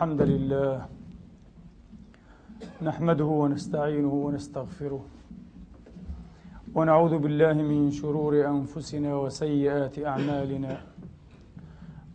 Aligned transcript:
الحمد 0.00 0.22
لله. 0.22 0.86
نحمده 2.82 3.24
ونستعينه 3.24 4.12
ونستغفره. 4.12 5.04
ونعوذ 6.74 7.18
بالله 7.18 7.52
من 7.52 7.90
شرور 7.90 8.46
أنفسنا 8.46 9.16
وسيئات 9.16 9.98
أعمالنا. 9.98 10.80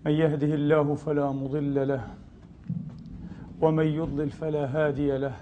من 0.06 0.12
يهده 0.12 0.52
الله 0.54 0.96
فلا 0.96 1.32
مضل 1.32 1.88
له. 1.88 2.04
ومن 3.62 3.86
يضلل 3.86 4.30
فلا 4.30 4.66
هادي 4.66 5.18
له. 5.18 5.36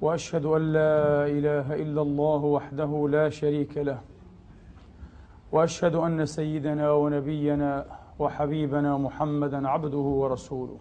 وأشهد 0.00 0.44
أن 0.44 0.72
لا 0.72 1.26
إله 1.26 1.74
إلا 1.74 2.02
الله 2.02 2.40
وحده 2.44 3.08
لا 3.08 3.28
شريك 3.28 3.78
له. 3.78 4.00
وأشهد 5.52 5.94
أن 5.94 6.26
سيدنا 6.26 6.92
ونبينا 6.92 8.03
وحبيبنا 8.18 8.98
محمدا 8.98 9.68
عبده 9.68 9.98
ورسوله 9.98 10.78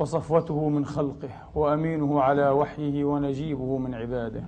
وصفوته 0.00 0.68
من 0.68 0.84
خلقه 0.84 1.30
وأمينه 1.54 2.20
على 2.20 2.48
وحيه 2.50 3.04
ونجيبه 3.04 3.78
من 3.78 3.94
عباده. 3.94 4.44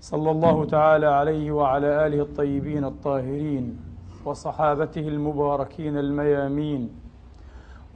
صلى 0.00 0.30
الله 0.30 0.64
تعالى 0.64 1.06
عليه 1.06 1.52
وعلى 1.52 2.06
آله 2.06 2.22
الطيبين 2.22 2.84
الطاهرين 2.84 3.80
وصحابته 4.24 5.08
المباركين 5.08 5.98
الميامين 5.98 6.90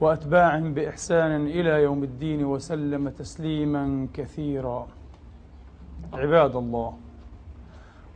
وأتباعهم 0.01 0.73
بإحسان 0.73 1.47
إلى 1.47 1.83
يوم 1.83 2.03
الدين 2.03 2.45
وسلم 2.45 3.09
تسليما 3.09 4.07
كثيرا. 4.13 4.87
عباد 6.13 6.55
الله 6.55 6.93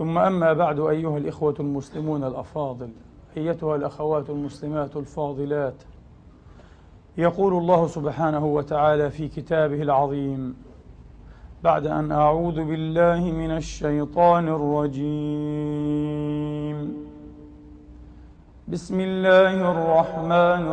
ثم 0.00 0.18
أما 0.18 0.52
بعد 0.52 0.80
أيها 0.80 1.18
الإخوة 1.18 1.54
المسلمون 1.60 2.24
الأفاضل 2.24 2.88
أيتها 3.36 3.76
الأخوات 3.76 4.30
المسلمات 4.30 4.96
الفاضلات 4.96 5.74
يقول 7.18 7.54
الله 7.54 7.86
سبحانه 7.86 8.46
وتعالى 8.46 9.10
في 9.10 9.28
كتابه 9.28 9.82
العظيم 9.82 10.56
بعد 11.64 11.86
أن 11.86 12.12
أعوذ 12.12 12.64
بالله 12.64 13.20
من 13.20 13.50
الشيطان 13.50 14.48
الرجيم. 14.48 15.00
بسم 18.68 19.00
الله 19.00 19.70
الرحمن 19.70 20.66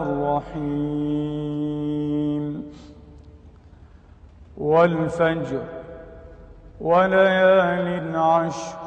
الرحيم. 0.53 2.63
والفجر 4.57 5.63
وليال 6.81 8.15
عشر. 8.15 8.86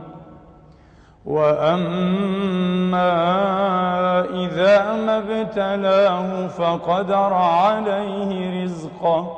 واما 1.25 3.11
اذا 4.19 4.93
ما 4.93 5.17
ابتلاه 5.17 6.47
فقدر 6.47 7.33
عليه 7.33 8.63
رزقه 8.63 9.37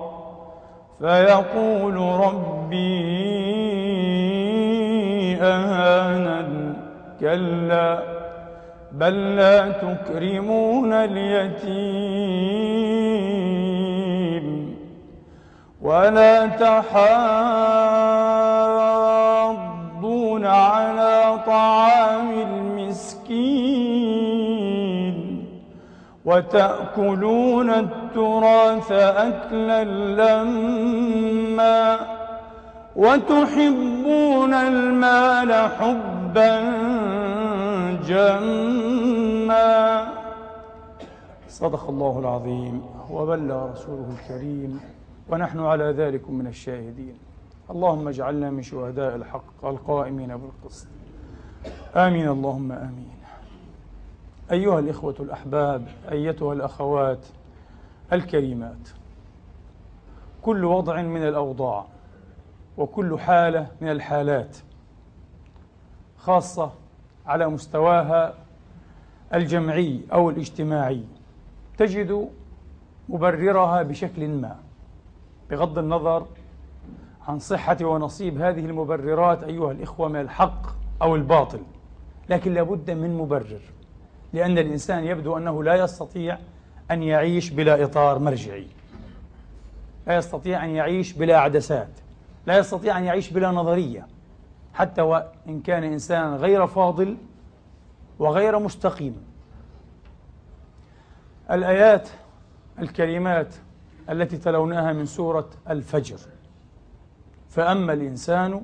فيقول 1.00 1.96
ربي 1.98 3.04
اهانن 5.42 6.74
كلا 7.20 8.00
بل 8.92 9.36
لا 9.36 9.70
تكرمون 9.72 10.94
اليتيم 10.94 12.34
ولا 15.82 16.48
تحاضون 16.48 18.03
وتأكلون 26.44 27.70
التراث 27.70 28.92
أكلا 28.92 29.84
لما 30.20 32.00
وتحبون 32.96 34.54
المال 34.54 35.54
حبا 35.54 36.60
جما. 38.08 40.08
صدق 41.50 41.90
الله 41.90 42.20
العظيم 42.20 42.82
وبلغ 43.12 43.72
رسوله 43.72 44.08
الكريم 44.20 44.80
ونحن 45.30 45.60
على 45.60 45.84
ذلك 45.84 46.30
من 46.30 46.48
الشاهدين. 46.48 47.16
اللهم 47.72 48.08
اجعلنا 48.08 48.50
من 48.50 48.62
شهداء 48.62 49.16
الحق 49.16 49.66
القائمين 49.66 50.38
بالقسط. 50.38 50.88
آمين 51.96 52.30
اللهم 52.30 52.72
آمين. 52.72 53.23
أيها 54.52 54.80
الإخوة 54.80 55.16
الأحباب 55.20 55.88
أيتها 56.12 56.54
الأخوات 56.54 57.26
الكريمات 58.14 58.90
كل 60.42 60.66
وضع 60.66 61.02
من 61.02 61.24
الأوضاع 61.28 61.86
وكل 62.78 63.20
حالة 63.20 63.68
من 63.82 63.92
الحالات 63.92 64.58
خاصة 66.18 66.72
على 67.26 67.48
مستواها 67.48 68.34
الجمعي 69.34 70.02
أو 70.14 70.30
الاجتماعي 70.30 71.04
تجد 71.78 72.30
مبررها 73.10 73.84
بشكل 73.84 74.28
ما 74.28 74.56
بغض 75.50 75.78
النظر 75.78 76.26
عن 77.28 77.40
صحة 77.40 77.78
ونصيب 77.82 78.42
هذه 78.42 78.66
المبررات 78.66 79.44
أيها 79.44 79.72
الإخوة 79.72 80.08
من 80.08 80.20
الحق 80.22 80.68
أو 81.02 81.16
الباطل 81.16 81.60
لكن 82.30 82.54
لابد 82.54 82.92
من 82.92 83.18
مبرر. 83.18 83.62
لأن 84.34 84.58
الإنسان 84.58 85.04
يبدو 85.04 85.38
أنه 85.38 85.64
لا 85.64 85.76
يستطيع 85.76 86.38
أن 86.92 87.04
يعيش 87.04 87.50
بلا 87.50 87.84
إطار 87.84 88.20
مرجعي. 88.20 88.68
لا 90.08 90.18
يستطيع 90.18 90.66
أن 90.66 90.70
يعيش 90.70 91.14
بلا 91.14 91.38
عدسات. 91.38 91.90
لا 92.48 92.58
يستطيع 92.58 92.98
أن 92.98 93.04
يعيش 93.04 93.30
بلا 93.30 93.52
نظرية. 93.52 94.08
حتى 94.74 95.02
وإن 95.02 95.62
كان 95.64 95.84
إنسانا 95.84 96.36
غير 96.36 96.68
فاضل 96.68 97.18
وغير 98.20 98.60
مستقيم. 98.60 99.16
الآيات 101.52 102.10
الكلمات 102.80 103.56
التي 104.10 104.38
تلوناها 104.38 104.94
من 104.94 105.06
سورة 105.06 105.50
الفجر. 105.70 106.18
فأما 107.50 107.94
الإنسان 107.94 108.62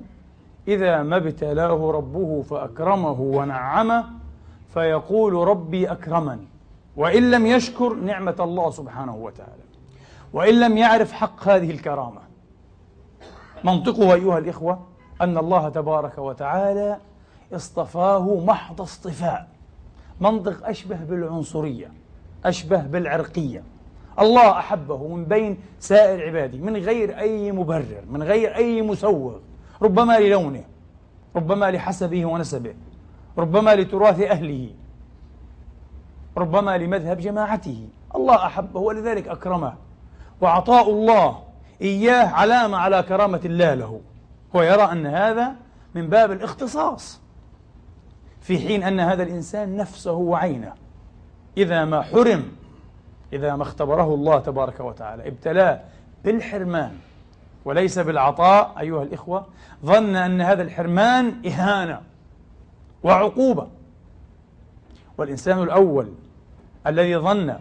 إذا 0.68 1.02
ما 1.02 1.16
ابتلاه 1.16 1.90
ربه 1.90 2.42
فأكرمه 2.42 3.20
ونعمه 3.20 4.19
فيقول 4.74 5.32
ربي 5.32 5.92
أكرمن 5.92 6.38
وإن 6.96 7.30
لم 7.30 7.46
يشكر 7.46 7.94
نعمة 7.94 8.36
الله 8.40 8.70
سبحانه 8.70 9.16
وتعالى. 9.16 9.62
وإن 10.32 10.60
لم 10.60 10.76
يعرف 10.76 11.12
حق 11.12 11.48
هذه 11.48 11.70
الكرامة. 11.70 12.20
منطقه 13.64 14.14
أيها 14.14 14.38
الإخوة 14.38 14.80
أن 15.20 15.38
الله 15.38 15.68
تبارك 15.68 16.18
وتعالى 16.18 16.98
اصطفاه 17.52 18.44
محض 18.44 18.80
اصطفاء. 18.80 19.48
منطق 20.20 20.68
أشبه 20.68 20.96
بالعنصرية 20.96 21.92
أشبه 22.44 22.82
بالعرقية. 22.82 23.62
الله 24.20 24.58
أحبه 24.58 25.08
من 25.08 25.24
بين 25.24 25.58
سائر 25.80 26.26
عباده 26.26 26.58
من 26.58 26.76
غير 26.76 27.18
أي 27.18 27.52
مبرر 27.52 28.02
من 28.10 28.22
غير 28.22 28.56
أي 28.56 28.82
مسوغ. 28.82 29.38
ربما 29.82 30.18
للونه 30.18 30.64
ربما 31.36 31.70
لحسبه 31.70 32.26
ونسبه. 32.26 32.74
ربما 33.40 33.74
لتراث 33.74 34.20
أهله. 34.20 34.70
ربما 36.36 36.78
لمذهب 36.78 37.18
جماعته. 37.18 37.88
الله 38.14 38.46
أحبه 38.46 38.80
ولذلك 38.80 39.28
أكرمه. 39.28 39.74
وعطاء 40.40 40.90
الله 40.90 41.42
إياه 41.82 42.26
علامة 42.26 42.76
على 42.76 43.02
كرامة 43.02 43.40
الله 43.44 43.74
له. 43.74 44.00
هو 44.56 44.62
يرى 44.62 44.82
أن 44.82 45.06
هذا 45.06 45.54
من 45.94 46.08
باب 46.08 46.32
الاختصاص. 46.32 47.20
في 48.40 48.58
حين 48.58 48.82
أن 48.82 49.00
هذا 49.00 49.22
الإنسان 49.22 49.76
نفسه 49.76 50.12
وعينه. 50.12 50.72
إذا 51.56 51.84
ما 51.84 52.02
حرم 52.02 52.52
إذا 53.32 53.56
ما 53.56 53.62
اختبره 53.62 54.14
الله 54.14 54.38
تبارك 54.38 54.80
وتعالى 54.80 55.28
ابتلاه 55.28 55.80
بالحرمان. 56.24 56.92
وليس 57.64 57.98
بالعطاء 57.98 58.74
أيها 58.80 59.02
الإخوة 59.02 59.46
ظن 59.84 60.16
أن 60.16 60.40
هذا 60.40 60.62
الحرمان 60.62 61.34
إهانة. 61.46 62.09
وعقوبة. 63.02 63.68
والإنسان 65.18 65.62
الأول 65.62 66.12
الذي 66.86 67.16
ظن 67.16 67.56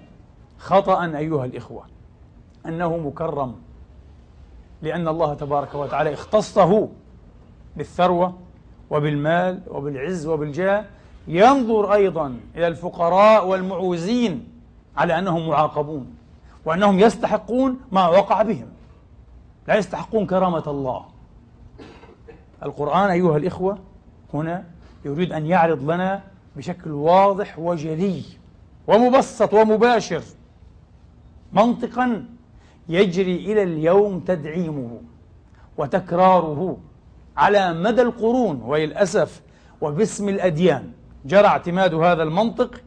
خطأ 0.57 1.05
أيها 1.05 1.45
الإخوة 1.45 1.83
أنه 2.65 2.97
مكرم 2.97 3.55
لأن 4.81 5.07
الله 5.07 5.33
تبارك 5.33 5.75
وتعالى 5.75 6.13
اختصه 6.13 6.89
بالثروة 7.77 8.37
وبالمال 8.89 9.61
وبالعز 9.67 10.27
وبالجاه. 10.27 10.85
ينظر 11.27 11.93
أيضا 11.93 12.39
إلى 12.55 12.67
الفقراء 12.67 13.47
والمعوزين 13.47 14.47
على 14.97 15.19
أنهم 15.19 15.47
معاقبون 15.47 16.15
وأنهم 16.65 16.99
يستحقون 16.99 17.79
ما 17.91 18.07
وقع 18.07 18.41
بهم. 18.41 18.67
لا 19.67 19.75
يستحقون 19.75 20.25
كرامة 20.25 20.63
الله. 20.67 21.05
القرآن 22.63 23.09
أيها 23.09 23.37
الإخوة 23.37 23.77
هنا 24.33 24.65
يريد 25.05 25.33
أن 25.33 25.45
يعرض 25.45 25.91
لنا 25.91 26.23
بشكل 26.55 26.91
واضح 26.91 27.59
وجلي 27.59 28.23
ومبسط 28.87 29.53
ومباشر. 29.53 30.23
منطقا 31.53 32.25
يجري 32.89 33.35
إلى 33.35 33.63
اليوم 33.63 34.19
تدعيمه 34.19 35.01
وتكراره 35.77 36.77
على 37.37 37.73
مدى 37.73 38.01
القرون 38.01 38.61
وللأسف 38.61 39.41
وباسم 39.81 40.29
الأديان. 40.29 40.91
جرى 41.25 41.47
اعتماد 41.47 41.93
هذا 41.93 42.23
المنطق 42.23 42.81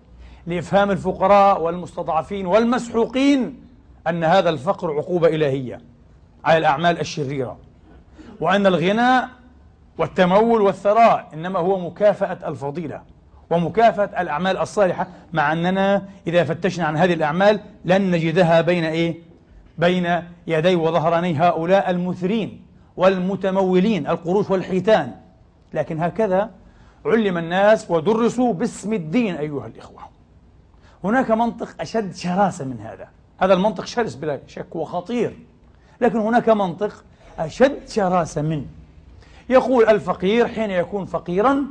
لإفهام 0.47 0.91
الفقراء 0.91 1.62
والمستضعفين 1.62 2.47
والمسحوقين 2.47 3.64
أن 4.09 4.25
هذا 4.25 4.50
الفقر 4.50 4.93
عقوبة 4.93 5.29
إلهية 5.29 5.81
على 6.44 6.59
الأعمال 6.59 7.00
الشريرة 7.00 7.59
وأن 8.41 8.67
الغنى 8.67 9.29
والتمول 9.99 10.61
والثراء 10.61 11.29
إنما 11.35 11.59
هو 11.59 11.79
مكافأة 11.79 12.49
الفضيلة 12.49 13.03
ومكافأة 13.50 14.23
الأعمال 14.23 14.59
الصالحة 14.59 15.06
مع 15.33 15.53
أننا 15.53 16.09
إذا 16.27 16.44
فتشنا 16.44 16.85
عن 16.85 16.97
هذه 16.97 17.12
الأعمال 17.15 17.61
لن 17.85 18.11
نجدها 18.11 18.61
بين 18.61 18.85
إيه؟ 18.85 19.17
بين 19.79 20.23
يدي 20.47 20.77
وظهراني 20.77 21.39
هؤلاء 21.39 21.91
المثرين 21.91 22.62
والمتمولين 22.97 24.06
القروش 24.06 24.50
والحيتان. 24.50 25.15
لكن 25.75 26.00
هكذا 26.03 26.50
علم 27.06 27.38
الناس 27.38 27.91
ودرسوا 27.91 28.53
باسم 28.53 28.93
الدين 28.93 29.37
أيها 29.37 29.67
الإخوة. 29.67 30.03
هناك 31.05 31.31
منطق 31.31 31.69
أشد 31.81 32.15
شراسة 32.15 32.65
من 32.65 32.81
هذا. 32.81 33.09
هذا 33.38 33.55
المنطق 33.55 33.85
شرس 33.85 34.15
بلا 34.15 34.41
شك 34.47 34.77
وخطير. 34.77 35.37
لكن 36.00 36.19
هناك 36.19 36.49
منطق 36.49 37.05
أشد 37.38 37.88
شراسة 37.88 38.43
منه 38.43 38.65
يقول 39.49 39.89
الفقير 39.89 40.49
حين 40.49 40.71
يكون 40.71 41.05
فقيرا 41.05 41.67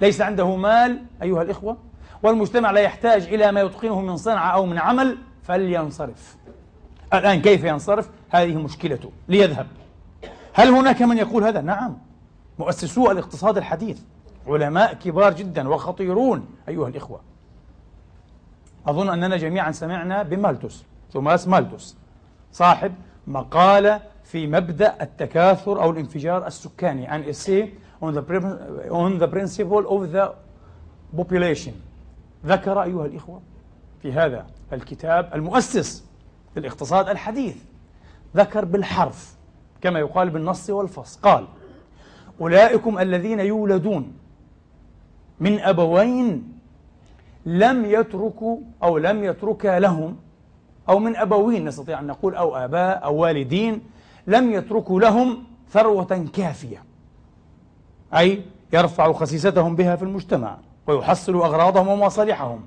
ليس 0.00 0.20
عنده 0.20 0.56
مال 0.56 1.04
أيها 1.22 1.42
الإخوة 1.42 1.76
والمجتمع 2.22 2.70
لا 2.70 2.80
يحتاج 2.80 3.22
إلى 3.22 3.52
ما 3.52 3.60
يتقنه 3.60 4.00
من 4.00 4.16
صنعة 4.16 4.50
أو 4.50 4.66
من 4.66 4.78
عمل 4.78 5.18
فلينصرف. 5.42 6.36
الآن 7.14 7.42
كيف 7.42 7.64
ينصرف؟ 7.64 8.10
هذه 8.30 8.56
مشكلته 8.56 9.10
ليذهب. 9.28 9.66
هل 10.52 10.68
هناك 10.68 11.02
من 11.02 11.18
يقول 11.18 11.44
هذا؟ 11.44 11.60
نعم. 11.60 11.96
مؤسسو 12.58 13.10
الاقتصاد 13.10 13.56
الحديث 13.56 14.00
علماء 14.46 14.94
كبار 14.94 15.32
جدا 15.32 15.68
وخطيرون 15.68 16.46
أيها 16.68 16.88
الإخوة. 16.88 17.20
أظن 18.86 19.08
أننا 19.08 19.36
جميعا 19.36 19.72
سمعنا 19.72 20.22
بمالتوس 20.22 20.84
توماس 21.12 21.48
مالتوس 21.48 21.96
صاحب 22.52 22.94
مقالة 23.26 24.00
في 24.24 24.46
مبدأ 24.46 25.02
التكاثر 25.02 25.82
أو 25.82 25.90
الانفجار 25.90 26.46
السكاني 26.46 27.08
an 27.08 27.34
essay 27.34 27.68
on 28.02 28.14
the, 28.14 28.22
on 28.90 29.18
the 29.18 29.28
principle 29.28 29.86
of 29.88 30.12
the 30.12 30.32
population. 31.16 31.72
ذكر 32.46 32.82
أيها 32.82 33.06
الإخوة 33.06 33.40
في 34.02 34.12
هذا 34.12 34.46
الكتاب 34.72 35.30
المؤسس 35.34 36.04
للاقتصاد 36.56 37.08
الحديث 37.08 37.56
ذكر 38.36 38.64
بالحرف 38.64 39.34
كما 39.80 39.98
يقال 39.98 40.30
بالنص 40.30 40.70
والفص. 40.70 41.16
قال 41.16 41.46
أولئكم 42.40 42.98
الذين 42.98 43.40
يولدون 43.40 44.12
من 45.40 45.58
أبوين 45.60 46.58
لم 47.46 47.84
يتركوا 47.84 48.58
أو 48.82 48.98
لم 48.98 49.24
يتركا 49.24 49.78
لهم 49.80 50.16
أو 50.88 50.98
من 50.98 51.16
أبوين 51.16 51.64
نستطيع 51.64 52.00
أن 52.00 52.06
نقول 52.06 52.34
أو 52.34 52.56
آباء 52.56 53.04
أو 53.04 53.16
والدين 53.16 53.80
لم 54.26 54.52
يتركوا 54.52 55.00
لهم 55.00 55.44
ثروة 55.70 56.26
كافية. 56.34 56.82
أي 58.14 58.42
يرفع 58.72 59.12
خسيستهم 59.12 59.76
بها 59.76 59.96
في 59.96 60.02
المجتمع 60.02 60.58
ويحصل 60.86 61.34
أغراضهم 61.34 61.88
ومصالحهم. 61.88 62.60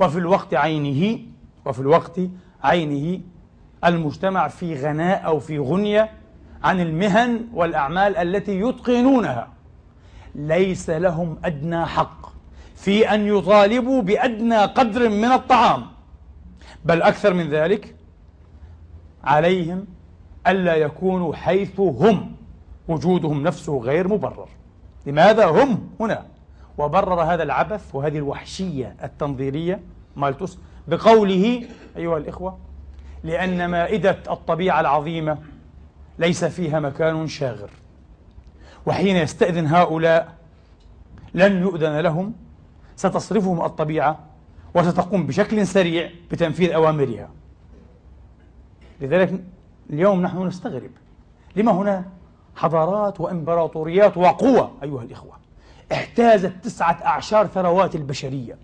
وفي 0.00 0.18
الوقت 0.18 0.54
عينه 0.54 1.18
وفي 1.64 1.80
الوقت 1.80 2.20
عينه 2.62 3.20
المجتمع 3.84 4.48
في 4.48 4.74
غناء 4.74 5.26
أو 5.26 5.38
في 5.38 5.58
غنية 5.58 6.10
عن 6.64 6.80
المهن 6.80 7.46
والأعمال 7.54 8.16
التي 8.16 8.60
يتقنونها. 8.60 9.48
ليس 10.34 10.90
لهم 10.90 11.38
أدنى 11.44 11.86
حق 11.86 12.26
في 12.74 13.14
أن 13.14 13.26
يطالبوا 13.26 14.02
بأدنى 14.02 14.58
قدر 14.58 15.08
من 15.08 15.32
الطعام. 15.32 15.86
بل 16.84 17.02
أكثر 17.02 17.34
من 17.34 17.50
ذلك 17.50 17.94
عليهم 19.24 19.86
ألا 20.48 20.74
يكونوا 20.74 21.34
حيث 21.34 21.80
هم. 21.80 22.32
وجودهم 22.88 23.42
نفسه 23.42 23.78
غير 23.78 24.08
مبرر. 24.08 24.48
لماذا 25.06 25.46
هم 25.46 25.88
هنا؟ 26.00 26.26
وبرر 26.78 27.22
هذا 27.22 27.42
العبث 27.42 27.94
وهذه 27.94 28.18
الوحشية 28.18 28.96
التنظيرية 29.02 29.80
مالتوس 30.16 30.58
بقوله 30.88 31.68
أيها 31.96 32.18
الإخوة 32.18 32.58
لأن 33.24 33.70
مائدة 33.70 34.18
الطبيعة 34.30 34.80
العظيمة 34.80 35.38
ليس 36.18 36.44
فيها 36.44 36.80
مكان 36.80 37.26
شاغر. 37.26 37.70
وحين 38.86 39.16
يستأذن 39.16 39.66
هؤلاء 39.66 40.34
لن 41.34 41.62
يؤذن 41.62 42.00
لهم 42.00 42.32
ستصرفهم 42.96 43.64
الطبيعة 43.64 44.18
وستقوم 44.74 45.26
بشكل 45.26 45.66
سريع 45.66 46.10
بتنفيذ 46.30 46.72
أوامرها. 46.72 47.28
لذلك 49.00 49.40
اليوم 49.90 50.22
نحن 50.22 50.46
نستغرب. 50.46 50.90
لما 51.56 51.72
هنا 51.72 52.04
حضارات 52.56 53.20
وإمبراطوريات 53.20 54.16
وقوى 54.16 54.70
أيها 54.82 55.02
الإخوة. 55.02 55.36
احتازت 55.92 56.52
تسعة 56.62 56.98
أعشار 57.04 57.46
ثروات 57.46 57.94
البشرية. 57.94 58.58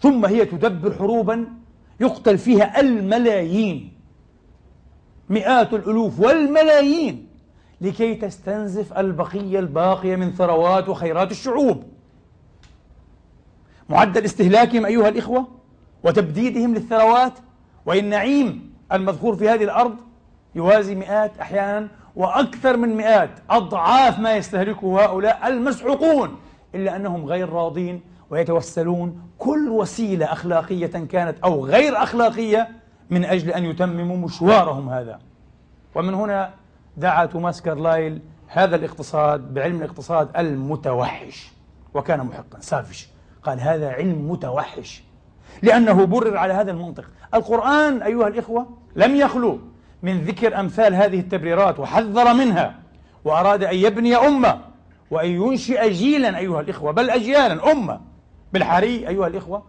ثم 0.00 0.26
هي 0.26 0.44
تدبر 0.44 0.94
حروبا 0.94 1.46
يقتل 2.00 2.38
فيها 2.38 2.80
الملايين. 2.80 3.92
مئات 5.28 5.74
الألوف 5.74 6.20
والملايين. 6.20 7.28
لكي 7.80 8.14
تستنزف 8.14 8.92
البقية 8.92 9.58
الباقية 9.58 10.16
من 10.16 10.32
ثروات 10.32 10.88
وخيرات 10.88 11.30
الشعوب. 11.30 11.84
معدل 13.88 14.24
استهلاكهم 14.24 14.86
أيها 14.86 15.08
الإخوة 15.08 15.48
وتبديدهم 16.04 16.74
للثروات. 16.74 17.32
والنعيم 17.86 18.74
المذكور 18.92 19.36
في 19.36 19.48
هذه 19.48 19.64
الأرض 19.64 19.96
يوازي 20.54 20.94
مئات 20.94 21.38
أحيانا 21.38 21.88
وأكثر 22.16 22.76
من 22.76 22.96
مئات 22.96 23.30
أضعاف 23.50 24.18
ما 24.18 24.36
يستهلكه 24.36 25.04
هؤلاء 25.04 25.48
المسحوقون 25.48 26.36
إلا 26.74 26.96
أنهم 26.96 27.26
غير 27.26 27.48
راضين 27.48 28.00
ويتوسلون. 28.30 29.20
كل 29.38 29.68
وسيلة 29.68 30.32
أخلاقية 30.32 30.86
كانت 30.86 31.38
أو 31.44 31.66
غير 31.66 32.02
أخلاقية 32.02 32.68
من 33.10 33.24
أجل 33.24 33.50
أن 33.50 33.64
يتمموا 33.64 34.16
مشوارهم 34.16 34.88
هذا. 34.88 35.18
ومن 35.94 36.14
هنا 36.14 36.50
دعا 36.96 37.26
توماس 37.26 37.62
كارلايل 37.62 38.20
هذا 38.46 38.76
الاقتصاد 38.76 39.54
بعلم 39.54 39.76
الاقتصاد 39.76 40.28
المتوحش 40.36 41.52
وكان 41.94 42.20
محقا 42.20 42.60
سافش. 42.60 43.08
قال 43.42 43.60
هذا 43.60 43.90
علم 43.90 44.30
متوحش 44.30 45.02
لأنه 45.62 46.04
برر 46.04 46.36
على 46.36 46.52
هذا 46.52 46.70
المنطق. 46.70 47.04
القرآن 47.34 48.02
أيها 48.02 48.28
الإخوة 48.28 48.66
لم 48.96 49.16
يخلو 49.16 49.58
من 50.04 50.20
ذكر 50.20 50.60
أمثال 50.60 50.94
هذه 50.94 51.20
التبريرات 51.20 51.78
وحذر 51.78 52.34
منها 52.34 52.74
وأراد 53.24 53.64
أن 53.64 53.74
يبني 53.76 54.16
أمة 54.16 54.60
وأن 55.10 55.30
ينشئ 55.30 55.90
جيلا 55.90 56.38
أيها 56.38 56.60
الإخوة 56.60 56.92
بل 56.92 57.10
أجيالا 57.10 57.72
أمة 57.72 58.00
بالحري 58.52 59.08
أيها 59.08 59.26
الإخوة. 59.26 59.62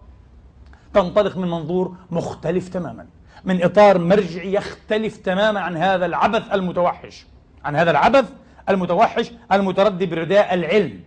تنطلق 0.93 1.37
من 1.37 1.47
منظور 1.47 1.95
مختلف 2.11 2.69
تماما 2.69 3.05
من 3.45 3.63
إطار 3.63 3.97
مرجعي 3.97 4.53
يختلف 4.53 5.17
تماما 5.17 5.59
عن 5.59 5.77
هذا 5.77 6.05
العبث 6.05 6.53
المتوحش 6.53 7.25
عن 7.65 7.75
هذا 7.75 7.91
العبث 7.91 8.29
المتوحش 8.69 9.31
المتردي 9.51 10.05
برداء 10.05 10.53
العلم 10.53 10.99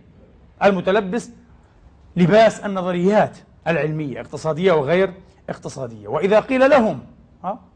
المتلبس 0.63 1.29
لباس 2.15 2.59
النظريات 2.59 3.37
العلمية 3.67 4.21
اقتصادية 4.21 4.71
وغير 4.71 5.13
اقتصادية. 5.49 6.07
وإذا 6.07 6.39
قيل 6.39 6.69
لهم 6.69 6.99
ها 7.43 7.68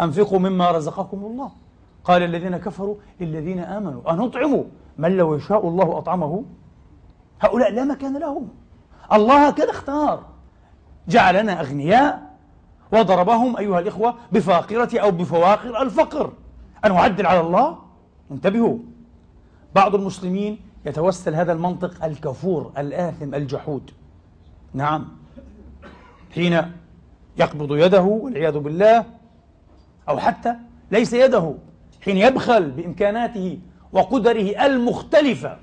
أنفقوا 0.00 0.38
مما 0.38 0.70
رزقكم 0.70 1.24
الله. 1.24 1.50
قال 2.04 2.22
الذين 2.22 2.56
كفروا 2.56 2.96
للذين 3.20 3.58
آمنوا 3.58 4.12
أنطعموا 4.12 4.64
من 4.98 5.16
لو 5.16 5.34
يشاء 5.34 5.68
الله 5.68 5.98
أطعمه؟ 5.98 6.44
هؤلاء 7.40 7.72
لا 7.72 7.84
مكان 7.84 8.16
لهم. 8.16 8.48
الله 9.12 9.48
هكذا 9.48 9.70
اختار. 9.70 10.24
جعلنا 11.08 11.60
أغنياء 11.60 12.32
وضربهم 12.92 13.56
أيها 13.56 13.78
الإخوة 13.78 14.14
بفاقرة 14.32 15.00
أو 15.00 15.10
بفواقر 15.10 15.82
الفقر. 15.82 16.32
أن 16.84 16.92
نعدل 16.92 17.26
على 17.26 17.40
الله؟ 17.40 17.78
انتبهوا. 18.30 18.78
بعض 19.74 19.94
المسلمين 19.94 20.58
يتوسل 20.86 21.34
هذا 21.34 21.52
المنطق 21.52 22.04
الكفور 22.04 22.72
الآثم 22.78 23.34
الجحود. 23.34 23.90
نعم. 24.74 25.08
حين 26.34 26.72
يقبض 27.36 27.76
يده 27.76 28.02
والعياذ 28.02 28.58
بالله 28.58 29.04
أو 30.12 30.18
حتى 30.18 30.54
ليس 30.90 31.12
يده 31.12 31.54
حين 32.00 32.16
يبخل 32.16 32.70
بإمكاناته 32.70 33.58
وقدره 33.92 34.66
المختلفة 34.66 35.58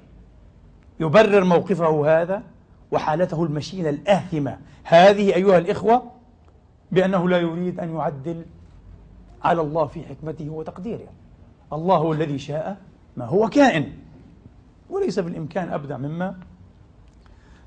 يبرر 1.00 1.44
موقفه 1.44 2.22
هذا 2.22 2.44
وحالته 2.91 3.44
المشينة 3.44 3.89
الآثمة. 3.89 4.58
هذه 4.84 5.36
أيها 5.36 5.58
الإخوة 5.58 6.12
بأنه 6.91 7.29
لا 7.29 7.38
يريد 7.38 7.79
أن 7.79 7.96
يعدل 7.96 8.46
على 9.44 9.62
الله 9.62 9.86
في 9.86 10.03
حكمته 10.06 10.50
وتقديره. 10.50 11.08
الله 11.74 11.96
هو 11.96 12.13
الذي 12.13 12.39
شاء 12.39 12.77
ما 13.18 13.25
هو 13.25 13.50
كائن 13.50 13.94
وليس 14.89 15.20
في 15.20 15.27
الإمكان 15.27 15.74
أبدع 15.74 15.98
مما 15.98 16.36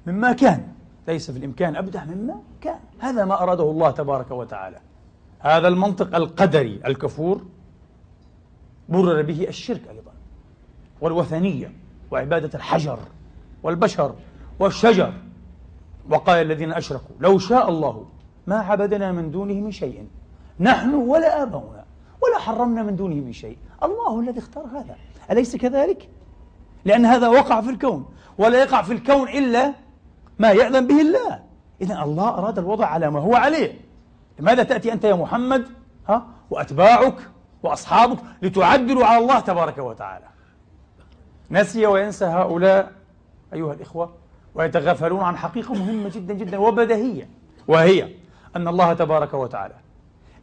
مما 0.06 0.32
كان. 0.32 0.68
ليس 1.08 1.30
في 1.30 1.38
الإمكان 1.38 1.76
أبدع 1.76 2.04
مما 2.04 2.40
كان. 2.60 2.78
هذا 2.98 3.24
ما 3.24 3.42
أراده 3.42 3.70
الله 3.70 3.90
تبارك 3.90 4.30
وتعالى. 4.30 4.80
هذا 5.42 5.68
المنطق 5.68 6.16
القدري 6.16 6.80
الكفور 6.86 7.42
برر 8.88 9.22
به 9.22 9.48
الشرك 9.48 9.80
أيضا 9.90 10.12
والوثنية 11.00 11.72
وعبادة 12.10 12.50
الحجر 12.54 12.98
والبشر 13.62 14.14
والشجر. 14.58 15.12
وقال 16.10 16.42
الذين 16.42 16.72
أشركوا 16.72 17.16
لو 17.20 17.38
شاء 17.38 17.68
الله 17.68 18.06
ما 18.46 18.56
عبدنا 18.56 19.12
من 19.12 19.30
دونه 19.30 19.54
من 19.54 19.70
شيء 19.70 20.06
نحن 20.60 20.94
ولا 20.94 21.42
آباؤنا 21.42 21.84
ولا 22.22 22.38
حرمنا 22.38 22.82
من 22.82 22.96
دونه 22.96 23.14
من 23.14 23.32
شيء 23.32 23.56
الله 23.82 24.20
الذي 24.20 24.38
اختار 24.38 24.66
هذا 24.66 24.96
أليس 25.30 25.56
كذلك؟ 25.56 26.08
لأن 26.84 27.06
هذا 27.06 27.28
وقع 27.28 27.60
في 27.60 27.70
الكون 27.70 28.06
ولا 28.38 28.62
يقع 28.62 28.82
في 28.82 28.92
الكون 28.92 29.28
إلا 29.28 29.74
ما 30.38 30.52
يعلم 30.52 30.86
به 30.86 31.00
الله. 31.00 31.42
إذا 31.80 32.02
الله 32.02 32.28
أراد 32.28 32.58
الوضع 32.58 32.86
على 32.86 33.10
ما 33.10 33.20
هو 33.20 33.34
عليه. 33.34 33.80
لماذا 34.38 34.62
تأتي 34.62 34.92
أنت 34.92 35.04
يا 35.04 35.14
محمد؟ 35.14 35.66
ها؟ 36.08 36.26
وأتباعك 36.50 37.14
وأصحابك 37.62 38.18
لتعدلوا 38.42 39.06
على 39.06 39.18
الله 39.18 39.40
تبارك 39.40 39.78
وتعالى. 39.78 40.24
نسي 41.50 41.86
وينسى 41.86 42.24
هؤلاء 42.24 42.92
أيها 43.54 43.72
الإخوة 43.72 44.14
ويتغافلون 44.54 45.20
عن 45.20 45.36
حقيقة 45.36 45.74
مهمة 45.74 46.08
جدا 46.08 46.34
جدا 46.34 46.58
وبديهية 46.58 47.28
وهي 47.68 48.08
أن 48.56 48.68
الله 48.68 48.92
تبارك 48.92 49.34
وتعالى 49.34 49.74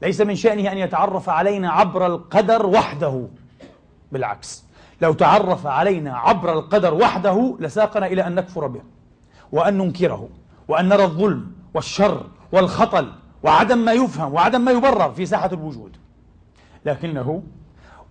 ليس 0.02 0.22
من 0.22 0.36
شأنه 0.36 0.72
أن 0.72 0.78
يتعرف 0.78 1.30
علينا 1.30 1.72
عبر 1.72 2.06
القدر 2.06 2.66
وحده. 2.66 3.28
بالعكس 4.12 4.64
لو 5.02 5.14
تعرف 5.14 5.68
علينا 5.68 6.18
عبر 6.18 6.54
القدر 6.54 6.94
وحده 6.94 7.58
لساقنا 7.60 8.06
إلى 8.06 8.28
أن 8.28 8.36
نكفر 8.36 8.68
به 8.68 8.82
وأن 9.52 9.78
ننكره 9.78 10.30
وأن 10.68 10.90
نرى 10.90 11.04
الظلم 11.04 11.52
والشر 11.74 12.26
والخطل 12.52 13.12
وعدم 13.44 13.78
ما 13.78 13.94
يفهم 13.94 14.34
وعدم 14.34 14.62
ما 14.62 14.72
يبرر 14.72 15.12
في 15.12 15.26
ساحة 15.26 15.50
الوجود. 15.54 15.98
لكنه 16.86 17.44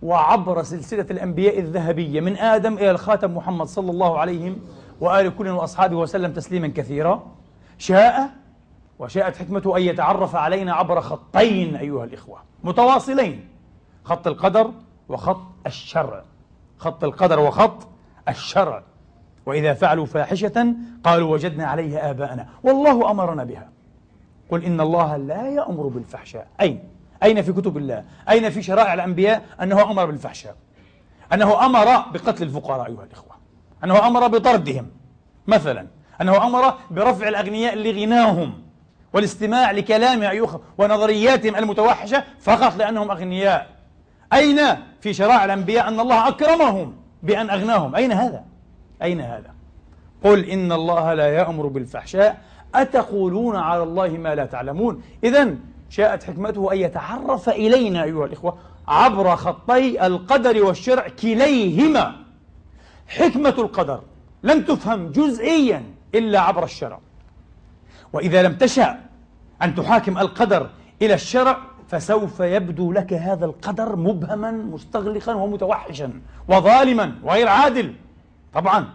وعبر 0.01 0.63
سلسلة 0.63 1.05
الأنبياء 1.11 1.59
الذهبية 1.59 2.21
من 2.21 2.37
آدم 2.37 2.73
إلى 2.73 2.91
الخاتم 2.91 3.37
محمد 3.37 3.67
صلى 3.67 3.91
الله 3.91 4.19
عليه 4.19 4.55
وآل 5.01 5.35
كل 5.35 5.47
وأصحابه 5.47 5.95
وسلم 5.95 6.33
تسليما 6.33 6.67
كثيرا 6.67 7.31
شاء 7.77 8.29
وشاءت 8.99 9.37
حكمته 9.37 9.77
أن 9.77 9.81
يتعرف 9.81 10.35
علينا 10.35 10.73
عبر 10.73 11.01
خطين 11.01 11.75
أيها 11.75 12.03
الإخوة 12.03 12.39
متواصلين 12.63 13.47
خط 14.03 14.27
القدر 14.27 14.71
وخط 15.09 15.41
الشرع. 15.65 16.23
خط 16.77 17.03
القدر 17.03 17.39
وخط 17.39 17.87
الشرع. 18.29 18.83
وإذا 19.45 19.73
فعلوا 19.73 20.05
فاحشة 20.05 20.75
قالوا 21.03 21.33
وجدنا 21.33 21.65
عليها 21.67 22.09
آباءنا 22.09 22.47
والله 22.63 23.11
أمرنا 23.11 23.43
بها. 23.43 23.69
قل 24.49 24.63
إن 24.63 24.81
الله 24.81 25.17
لا 25.17 25.49
يأمر 25.49 25.87
بالفحشاء 25.87 26.47
أين؟ 26.61 26.83
أين 27.23 27.41
في 27.41 27.53
كتب 27.53 27.77
الله؟ 27.77 28.03
أين 28.29 28.49
في 28.49 28.61
شرائع 28.61 28.93
الأنبياء 28.93 29.45
أنه 29.61 29.91
أمر 29.91 30.05
بالفحشاء؟ 30.05 30.55
أنه 31.33 31.65
أمر 31.65 31.85
بقتل 31.85 32.43
الفقراء 32.43 32.87
أيها 32.87 33.03
الإخوة 33.03 33.31
أنه 33.83 34.07
أمر 34.07 34.27
بطردهم 34.27 34.87
مثلا 35.47 35.87
أنه 36.21 36.47
أمر 36.47 36.73
برفع 36.91 37.27
الأغنياء 37.27 37.75
لغناهم 37.75 38.53
والاستماع 39.13 39.71
لكلام 39.71 40.23
أيها 40.23 40.59
ونظرياتهم 40.77 41.55
المتوحشة 41.55 42.23
فقط 42.39 42.75
لأنهم 42.75 43.11
أغنياء 43.11 43.67
أين 44.33 44.59
في 45.01 45.13
شرائع 45.13 45.45
الأنبياء 45.45 45.87
أن 45.87 45.99
الله 45.99 46.27
أكرمهم 46.27 46.95
بأن 47.23 47.49
أغناهم 47.49 47.95
أين 47.95 48.11
هذا؟ 48.11 48.43
أين 49.01 49.21
هذا؟ 49.21 49.53
قل 50.23 50.45
إن 50.45 50.71
الله 50.71 51.13
لا 51.13 51.27
يأمر 51.33 51.67
بالفحشاء 51.67 52.41
أتقولون 52.75 53.55
على 53.55 53.83
الله 53.83 54.07
ما 54.07 54.35
لا 54.35 54.45
تعلمون؟ 54.45 55.01
إذا 55.23 55.55
شاءت 55.89 56.23
حكمته 56.23 56.73
أن 56.73 56.77
يتعرف 56.77 57.49
إلينا 57.49 58.03
أيها 58.03 58.25
الإخوة 58.25 58.57
عبر 58.87 59.35
خطي 59.35 60.05
القدر 60.05 60.63
والشرع 60.63 61.07
كليهما. 61.07 62.15
حكمة 63.07 63.55
القدر 63.57 64.01
لن 64.43 64.65
تفهم 64.65 65.07
جزئيا 65.07 65.83
إلا 66.15 66.39
عبر 66.39 66.63
الشرع. 66.63 66.99
وإذا 68.13 68.43
لم 68.43 68.55
تشاء 68.55 69.09
أن 69.61 69.75
تحاكم 69.75 70.17
القدر 70.17 70.69
إلى 71.01 71.13
الشرع 71.13 71.57
فسوف 71.87 72.39
يبدو 72.39 72.91
لك 72.91 73.13
هذا 73.13 73.45
القدر 73.45 73.95
مبهما 73.95 74.51
مستغلقا 74.51 75.33
ومتوحشا 75.33 76.21
وظالما 76.47 77.15
وغير 77.23 77.47
عادل 77.47 77.93
طبعا. 78.53 78.89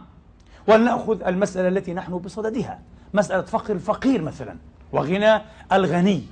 ولنأخذ 0.67 1.23
المسألة 1.27 1.69
التي 1.69 1.95
نحن 1.95 2.19
بصددها. 2.19 2.79
مسألة 3.15 3.43
فقر 3.43 3.75
الفقير 3.75 4.23
مثلا 4.23 4.57
وغنى 4.93 5.41
الغني. 5.73 6.23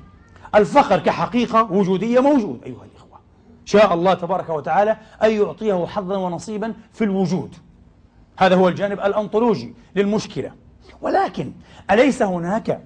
الفقر 0.55 0.99
كحقيقة 0.99 1.73
وجودية 1.73 2.21
موجود 2.21 2.61
أيها 2.67 2.85
الإخوة. 2.85 3.19
شاء 3.65 3.95
الله 3.95 4.15
تبارك 4.15 4.49
وتعالى 4.49 4.97
أن 5.23 5.31
يعطيه 5.31 5.87
حظا 5.87 6.17
ونصيبا 6.17 6.75
في 6.93 7.05
الوجود. 7.05 7.55
هذا 8.39 8.57
هو 8.57 8.69
الجانب 8.69 9.01
الأنطولوجي 9.01 9.75
للمشكلة. 9.97 10.53
ولكن 11.01 11.53
أليس 11.91 12.23
هناك 12.23 12.81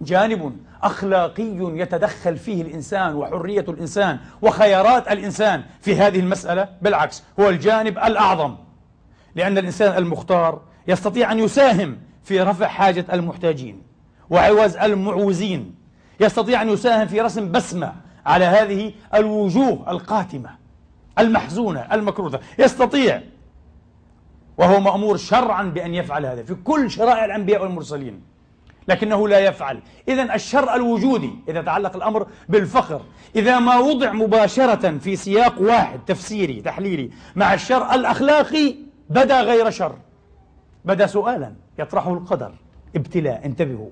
جانب 0.00 0.56
أخلاقي 0.82 1.56
يتدخل 1.58 2.36
فيه 2.36 2.62
الإنسان 2.62 3.14
وحرية 3.14 3.64
الإنسان 3.68 4.18
وخيارات 4.42 5.08
الإنسان 5.08 5.62
في 5.80 5.96
هذه 5.96 6.20
المسألة؟ 6.20 6.68
بالعكس 6.82 7.22
هو 7.40 7.48
الجانب 7.48 7.98
الأعظم. 7.98 8.56
لأن 9.34 9.58
الإنسان 9.58 9.98
المختار 9.98 10.60
يستطيع 10.88 11.32
أن 11.32 11.38
يساهم 11.38 11.98
في 12.30 12.40
رفع 12.40 12.66
حاجة 12.66 13.06
المحتاجين 13.12 13.82
وعوز 14.30 14.76
المعوزين. 14.76 15.74
يستطيع 16.20 16.62
أن 16.62 16.68
يساهم 16.68 17.06
في 17.06 17.20
رسم 17.20 17.52
بسمة 17.52 17.92
على 18.26 18.44
هذه 18.44 18.92
الوجوه 19.14 19.90
القاتمة 19.90 20.50
المحزونة 21.18 21.80
المكروثة 21.80 22.40
يستطيع. 22.58 23.22
وهو 24.58 24.80
مأمور 24.80 25.16
شرعا 25.16 25.62
بأن 25.62 25.94
يفعل 25.94 26.26
هذا 26.26 26.42
في 26.42 26.54
كل 26.54 26.90
شرائع 26.90 27.24
الأنبياء 27.24 27.62
والمرسلين 27.62 28.22
لكنه 28.88 29.28
لا 29.28 29.38
يفعل. 29.38 29.82
إذا 30.08 30.34
الشر 30.34 30.74
الوجودي 30.74 31.30
إذا 31.48 31.62
تعلق 31.62 31.96
الأمر 31.96 32.26
بالفقر 32.48 33.00
إذا 33.36 33.58
ما 33.58 33.78
وضع 33.78 34.12
مباشرة 34.12 34.98
في 34.98 35.16
سياق 35.16 35.60
واحد 35.60 36.00
تفسيري 36.06 36.60
تحليلي 36.60 37.10
مع 37.36 37.54
الشر 37.54 37.94
الأخلاقي 37.94 38.74
بدا 39.10 39.40
غير 39.40 39.70
شر. 39.70 39.96
بدا 40.84 41.06
سؤالا. 41.06 41.54
يطرحه 41.80 42.12
القدر. 42.12 42.52
ابتلاء 42.96 43.46
انتبهوا. 43.46 43.90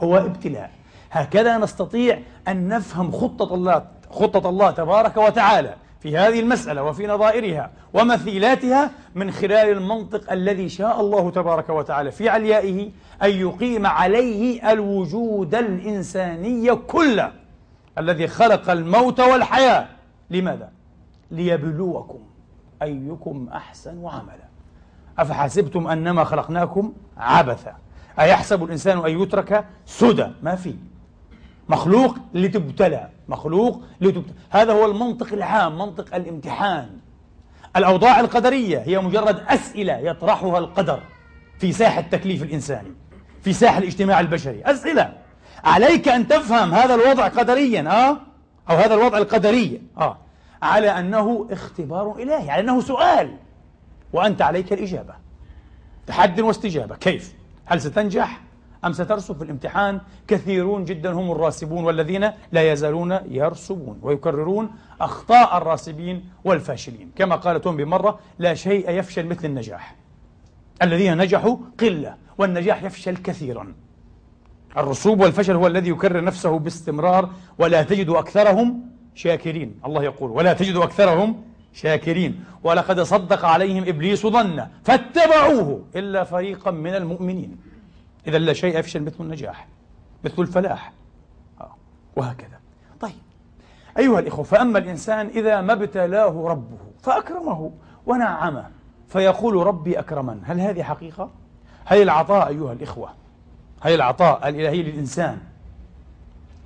هو 0.00 0.16
ابتلاء. 0.16 0.70
هكذا 1.10 1.58
نستطيع 1.58 2.18
أن 2.48 2.68
نفهم 2.68 3.12
خطة 3.12 3.54
الله 3.54 3.86
خطة 4.10 4.48
الله 4.48 4.70
تبارك 4.70 5.16
وتعالى 5.16 5.74
في 6.00 6.16
هذه 6.16 6.40
المسألة 6.40 6.82
وفي 6.82 7.06
نظائرها 7.06 7.70
ومثيلاتها 7.94 8.90
من 9.14 9.30
خلال 9.30 9.68
المنطق 9.76 10.32
الذي 10.32 10.68
شاء 10.68 11.00
الله 11.00 11.30
تبارك 11.30 11.68
وتعالى 11.68 12.10
في 12.10 12.28
عليائه 12.28 12.90
أن 13.22 13.30
يقيم 13.30 13.86
عليه 13.86 14.72
الوجود 14.72 15.54
الإنساني 15.54 16.74
كله 16.74 17.32
الذي 17.98 18.28
خلق 18.28 18.70
الموت 18.70 19.20
والحياة. 19.20 19.88
لماذا؟ 20.30 20.70
ليبلوكم 21.30 22.18
أيكم 22.82 23.48
أحسن 23.52 24.06
عملا. 24.06 24.51
أفحسبتم 25.18 25.86
أنما 25.86 26.24
خلقناكم 26.24 26.92
عبثا؟ 27.16 27.76
أيحسب 28.20 28.64
الإنسان 28.64 28.98
أن 28.98 29.22
يترك 29.22 29.64
سدى؟ 29.86 30.28
ما 30.42 30.54
في. 30.54 30.74
مخلوق 31.68 32.16
لتبتلى. 32.34 33.08
مخلوق 33.28 33.82
لتبتلى 34.00 34.34
هذا 34.50 34.72
هو 34.72 34.86
المنطق 34.86 35.32
العام 35.32 35.78
منطق 35.78 36.14
الامتحان. 36.14 36.88
الأوضاع 37.76 38.20
القدرية 38.20 38.78
هي 38.78 38.98
مجرد 38.98 39.42
أسئلة 39.48 39.98
يطرحها 39.98 40.58
القدر 40.58 41.00
في 41.58 41.72
ساحة 41.72 42.00
التكليف 42.00 42.42
الإنساني 42.42 42.92
في 43.42 43.52
ساحة 43.52 43.78
الاجتماع 43.78 44.20
البشري. 44.20 44.62
أسئلة. 44.64 45.12
عليك 45.64 46.08
أن 46.08 46.28
تفهم 46.28 46.74
هذا 46.74 46.94
الوضع 46.94 47.28
قدريا 47.28 47.90
آه؟ 47.90 48.16
أو 48.70 48.76
هذا 48.76 48.94
الوضع 48.94 49.18
القدري 49.18 49.82
آه؟ 49.98 50.18
على 50.62 50.98
أنه 50.98 51.48
اختبار 51.50 52.14
إلهي 52.18 52.50
على 52.50 52.62
أنه 52.62 52.80
سؤال. 52.80 53.36
وأنت 54.12 54.42
عليك 54.42 54.72
الإجابة. 54.72 55.14
تحد 56.06 56.40
واستجابة. 56.40 56.96
كيف؟ 56.96 57.34
هل 57.64 57.80
ستنجح 57.80 58.40
أم 58.84 58.92
سترسب 58.92 59.36
في 59.36 59.44
الامتحان؟ 59.44 60.00
كثيرون 60.28 60.84
جدا 60.84 61.12
هم 61.12 61.32
الراسبون 61.32 61.84
والذين 61.84 62.30
لا 62.52 62.72
يزالون 62.72 63.18
يرسبون 63.28 63.98
ويكررون 64.02 64.70
أخطاء 65.00 65.56
الراسبين 65.56 66.24
والفاشلين. 66.44 67.10
كما 67.16 67.36
قال 67.36 67.60
توم 67.60 67.76
بمرة 67.76 68.18
لا 68.38 68.54
شيء 68.54 68.90
يفشل 68.90 69.26
مثل 69.26 69.44
النجاح. 69.44 69.96
الذين 70.82 71.18
نجحوا 71.18 71.56
قلة 71.80 72.16
والنجاح 72.38 72.82
يفشل 72.82 73.16
كثيرا. 73.16 73.74
الرسوب 74.76 75.20
والفشل 75.20 75.54
هو 75.56 75.66
الذي 75.66 75.90
يكرر 75.90 76.24
نفسه 76.24 76.58
باستمرار 76.58 77.30
ولا 77.58 77.82
تجد 77.82 78.08
أكثرهم 78.08 78.80
شاكرين. 79.14 79.80
الله 79.86 80.04
يقول 80.04 80.30
ولا 80.30 80.52
تجد 80.52 80.76
أكثرهم 80.76 81.42
شاكرين. 81.72 82.44
ولقد 82.64 83.00
صدق 83.00 83.44
عليهم 83.44 83.84
إبليس 83.88 84.26
ظنه 84.26 84.70
فاتبعوه 84.84 85.84
إلا 85.96 86.24
فريقا 86.24 86.70
من 86.70 86.94
المؤمنين. 86.94 87.56
إذا 88.26 88.38
لا 88.38 88.52
شيء 88.52 88.78
يفشل 88.78 89.02
مثل 89.02 89.16
النجاح 89.20 89.68
مثل 90.24 90.42
الفلاح. 90.42 90.92
آه. 91.60 91.74
وهكذا. 92.16 92.60
طيب. 93.00 93.12
أيها 93.98 94.18
الإخوة 94.18 94.44
فأما 94.44 94.78
الإنسان 94.78 95.26
إذا 95.26 95.60
ما 95.60 95.72
ابتلاه 95.72 96.48
ربه 96.48 96.78
فأكرمه 97.02 97.72
ونعمه 98.06 98.66
فيقول 99.08 99.66
ربي 99.66 99.98
أكرمن. 99.98 100.40
هل 100.44 100.60
هذه 100.60 100.82
حقيقة؟ 100.82 101.30
هل 101.84 102.02
العطاء 102.02 102.48
أيها 102.48 102.72
الإخوة؟ 102.72 103.10
هل 103.80 103.94
العطاء 103.94 104.48
الإلهي 104.48 104.82
للإنسان؟ 104.82 105.38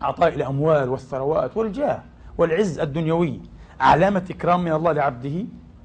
عطاء 0.02 0.34
الأموال 0.34 0.88
والثروات 0.88 1.56
والجاه 1.56 2.02
والعز 2.38 2.78
الدنيوي. 2.78 3.40
علامة 3.80 4.24
إكرام 4.30 4.64
من 4.64 4.72
الله 4.72 4.92
لعبده. 4.92 5.44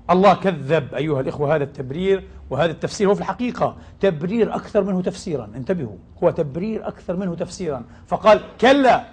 الله 0.10 0.34
كذب 0.34 0.94
أيها 0.94 1.22
الإخوة 1.22 1.56
هذا 1.56 1.64
التبرير 1.64 2.28
وهذا 2.50 2.72
التفسير. 2.72 3.10
هو 3.10 3.16
في 3.16 3.22
الحقيقة 3.22 3.76
تبرير 4.00 4.56
أكثر 4.56 4.84
منه 4.84 5.02
تفسيرا. 5.02 5.52
انتبهوا 5.56 5.98
هو 6.24 6.30
تبرير 6.30 6.88
أكثر 6.88 7.16
منه 7.16 7.36
تفسيرا. 7.36 7.84
فقال 8.08 8.42
كلا 8.62 9.04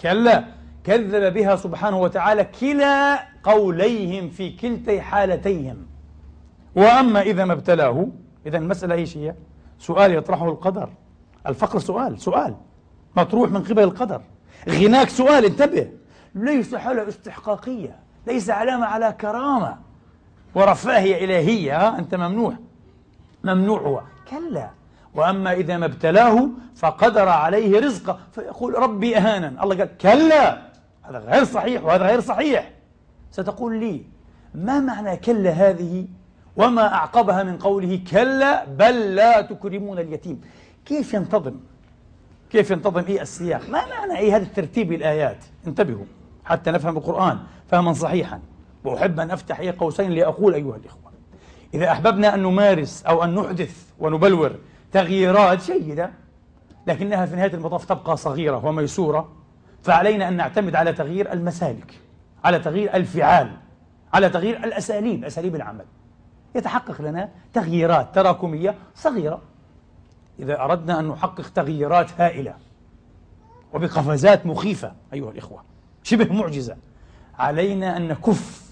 كلا 0.00 0.44
كذب 0.84 1.34
بها 1.34 1.56
سبحانه 1.56 2.00
وتعالى 2.00 2.44
كلا 2.44 3.24
قوليهم 3.42 4.30
في 4.30 4.50
كلتي 4.50 5.00
حالتيهم. 5.00 5.76
وأما 6.76 7.20
إذا 7.20 7.44
ما 7.44 7.52
ابتلاه 7.52 8.08
إذا 8.46 8.58
المسألة 8.58 8.94
إيش 8.94 9.16
هي؟ 9.16 9.34
سؤال 9.78 10.14
يطرحه 10.14 10.48
القدر. 10.48 10.88
الفقر 11.46 11.78
سؤال 11.78 12.20
سؤال 12.20 12.54
مطروح 13.16 13.50
من 13.50 13.62
قبل 13.62 13.82
القدر. 13.82 14.20
غناك 14.68 15.08
سؤال 15.08 15.44
انتبه. 15.44 15.88
ليس 16.34 16.74
حالة 16.74 17.08
استحقاقية 17.08 17.96
ليس 18.26 18.50
علامة 18.50 18.86
على 18.86 19.14
كرامة. 19.20 19.76
ورفاهية 20.54 21.24
إلهية 21.24 21.98
أنت 21.98 22.14
ممنوع. 22.14 22.54
ممنوع 23.44 23.80
هو. 23.80 24.00
كلا. 24.30 24.70
وأما 25.14 25.52
إذا 25.52 25.76
ما 25.76 25.86
ابتلاه 25.86 26.48
فقدر 26.76 27.28
عليه 27.28 27.80
رزقه 27.80 28.18
فيقول 28.32 28.78
ربي 28.78 29.16
أهانا. 29.16 29.64
الله 29.64 29.76
قال 29.76 29.96
كلا. 29.96 30.62
هذا 31.02 31.18
غير 31.18 31.44
صحيح 31.44 31.84
وهذا 31.84 32.06
غير 32.06 32.20
صحيح. 32.20 32.70
ستقول 33.30 33.80
لي 33.80 34.02
ما 34.54 34.80
معنى 34.80 35.16
كلا 35.16 35.50
هذه؟ 35.50 36.06
وما 36.56 36.94
أعقبها 36.94 37.42
من 37.42 37.58
قوله 37.58 38.00
كلا 38.10 38.64
بل 38.64 39.14
لا 39.14 39.40
تكرمون 39.40 39.98
اليتيم. 39.98 40.40
كيف 40.84 41.14
ينتظم؟ 41.14 41.54
كيف 42.50 42.70
ينتظم 42.70 43.04
إيه 43.04 43.22
السياق؟ 43.22 43.68
ما 43.68 43.86
معنى 43.86 44.18
إيه 44.18 44.36
هذا 44.36 44.42
الترتيب 44.42 44.92
الآيات؟ 44.92 45.44
انتبهوا. 45.66 46.04
حتى 46.44 46.70
نفهم 46.70 46.96
القرآن 46.96 47.38
فهما 47.68 47.92
صحيحا. 47.92 48.40
وأحب 48.84 49.20
أن 49.20 49.30
أفتح 49.30 49.60
إيه 49.60 49.74
قوسين 49.78 50.10
لأقول 50.10 50.54
أيها 50.54 50.76
الإخوة. 50.76 51.12
إذا 51.74 51.90
أحببنا 51.92 52.34
أن 52.34 52.42
نمارس 52.42 53.04
أو 53.06 53.24
أن 53.24 53.34
نحدث 53.34 53.86
ونبلور 53.98 54.52
تغييرات 54.92 55.70
جيدة 55.70 56.10
لكنها 56.86 57.26
في 57.26 57.36
نهاية 57.36 57.54
المطاف 57.54 57.84
تبقى 57.84 58.16
صغيرة 58.16 58.66
وميسورة 58.66 59.32
فعلينا 59.82 60.28
أن 60.28 60.36
نعتمد 60.36 60.74
على 60.74 60.92
تغيير 60.92 61.32
المسالك 61.32 62.00
على 62.44 62.58
تغيير 62.58 62.94
الفعال 62.94 63.50
على 64.12 64.28
تغيير 64.28 64.64
الأساليب 64.64 65.24
أساليب 65.24 65.54
العمل. 65.54 65.84
يتحقق 66.54 67.02
لنا 67.02 67.28
تغييرات 67.52 68.14
تراكمية 68.14 68.74
صغيرة. 68.94 69.40
إذا 70.38 70.60
أردنا 70.60 71.00
أن 71.00 71.08
نحقق 71.08 71.48
تغييرات 71.48 72.20
هائلة 72.20 72.54
وبقفزات 73.72 74.46
مخيفة 74.46 74.92
أيها 75.12 75.30
الإخوة 75.30 75.62
شبه 76.04 76.32
معجزة. 76.32 76.76
علينا 77.38 77.96
أن 77.96 78.08
نكف 78.08 78.64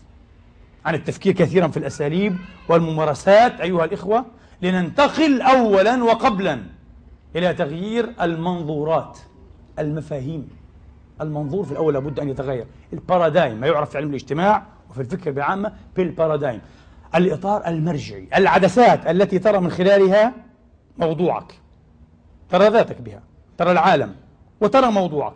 عن 0.84 0.94
التفكير 0.94 1.32
كثيرا 1.32 1.68
في 1.68 1.76
الأساليب 1.76 2.36
والممارسات 2.68 3.60
أيها 3.60 3.84
الإخوة 3.84 4.24
لننتقل 4.62 5.42
أولا 5.42 6.04
وقبلا 6.04 6.62
إلى 7.36 7.54
تغيير 7.54 8.12
المنظورات 8.20 9.18
المفاهيم. 9.78 10.48
المنظور 11.20 11.64
في 11.64 11.72
الأول 11.72 11.94
لابد 11.94 12.20
أن 12.20 12.28
يتغير. 12.28 12.66
البارادايم 12.92 13.60
ما 13.60 13.66
يعرف 13.66 13.90
في 13.90 13.98
علم 13.98 14.08
الاجتماع 14.08 14.66
وفي 14.90 15.00
الفكر 15.00 15.30
بعامة 15.30 15.72
بالبارادايم 15.96 16.60
الإطار 17.14 17.66
المرجعي 17.66 18.28
العدسات 18.36 19.06
التي 19.06 19.38
ترى 19.38 19.58
من 19.60 19.70
خلالها 19.70 20.34
موضوعك. 20.98 21.54
ترى 22.50 22.68
ذاتك 22.68 23.00
بها 23.00 23.22
ترى 23.58 23.72
العالم 23.72 24.14
وترى 24.60 24.90
موضوعك. 24.90 25.34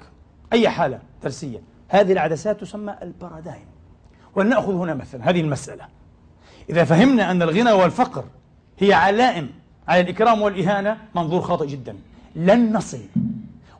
أي 0.53 0.69
حالة 0.69 1.01
درسية. 1.23 1.76
هذه 1.89 2.13
العدسات 2.13 2.61
تسمى 2.61 2.95
البارادايم. 3.03 3.67
ولنأخذ 4.35 4.75
هنا 4.75 4.95
مثلا 4.95 5.31
هذه 5.31 5.41
المسألة. 5.41 5.85
إذا 6.71 6.85
فهمنا 6.85 7.31
أن 7.31 7.43
الغنى 7.43 7.73
والفقر 7.73 8.25
هي 8.79 8.93
علائم 8.93 9.51
على 9.89 10.01
الإكرام 10.01 10.43
والإهانة 10.43 10.97
منظور 11.15 11.41
خاطئ 11.41 11.67
جدا. 11.67 11.97
لن 12.37 12.77
نصل 12.77 13.01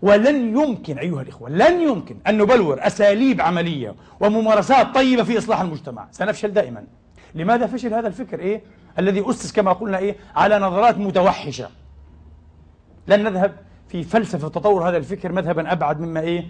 ولن 0.03 0.59
يمكن 0.59 0.99
أيها 0.99 1.23
الإخوة 1.23 1.51
لن 1.51 1.81
يمكن 1.81 2.17
أن 2.27 2.39
نبلور 2.39 2.87
أساليب 2.87 3.41
عملية 3.41 3.95
وممارسات 4.21 4.95
طيبة 4.95 5.23
في 5.23 5.39
إصلاح 5.39 5.61
المجتمع. 5.61 6.09
سنفشل 6.11 6.53
دائما. 6.53 6.85
لماذا 7.35 7.67
فشل 7.67 7.95
هذا 7.95 8.09
الفكر؟ 8.09 8.41
إيه؟ 8.41 8.63
الذي 8.99 9.31
أسس 9.31 9.53
كما 9.53 9.73
قلنا 9.73 9.99
إيه؟ 9.99 10.17
على 10.37 10.59
نظرات 10.59 10.99
متوحشة. 10.99 11.69
لن 13.09 13.25
نذهب 13.25 13.57
في 13.89 14.03
فلسفة 14.03 14.49
تطور 14.49 14.89
هذا 14.89 14.97
الفكر 14.97 15.33
مذهبا 15.33 15.73
أبعد 15.73 16.01
مما 16.01 16.21
إيه؟ 16.21 16.47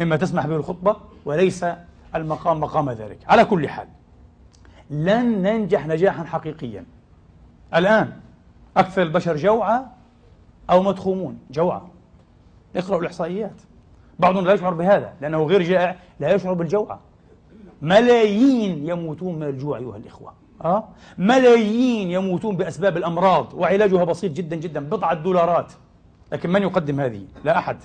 مما 0.00 0.16
تسمح 0.16 0.46
به 0.46 0.56
الخطبة 0.56 0.96
وليس 1.24 1.66
المقام 2.14 2.60
مقام 2.60 2.90
ذلك. 2.90 3.18
على 3.28 3.44
كل 3.44 3.68
حال 3.68 3.88
لن 4.90 5.42
ننجح 5.42 5.86
نجاحا 5.86 6.24
حقيقيا. 6.24 6.84
الآن 7.74 8.12
أكثر 8.76 9.02
البشر 9.02 9.36
جوعى 9.36 9.80
أو 10.70 10.82
مدخومون؟ 10.82 11.38
جوعى 11.50 11.80
اقرأوا 12.76 13.00
الإحصائيات. 13.00 13.60
بعضهم 14.18 14.44
لا 14.44 14.52
يشعر 14.52 14.74
بهذا 14.74 15.12
لأنه 15.20 15.42
غير 15.44 15.62
جائع 15.62 15.96
لا 16.20 16.34
يشعر 16.34 16.52
بالجوعى 16.52 16.98
ملايين 17.82 18.88
يموتون 18.88 19.34
من 19.34 19.46
الجوع 19.46 19.78
أيها 19.78 19.96
الإخوة. 19.96 20.32
أه؟ 20.64 20.84
ملايين 21.18 22.10
يموتون 22.10 22.56
بأسباب 22.56 22.96
الأمراض 22.96 23.54
وعلاجها 23.54 24.04
بسيط 24.04 24.32
جدا 24.32 24.56
جدا 24.56 24.80
بضعة 24.80 25.14
دولارات. 25.14 25.72
لكن 26.32 26.50
من 26.50 26.62
يقدم 26.62 27.00
هذه؟ 27.00 27.24
لا 27.44 27.58
أحد. 27.58 27.76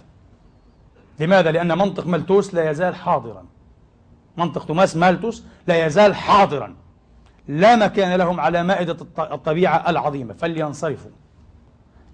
لماذا؟ 1.20 1.52
لأن 1.52 1.78
منطق 1.78 2.08
مالتوس 2.08 2.54
لا 2.54 2.70
يزال 2.72 2.96
حاضرا. 2.96 3.46
منطق 4.38 4.66
توماس 4.66 4.96
مالتوس 4.96 5.44
لا 5.68 5.86
يزال 5.86 6.16
حاضرا. 6.16 6.76
لا 7.48 7.76
مكان 7.76 8.16
لهم 8.18 8.40
على 8.40 8.64
مائدة 8.64 8.98
الطبيعة 9.20 9.90
العظيمة 9.90 10.34
فلينصرفوا. 10.34 11.12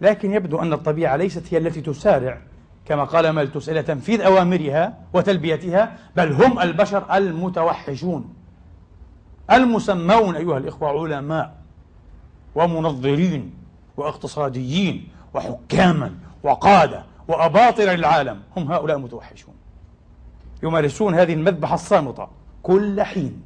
لكن 0.01 0.33
يبدو 0.33 0.59
أن 0.59 0.73
الطبيعة 0.73 1.15
ليست 1.15 1.53
هي 1.53 1.57
التي 1.57 1.81
تسارع 1.81 2.41
كما 2.85 3.03
قال 3.03 3.29
مالتوس 3.29 3.69
إلى 3.69 3.83
تنفيذ 3.83 4.21
أوامرها 4.21 4.97
وتلبيتها 5.13 5.97
بل 6.15 6.31
هم 6.31 6.59
البشر 6.59 7.15
المتوحشون. 7.17 8.33
المسمون 9.51 10.35
أيها 10.35 10.57
الإخوة 10.57 10.89
علماء 10.89 11.55
ومنظرين 12.55 13.53
وإقتصاديين 13.97 15.07
وحكاما 15.33 16.15
وقادة 16.43 17.03
وأباطرة 17.27 17.91
للعالم 17.91 18.41
هم 18.57 18.71
هؤلاء 18.71 18.97
المتوحشون 18.97 19.53
يمارسون 20.63 21.15
هذه 21.15 21.33
المذبحة 21.33 21.75
الصامتة 21.75 22.27
كل 22.63 23.01
حين 23.01 23.41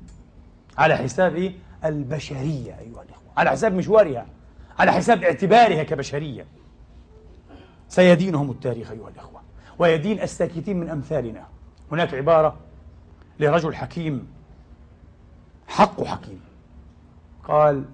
على 0.77 0.97
حساب 0.97 1.53
البشرية 1.85 2.79
أيها 2.79 3.01
الإخوة 3.03 3.31
على 3.37 3.49
حساب 3.49 3.73
مشوارها 3.73 4.25
على 4.79 4.91
حساب 4.91 5.23
اعتبارها 5.23 5.83
كبشرية. 5.83 6.45
سيدينهم 7.89 8.51
التاريخ 8.51 8.91
أيها 8.91 9.09
الإخوة 9.09 9.41
ويدين 9.79 10.21
الساكتين 10.21 10.79
من 10.79 10.89
أمثالنا. 10.89 11.43
هناك 11.91 12.13
عبارة 12.13 12.55
لرجل 13.39 13.75
حكيم 13.75 14.27
حق 15.67 16.03
حكيم 16.03 16.41
قال 17.47 17.85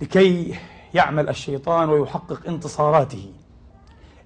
لكي 0.00 0.58
يعمل 0.94 1.28
الشيطان 1.28 1.88
ويحقق 1.88 2.48
انتصاراته 2.48 3.32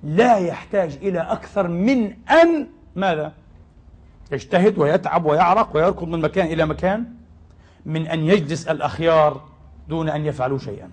لا 0.04 0.36
يحتاج 0.36 0.98
إلى 1.02 1.20
أكثر 1.20 1.68
من 1.68 2.14
أن 2.30 2.66
ماذا؟ 2.96 3.32
يجتهد 4.32 4.78
ويتعب 4.78 5.24
ويعرق 5.24 5.76
ويركض 5.76 6.08
من 6.08 6.20
مكان 6.20 6.46
إلى 6.46 6.66
مكان 6.66 7.04
من 7.86 8.06
أن 8.06 8.20
يجلس 8.20 8.68
الأخيار 8.68 9.40
دون 9.88 10.08
أن 10.08 10.26
يفعلوا 10.26 10.58
شيئا 10.58 10.90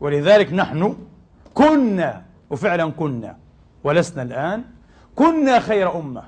ولذلك 0.00 0.52
نحن 0.52 0.96
كنا 1.54 2.22
وفعلا 2.50 2.90
كنا 2.90 3.36
ولسنا 3.84 4.22
الآن 4.22 4.64
كنا 5.14 5.60
خير 5.60 5.98
أمة 5.98 6.22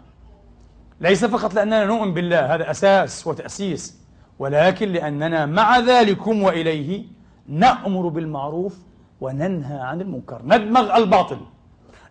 ليس 1.01 1.25
فقط 1.25 1.55
لأننا 1.55 1.85
نؤمن 1.85 2.15
بالله 2.15 2.55
هذا 2.55 2.71
أساس 2.71 3.27
وتأسيس 3.27 4.01
ولكن 4.39 4.89
لأننا 4.89 5.47
مع 5.47 5.79
ذلكم 5.79 6.43
وإليه 6.43 7.05
نأمر 7.49 8.09
بالمعروف 8.09 8.79
وننهى 9.21 9.81
عن 9.81 10.01
المنكر 10.01 10.43
ندمغ 10.45 10.97
الباطل 10.97 11.41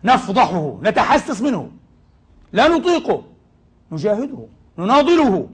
نفضحه 0.04 0.78
نتحسس 0.82 1.42
منه 1.42 1.70
لا 2.52 2.68
نطيقه 2.68 3.22
نجاهده 3.92 4.46
نناضله. 4.78 5.48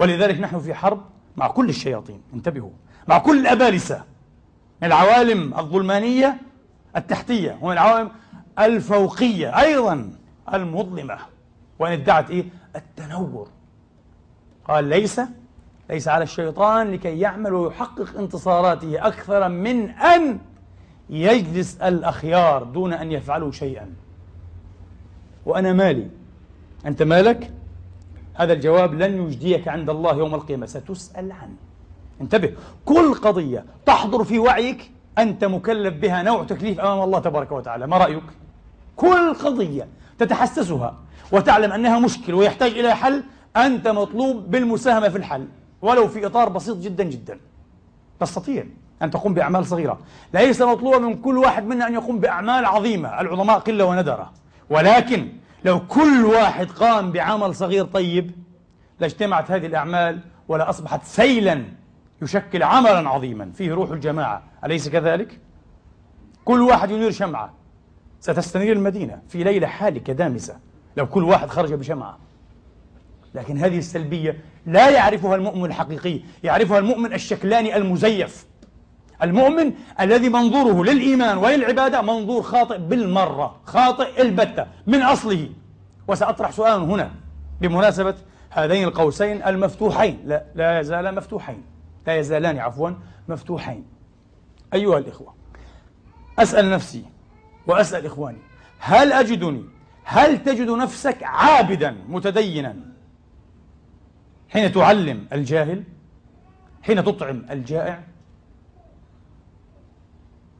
ولذلك 0.00 0.40
نحن 0.40 0.58
في 0.58 0.74
حرب 0.74 1.02
مع 1.36 1.48
كل 1.48 1.68
الشياطين 1.68 2.20
انتبهوا 2.34 2.70
مع 3.08 3.18
كل 3.18 3.40
الأبالسة 3.40 4.04
العوالم 4.82 5.54
الظلمانية 5.58 6.40
التحتية 6.96 7.58
ومن 7.62 7.72
العوالم 7.72 8.10
الفوقية 8.58 9.60
أيضا 9.60 10.12
المظلمة. 10.54 11.18
وإن 11.78 11.92
ادعت 11.92 12.30
إيه؟ 12.30 12.44
التنور. 12.76 13.48
قال 14.68 14.84
ليس 14.84 15.20
ليس 15.90 16.08
على 16.08 16.24
الشيطان 16.24 16.90
لكي 16.90 17.20
يعمل 17.20 17.52
ويحقق 17.52 18.18
انتصاراته 18.18 19.06
أكثر 19.06 19.48
من 19.48 19.90
أن 19.90 20.38
يجلس 21.10 21.76
الأخيار 21.76 22.62
دون 22.62 22.92
أن 22.92 23.12
يفعلوا 23.12 23.52
شيئا. 23.52 23.90
وأنا 25.46 25.72
مالي. 25.72 26.08
أنت 26.86 27.02
مالك؟ 27.02 27.50
هذا 28.34 28.52
الجواب 28.52 28.94
لن 28.94 29.22
يجديك 29.22 29.68
عند 29.68 29.90
الله 29.90 30.16
يوم 30.16 30.34
القيامة. 30.34 30.66
ستسأل 30.66 31.32
عنه. 31.32 31.56
انتبه. 32.20 32.52
كل 32.84 33.14
قضية 33.14 33.64
تحضر 33.86 34.24
في 34.24 34.38
وعيك 34.38 34.90
أنت 35.18 35.44
مكلف 35.44 35.94
بها 35.94 36.22
نوع 36.22 36.44
تكليف 36.44 36.80
أمام 36.80 37.02
الله 37.02 37.18
تبارك 37.18 37.52
وتعالى. 37.52 37.86
ما 37.86 37.98
رأيك؟ 37.98 38.24
كل 38.96 39.34
قضية 39.34 39.88
تتحسسها 40.18 40.94
وتعلم 41.32 41.72
أنها 41.72 41.98
مشكل 41.98 42.34
ويحتاج 42.34 42.70
إلى 42.70 42.94
حل. 42.94 43.24
أنت 43.56 43.88
مطلوب 43.88 44.50
بالمساهمة 44.50 45.08
في 45.08 45.18
الحل. 45.18 45.48
ولو 45.84 46.08
في 46.08 46.26
إطار 46.26 46.48
بسيط 46.48 46.76
جدا 46.76 47.04
جدا. 47.04 47.38
تستطيع 48.20 48.64
أن 49.02 49.10
تقوم 49.10 49.34
بأعمال 49.34 49.66
صغيرة. 49.66 49.98
ليس 50.34 50.62
مطلوبا 50.62 50.98
من 50.98 51.20
كل 51.20 51.38
واحد 51.38 51.64
منا 51.66 51.86
أن 51.86 51.94
يقوم 51.94 52.18
بأعمال 52.18 52.64
عظيمة. 52.64 53.20
العظماء 53.20 53.58
قلة 53.58 53.84
وندرة 53.84 54.32
ولكن 54.70 55.28
لو 55.64 55.86
كل 55.86 56.24
واحد 56.24 56.70
قام 56.70 57.12
بعمل 57.12 57.54
صغير 57.54 57.84
طيب 57.84 58.30
لاجتمعت 59.00 59.50
هذه 59.50 59.66
الأعمال 59.66 60.20
ولا 60.48 60.70
أصبحت 60.70 61.04
سيلا 61.04 61.64
يشكل 62.22 62.62
عملا 62.62 63.08
عظيما. 63.08 63.50
فيه 63.54 63.74
روح 63.74 63.90
الجماعة. 63.90 64.42
أليس 64.64 64.88
كذلك؟ 64.88 65.40
كل 66.44 66.62
واحد 66.62 66.90
ينير 66.90 67.10
شمعة. 67.10 67.52
ستستنير 68.20 68.76
المدينة 68.76 69.22
في 69.28 69.44
ليلة 69.44 69.66
حالكة 69.66 70.12
دامسة. 70.12 70.56
لو 70.96 71.06
كل 71.06 71.24
واحد 71.24 71.48
خرج 71.48 71.74
بشمعة. 71.74 72.18
لكن 73.34 73.58
هذه 73.58 73.78
السلبية 73.78 74.36
لا 74.66 74.90
يعرفها 74.90 75.34
المؤمن 75.34 75.64
الحقيقي 75.64 76.20
يعرفها 76.44 76.78
المؤمن 76.78 77.12
الشكلاني 77.12 77.76
المزيف. 77.76 78.46
المؤمن 79.22 79.72
الذي 80.00 80.28
منظوره 80.28 80.84
للإيمان 80.84 81.38
وللعبادة 81.38 82.02
منظور 82.02 82.42
خاطئ 82.42 82.78
بالمرة 82.78 83.60
خاطئ 83.64 84.22
البتة 84.22 84.66
من 84.86 85.02
أصله. 85.02 85.48
وسأطرح 86.08 86.50
سؤال 86.50 86.80
هنا 86.80 87.10
بمناسبة 87.60 88.14
هذين 88.50 88.84
القوسين 88.84 89.42
المفتوحين. 89.42 90.18
لا, 90.24 90.44
لا 90.54 90.80
يزال 90.80 91.14
مفتوحين. 91.14 91.62
لا 92.06 92.16
يزالان 92.16 92.58
عفوا 92.58 92.90
مفتوحين. 93.28 93.84
أيها 94.74 94.98
الإخوة 94.98 95.34
أسأل 96.38 96.70
نفسي 96.70 97.04
وأسأل 97.66 98.06
إخواني 98.06 98.38
هل 98.78 99.12
أجدني 99.12 99.64
هل 100.04 100.42
تجد 100.44 100.70
نفسك 100.70 101.22
عابدا 101.22 101.96
متدينا؟ 102.08 102.93
حين 104.54 104.72
تعلم 104.72 105.26
الجاهل 105.32 105.82
حين 106.82 107.04
تطعم 107.04 107.46
الجائع 107.50 108.02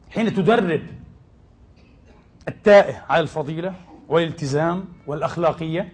حين 0.09 0.33
تدرب 0.33 0.81
التائه 2.47 3.03
على 3.09 3.19
الفضيلة 3.21 3.73
والالتزام 4.07 4.85
والأخلاقية 5.07 5.91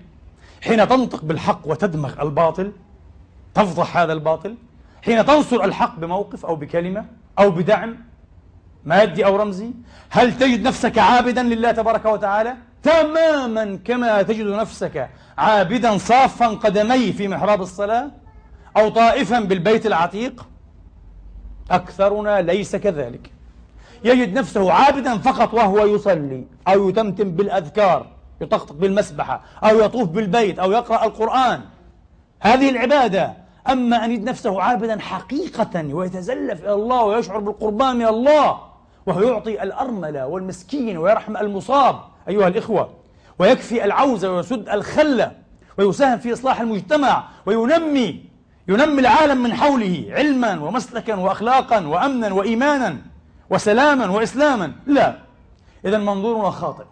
حين 0.61 0.87
تنطق 0.87 1.25
بالحق 1.25 1.61
وتدمغ 1.65 2.21
الباطل 2.21 2.71
تفضح 3.53 3.97
هذا 3.97 4.13
الباطل 4.13 4.55
حين 5.05 5.25
تنصر 5.25 5.63
الحق 5.63 5.99
بموقف 5.99 6.45
أو 6.45 6.55
بكلمة 6.55 7.05
أو 7.39 7.51
بدعم 7.51 7.97
مادي 8.85 9.25
أو 9.25 9.35
رمزي 9.35 9.71
هل 10.09 10.37
تجد 10.37 10.61
نفسك 10.61 10.97
عابدا 10.97 11.43
لله 11.43 11.71
تبارك 11.71 12.05
وتعالى؟ 12.05 12.57
تماما 12.83 13.79
كما 13.85 14.21
تجد 14.21 14.45
نفسك 14.45 15.09
عابدا 15.37 15.97
صافا 15.97 16.47
قدميه 16.47 17.11
في 17.11 17.27
محراب 17.27 17.61
الصلاة 17.61 18.11
أو 18.77 18.89
طائفا 18.89 19.39
بالبيت 19.39 19.85
العتيق 19.85 20.47
أكثرنا 21.71 22.41
ليس 22.41 22.75
كذلك. 22.75 23.31
يجد 24.03 24.37
نفسه 24.37 24.71
عابدا 24.71 25.17
فقط 25.17 25.53
وهو 25.53 25.85
يصلي 25.85 26.45
أو 26.67 26.89
يتمتم 26.89 27.31
بالأذكار 27.31 28.07
يطقطق 28.41 28.73
بالمسبحة 28.73 29.41
أو 29.63 29.79
يطوف 29.79 30.09
بالبيت 30.09 30.59
أو 30.59 30.71
يقرأ 30.71 31.05
القرآن. 31.05 31.61
هذه 32.39 32.69
العبادة 32.69 33.33
أما 33.69 34.05
أن 34.05 34.11
يجد 34.11 34.23
نفسه 34.23 34.61
عابدا 34.61 34.99
حقيقة 34.99 35.95
ويتزلف 35.95 36.63
إلى 36.63 36.73
الله 36.73 37.03
ويشعر 37.03 37.39
بالقربان 37.39 37.95
من 37.95 38.05
الله 38.05 38.59
وهو 39.05 39.21
يعطي 39.21 39.63
الأرملة 39.63 40.27
والمسكين 40.27 40.97
ويرحم 40.97 41.37
المصاب 41.37 42.10
أيها 42.29 42.47
الإخوة 42.47 42.93
ويكفي 43.39 43.85
العوزة 43.85 44.31
ويسد 44.31 44.69
الخلة 44.69 45.31
ويساهم 45.77 46.19
في 46.19 46.33
إصلاح 46.33 46.61
المجتمع 46.61 47.23
وينمي 47.45 48.23
ينمي 48.67 48.99
العالم 48.99 49.43
من 49.43 49.53
حوله 49.53 50.05
علما 50.09 50.59
ومسلكا 50.59 51.15
وأخلاقا 51.15 51.87
وأمنا 51.87 52.33
وإيمانا 52.33 52.97
وسلاما 53.49 54.09
وإسلاما. 54.09 54.73
لا 54.87 55.17
إذا 55.85 55.97
منظورنا 55.97 56.49
خاطئ. 56.49 56.83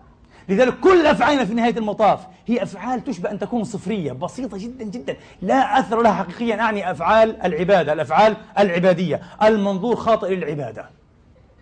لذلك 0.50 0.80
كل 0.80 1.06
أفعالنا 1.06 1.46
في 1.46 1.54
نهاية 1.54 1.78
المطاف 1.78 2.20
هي 2.48 2.64
أفعال 2.64 3.04
تشبه 3.04 3.32
أن 3.32 3.40
تكون 3.40 3.64
صفرية 3.64 4.12
بسيطة 4.12 4.58
جدا 4.58 4.84
جدا. 4.84 5.16
لا 5.42 5.80
أثر 5.80 6.02
لها 6.02 6.14
حقيقيا 6.14 6.62
أعني 6.62 6.92
أفعال 6.92 7.42
العبادة 7.42 7.94
الأفعال 7.94 8.38
العبادية. 8.60 9.22
المنظور 9.44 9.96
خاطئ 9.96 10.36
للعبادة. 10.36 10.90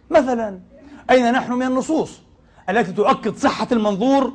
مثلا 0.10 0.60
أين 1.10 1.32
نحن 1.32 1.51
من 1.51 1.67
النصوص؟ 1.67 2.21
التي 2.69 2.91
تؤكد 2.91 3.36
صحة 3.36 3.67
المنظور 3.71 4.34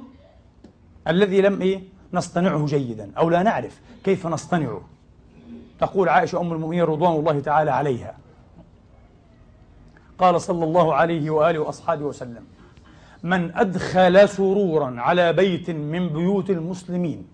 الذي 1.08 1.40
لم 1.40 1.60
إيه؟ 1.60 1.82
نصطنعه 2.12 2.66
جيدا 2.66 3.10
أو 3.18 3.30
لا 3.30 3.42
نعرف 3.42 3.80
كيف 4.04 4.26
نصطنعه 4.26 4.80
تقول 5.80 6.08
عائشة 6.08 6.40
أم 6.40 6.52
المؤمنين 6.52 6.82
رضوان 6.82 7.12
الله 7.12 7.40
تعالى 7.40 7.70
عليها. 7.70 8.16
قال 10.18 10.40
صلى 10.40 10.64
الله 10.64 10.94
عليه 10.94 11.30
وآله 11.30 11.58
وأصحابه 11.58 12.04
وسلم 12.04 12.44
من 13.22 13.56
أدخل 13.56 14.28
سرورا 14.28 15.00
على 15.00 15.32
بيت 15.32 15.70
من 15.70 16.08
بيوت 16.08 16.50
المسلمين 16.50 17.26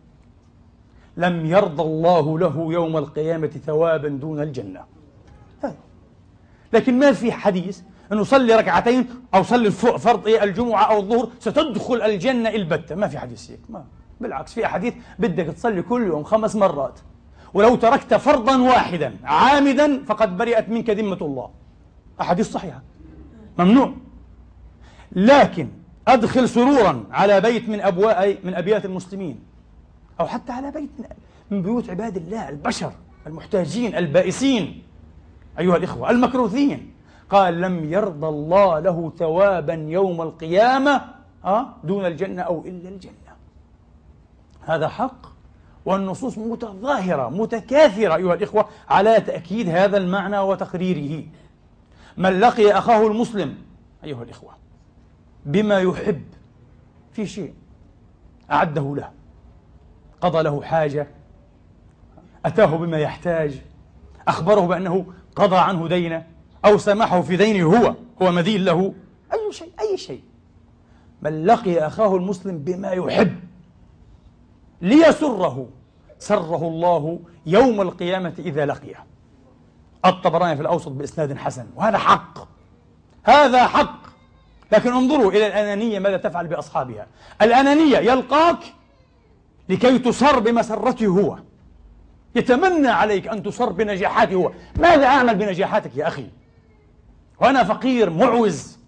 لم 1.16 1.46
يرضى 1.46 1.82
الله 1.82 2.38
له 2.38 2.72
يوم 2.72 2.96
القيامة 2.96 3.46
ثوابا 3.46 4.08
دون 4.08 4.42
الجنة. 4.42 4.84
لكن 6.72 6.98
ما 6.98 7.12
في 7.12 7.32
حديث 7.32 7.80
أنه 8.12 8.24
صلي 8.24 8.54
ركعتين 8.54 9.08
أو 9.34 9.42
صلي 9.42 9.70
فرض 9.70 10.26
إيه 10.26 10.44
الجمعة 10.44 10.84
أو 10.84 11.00
الظهر 11.00 11.28
ستدخل 11.40 12.02
الجنة 12.02 12.48
البتة. 12.48 12.94
ما 12.94 13.08
في 13.08 13.18
حديث 13.18 13.50
هيك. 13.50 13.60
ما 13.68 13.84
بالعكس 14.20 14.52
في 14.52 14.66
أحاديث 14.66 14.94
بدك 15.18 15.46
تصلي 15.46 15.82
كل 15.82 16.06
يوم 16.06 16.24
خمس 16.24 16.56
مرات. 16.56 17.00
ولو 17.54 17.74
تركت 17.76 18.14
فرضا 18.14 18.56
واحدا 18.62 19.16
عامدا 19.24 20.04
فقد 20.04 20.36
برئت 20.36 20.68
منك 20.68 20.90
ذمة 20.90 21.18
الله. 21.22 21.50
أحاديث 22.20 22.50
صحيحة. 22.50 22.82
ممنوع. 23.58 23.92
لكن 25.12 25.68
أدخل 26.08 26.48
سرورا 26.48 27.04
على 27.10 27.40
بيت 27.40 27.68
من 27.68 27.80
أبواء 27.80 28.38
من 28.44 28.54
أبيات 28.54 28.84
المسلمين. 28.84 29.40
أو 30.20 30.26
حتى 30.26 30.52
على 30.52 30.70
بيت 30.70 30.90
من 31.50 31.62
بيوت 31.62 31.90
عباد 31.90 32.16
الله 32.16 32.48
البشر 32.48 32.92
المحتاجين 33.26 33.96
البائسين. 33.96 34.82
أيها 35.58 35.76
الإخوة 35.76 36.10
المكروثين. 36.10 36.92
قال 37.30 37.60
لم 37.60 37.92
يرضى 37.92 38.26
الله 38.26 38.78
له 38.78 39.12
ثوابا 39.18 39.74
يوم 39.74 40.22
القيامة 40.22 41.04
أه؟ 41.44 41.66
دون 41.84 42.06
الجنة 42.06 42.42
أو 42.42 42.60
إلا 42.60 42.88
الجنة 42.88 43.12
هذا 44.60 44.88
حق 44.88 45.26
والنصوص 45.84 46.38
متظاهرة 46.38 47.28
متكاثرة 47.28 48.16
أيها 48.16 48.34
الإخوة 48.34 48.68
على 48.88 49.20
تأكيد 49.20 49.68
هذا 49.68 49.96
المعنى 49.96 50.38
وتقريره 50.38 51.24
من 52.16 52.40
لقي 52.40 52.72
أخاه 52.72 53.06
المسلم 53.06 53.54
أيها 54.04 54.22
الإخوة 54.22 54.52
بما 55.46 55.78
يحب 55.80 56.22
في 57.12 57.26
شيء 57.26 57.54
أعده 58.50 58.96
له 58.96 59.10
قضى 60.20 60.42
له 60.42 60.62
حاجة 60.62 61.08
أتاه 62.44 62.76
بما 62.76 62.98
يحتاج 62.98 63.62
أخبره 64.28 64.60
بأنه 64.60 65.06
قضى 65.36 65.56
عنه 65.56 65.88
دينه 65.88 66.26
أو 66.64 66.78
سامحه 66.78 67.20
في 67.20 67.36
دينه 67.36 67.76
هو 67.76 67.94
هو 68.22 68.32
مدين 68.32 68.64
له. 68.64 68.94
أي 69.32 69.52
شيء 69.52 69.72
أي 69.80 69.96
شيء. 69.96 70.22
من 71.22 71.46
لقي 71.46 71.86
أخاه 71.86 72.16
المسلم 72.16 72.58
بما 72.58 72.90
يحب 72.90 73.40
ليسره 74.82 75.68
سره 76.18 76.68
الله 76.68 77.20
يوم 77.46 77.80
القيامة 77.80 78.32
إذا 78.38 78.66
لقيه. 78.66 79.04
الطبراني 80.04 80.56
في 80.56 80.62
الأوسط 80.62 80.88
بإسناد 80.88 81.36
حسن 81.36 81.66
وهذا 81.76 81.98
حق. 81.98 82.38
هذا 83.24 83.66
حق. 83.66 84.08
لكن 84.72 84.92
انظروا 84.92 85.30
إلى 85.30 85.46
الأنانية 85.46 85.98
ماذا 85.98 86.16
تفعل 86.16 86.46
بأصحابها. 86.46 87.06
الأنانية 87.42 87.98
يلقاك 87.98 88.58
لكي 89.68 89.98
تصر 89.98 90.38
بمسرته 90.38 91.06
هو. 91.06 91.38
يتمنى 92.34 92.88
عليك 92.88 93.28
أن 93.28 93.42
تصر 93.42 93.72
بنجاحاته 93.72 94.34
هو. 94.34 94.52
ماذا 94.76 95.06
أعمل 95.06 95.34
بنجاحاتك 95.34 95.96
يا 95.96 96.08
أخي؟ 96.08 96.26
وأنا 97.40 97.64
فقير 97.64 98.10
معوز. 98.10 98.78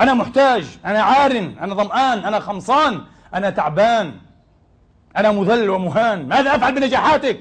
أنا 0.00 0.14
محتاج 0.14 0.78
أنا 0.84 1.02
عار 1.02 1.52
أنا 1.60 1.74
ظمآن 1.74 2.18
أنا 2.18 2.40
خمصان 2.40 3.00
أنا 3.34 3.50
تعبان. 3.50 4.12
أنا 5.16 5.32
مذل 5.32 5.70
ومهان. 5.70 6.28
ماذا 6.28 6.54
أفعل 6.54 6.74
بنجاحاتك؟ 6.74 7.40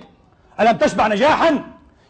ألم 0.60 0.78
تشبع 0.78 1.08
نجاحا؟ 1.08 1.64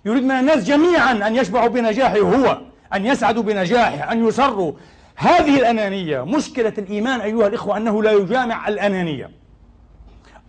يريد 0.06 0.24
من 0.24 0.32
الناس 0.32 0.64
جميعا 0.64 1.28
أن 1.28 1.36
يشبعوا 1.36 1.68
بنجاحه 1.68 2.20
هو 2.20 2.62
أن 2.94 3.06
يسعدوا 3.06 3.44
بنجاحه 3.44 4.12
أن 4.12 4.28
يسروا. 4.28 4.72
هذه 5.16 5.60
الأنانية 5.60 6.26
مشكلة 6.26 6.74
الإيمان 6.78 7.22
أيها 7.22 7.48
الإخوة 7.48 7.78
أنه 7.78 8.04
لا 8.04 8.12
يجامع 8.12 8.68
الأنانية. 8.68 9.32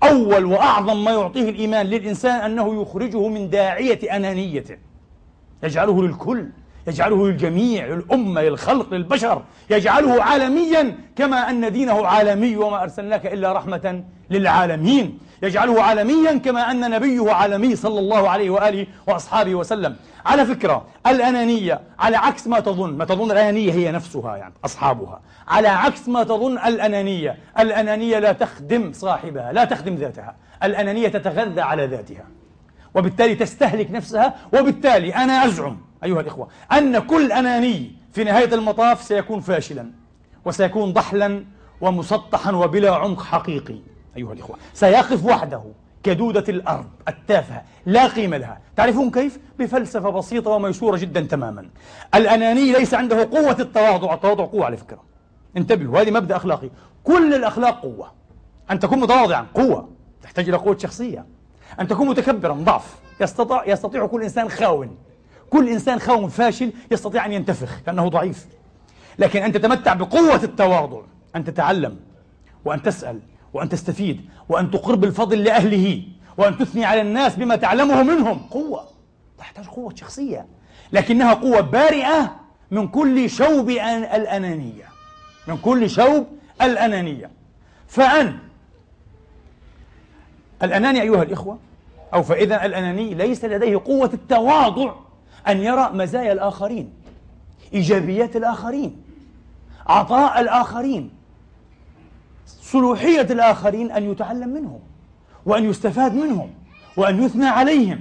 أول 0.03 0.45
وأعظم 0.45 1.05
ما 1.05 1.11
يعطيه 1.11 1.51
الإيمان 1.51 1.87
للإنسان 1.87 2.41
أنه 2.41 2.83
يخرجه 2.83 3.29
من 3.29 3.51
داعية 3.51 4.17
أنانيته. 4.17 4.77
يجعله 5.63 6.03
للكل. 6.03 6.47
يجعله 6.87 7.29
للجميع 7.29 7.87
للأمة 7.87 8.43
للخلق 8.43 8.95
للبشر 8.95 9.43
يجعله 9.71 10.23
عالميا 10.23 10.99
كما 11.17 11.51
أن 11.51 11.73
دينه 11.73 12.07
عالمي 12.07 12.57
وما 12.57 12.83
أرسلناك 12.83 13.27
إلا 13.27 13.53
رحمة 13.53 14.05
للعالمين. 14.31 15.19
يجعله 15.43 15.83
عالميا 15.83 16.39
كما 16.39 16.71
أن 16.71 16.91
نبيه 16.91 17.33
عالمي 17.33 17.77
صلى 17.77 17.99
الله 17.99 18.29
عليه 18.29 18.51
وآله 18.51 18.87
وأصحابه 19.07 19.55
وسلم. 19.55 19.97
على 20.27 20.47
فكرة 20.47 20.87
الأنانية 21.07 21.81
على 21.99 22.17
عكس 22.17 22.47
ما 22.47 22.61
تظن. 22.61 22.97
ما 22.97 23.05
تظن 23.05 23.31
الأنانية 23.31 23.73
هي 23.73 23.93
نفسها 23.93 24.37
يعني 24.37 24.55
أصحابها. 24.65 25.21
على 25.49 25.69
عكس 25.69 26.09
ما 26.09 26.23
تظن 26.23 26.59
الأنانية. 26.59 27.39
الأنانية 27.59 28.19
لا 28.19 28.33
تخدم 28.33 28.93
صاحبها 28.93 29.53
لا 29.53 29.65
تخدم 29.65 29.95
ذاتها. 29.95 30.37
الأنانية 30.63 31.09
تتغذى 31.09 31.61
على 31.61 31.87
ذاتها. 31.87 32.25
وبالتالي 32.95 33.35
تستهلك 33.35 33.91
نفسها 33.91 34.35
وبالتالي 34.53 35.15
أنا 35.15 35.45
أزعم 35.45 35.90
أيها 36.05 36.21
الإخوة 36.21 36.49
أن 36.73 36.99
كل 36.99 37.33
أناني 37.33 37.93
في 38.13 38.25
نهاية 38.25 38.55
المطاف 38.55 39.03
سيكون 39.03 39.41
فاشلا 39.41 39.91
وسيكون 40.45 40.93
ضحلا 40.93 41.45
ومسطحا 41.81 42.53
وبلا 42.53 42.95
عمق 42.95 43.23
حقيقي. 43.23 43.79
أيها 44.17 44.33
الإخوة 44.33 44.57
سيقف 44.75 45.25
وحده 45.25 45.63
كدودة 46.03 46.45
الأرض 46.49 46.87
التافهة 47.09 47.63
لا 47.87 48.07
قيمة 48.07 48.37
لها. 48.37 48.61
تعرفون 48.77 49.11
كيف؟ 49.11 49.39
بفلسفة 49.59 50.11
بسيطة 50.11 50.51
وميسورة 50.51 50.97
جدا 50.97 51.21
تماما. 51.21 51.69
الأناني 52.15 52.73
ليس 52.73 52.95
عنده 52.95 53.25
قوة 53.25 53.57
التواضع 53.61 54.15
التواضع 54.15 54.45
قوة 54.45 54.65
على 54.65 54.77
فكرة. 54.77 55.03
انتبهوا 55.57 56.01
هذه 56.01 56.11
مبدأ 56.11 56.37
أخلاقي. 56.37 56.71
كل 57.05 57.35
الأخلاق 57.35 57.81
قوة. 57.81 58.13
أن 58.71 58.79
تكون 58.79 59.01
متواضعا 59.01 59.47
قوة 59.55 59.89
تحتاج 60.23 60.49
إلى 60.49 60.57
قوة 60.57 60.79
شخصية. 60.79 61.27
أن 61.81 61.89
تكون 61.89 62.09
متكبرا 62.09 62.53
ضعف. 62.53 62.99
يستطيع, 63.21 63.67
يستطيع 63.67 64.07
كل 64.07 64.23
إنسان 64.23 64.49
خاون. 64.49 64.97
كل 65.51 65.69
إنسان 65.69 65.99
خاون 65.99 66.29
فاشل 66.29 66.73
يستطيع 66.91 67.27
أن 67.27 67.33
ينتفخ 67.33 67.81
لأنه 67.87 68.09
ضعيف. 68.09 68.47
لكن 69.19 69.43
أن 69.43 69.53
تتمتع 69.53 69.95
بقوة 69.95 70.43
التواضع 70.45 71.01
أن 71.37 71.45
تتعلم 71.45 71.97
وأن 72.65 72.83
تسأل 72.83 73.21
وأن 73.53 73.69
تستفيد 73.69 74.21
وأن 74.49 74.71
تقرب 74.71 75.05
الفضل 75.05 75.45
لأهله 75.45 76.03
وأن 76.37 76.59
تثني 76.59 76.85
على 76.85 77.01
الناس 77.01 77.37
بما 77.37 77.57
تعلمه 77.57 78.03
منهم. 78.03 78.39
قوة 78.51 78.85
تحتاج 79.39 79.67
قوة 79.67 79.95
شخصية 79.95 80.47
لكنها 80.93 81.35
قوة 81.35 81.61
بارئة 81.61 82.37
من 82.71 82.89
كل 82.89 83.31
شوب 83.31 83.71
الأنانية. 83.71 84.85
من 85.47 85.57
كل 85.57 85.91
شوب 85.91 86.27
الأنانية. 86.63 87.31
فأن 87.89 88.39
الأناني 90.63 91.03
أيها 91.03 91.23
الإخوة 91.23 91.59
أو 92.15 92.23
فإذا 92.23 92.65
الأناني 92.67 93.15
ليس 93.15 93.45
لديه 93.45 93.77
قوة 93.85 94.11
التواضع. 94.15 94.95
أن 95.49 95.59
يرى 95.59 95.91
مزايا 95.95 96.33
الآخرين 96.33 96.93
إيجابيات 97.75 98.37
الآخرين 98.37 99.03
عطاء 99.87 100.41
الآخرين 100.41 101.11
صلوحية 102.47 103.21
الآخرين 103.21 103.93
أن 103.93 104.11
يتعلم 104.11 104.49
منهم 104.49 104.81
وأن 105.47 105.71
يستفاد 105.71 106.15
منهم 106.15 106.51
وأن 106.97 107.23
يثنى 107.23 107.47
عليهم 107.47 108.01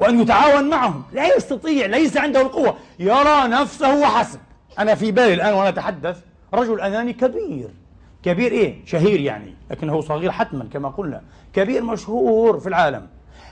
وأن 0.00 0.20
يتعاون 0.20 0.70
معهم. 0.70 1.02
لا 1.12 1.36
يستطيع 1.36 1.86
ليس 1.86 2.16
عنده 2.16 2.40
القوة. 2.40 2.76
يرى 2.98 3.48
نفسه 3.48 4.00
وحسب. 4.00 4.38
أنا 4.78 4.94
في 4.94 5.12
بالي 5.12 5.34
الآن 5.34 5.54
وأنا 5.54 5.68
أتحدث 5.68 6.20
رجل 6.54 6.80
أناني 6.80 7.12
كبير. 7.12 7.70
كبير 8.22 8.52
إيه؟ 8.52 8.86
شهير 8.86 9.20
يعني 9.20 9.54
لكنه 9.70 10.00
صغير 10.00 10.32
حتما 10.32 10.68
كما 10.72 10.88
قلنا. 10.88 11.22
كبير 11.52 11.82
مشهور 11.82 12.60
في 12.60 12.68
العالم. 12.68 13.06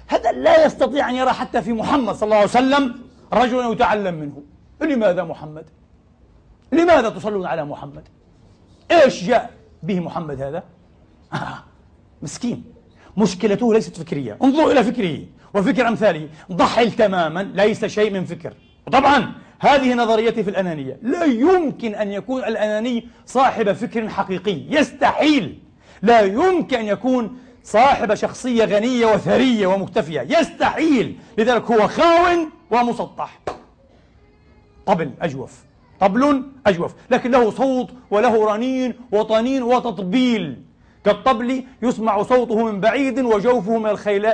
هذا 0.07 0.33
لا 0.33 0.67
يستطيع 0.67 1.11
أن 1.11 1.15
يرى 1.15 1.31
حتى 1.31 1.63
في 1.63 1.73
محمد 1.73 2.15
صلى 2.15 2.25
الله 2.25 2.37
عليه 2.37 2.47
وسلم 2.47 3.08
رجلا 3.33 3.73
يتعلم 3.73 4.15
منه. 4.15 4.43
لماذا 4.81 5.25
محمد؟ 5.25 5.65
لماذا 6.73 7.09
تصلون 7.09 7.47
على 7.47 7.65
محمد؟ 7.65 8.03
إيش 8.91 9.25
جاء 9.25 9.51
به 9.83 10.01
محمد 10.01 10.43
هذا؟ 10.43 10.63
آه 11.33 11.65
مسكين. 12.23 12.65
مشكلته 13.17 13.75
ليست 13.75 13.97
فكرية. 13.97 14.39
انظروا 14.43 14.73
إلى 14.73 14.85
فكره 14.85 15.19
وفكر 15.55 15.89
أمثاله. 15.89 16.29
ضحل 16.53 16.93
تماما 16.93 17.43
ليس 17.55 17.85
شيء 17.85 18.11
من 18.11 18.25
فكر. 18.25 18.55
وطبعا 18.87 19.33
هذه 19.59 19.95
نظريتي 19.95 20.43
في 20.43 20.51
الأنانية. 20.51 20.99
لا 21.03 21.25
يمكن 21.25 21.95
أن 21.95 22.13
يكون 22.13 22.45
الأناني 22.45 23.09
صاحب 23.27 23.73
فكر 23.73 24.09
حقيقي. 24.09 24.63
يستحيل. 24.71 25.59
لا 26.03 26.21
يمكن 26.21 26.77
أن 26.77 26.87
يكون 26.87 27.39
صاحب 27.65 28.15
شخصية 28.15 28.65
غنية 28.65 29.07
وثرية 29.07 29.67
ومكتفية. 29.67 30.21
يستحيل. 30.21 31.19
لذلك 31.39 31.71
هو 31.71 31.89
خاو 31.89 32.27
ومسطح. 32.71 33.41
طبل 34.87 35.11
أجوف. 35.21 35.65
طبل 36.01 36.43
أجوف. 36.67 36.95
لكن 37.11 37.31
له 37.31 37.51
صوت 37.51 37.91
وله 38.11 38.55
رنين 38.55 38.95
وطنين 39.13 39.63
وتطبيل. 39.63 40.63
كالطبل 41.05 41.65
يسمع 41.83 42.23
صوته 42.23 42.65
من 42.65 42.81
بعيد 42.81 43.19
وجوفه 43.19 43.79
من, 43.79 43.91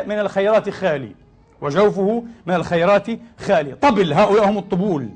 من 0.09 0.18
الخيرات 0.18 0.70
خالي. 0.70 1.14
وجوفه 1.61 2.25
من 2.47 2.55
الخيرات 2.55 3.07
خالي. 3.38 3.75
طبل 3.75 4.12
هؤلاء 4.12 4.51
هم 4.51 4.59
الطبول. 4.59 5.09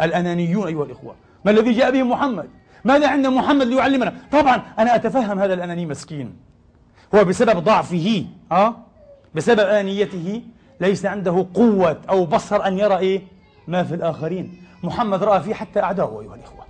الأنانيون 0.00 0.66
أيها 0.66 0.84
الإخوة. 0.84 1.14
ما 1.44 1.50
الذي 1.50 1.72
جاء 1.72 1.90
به 1.90 2.02
محمد؟ 2.02 2.48
ماذا 2.84 3.08
عند 3.08 3.26
محمد 3.26 3.66
ليعلمنا؟ 3.66 4.14
طبعا 4.32 4.62
أنا 4.78 4.94
أتفهم 4.94 5.38
هذا 5.38 5.54
الأناني 5.54 5.86
مسكين. 5.86 6.36
هو 7.14 7.24
بسبب 7.24 7.64
ضعفه 7.64 8.24
أه؟ 8.52 8.76
بسبب 9.34 9.60
أنانيته 9.60 10.42
ليس 10.82 11.06
عنده 11.06 11.46
قوة 11.54 12.00
أو 12.10 12.26
بصر 12.26 12.66
أن 12.66 12.78
يرى 12.78 12.98
إيه؟ 12.98 13.22
ما 13.68 13.82
في 13.82 13.94
الآخرين. 13.94 14.62
محمد 14.82 15.24
رأى 15.24 15.40
فيه 15.40 15.54
حتى 15.54 15.80
أعداؤه 15.80 16.22
أيها 16.22 16.34
الإخوة. 16.34 16.64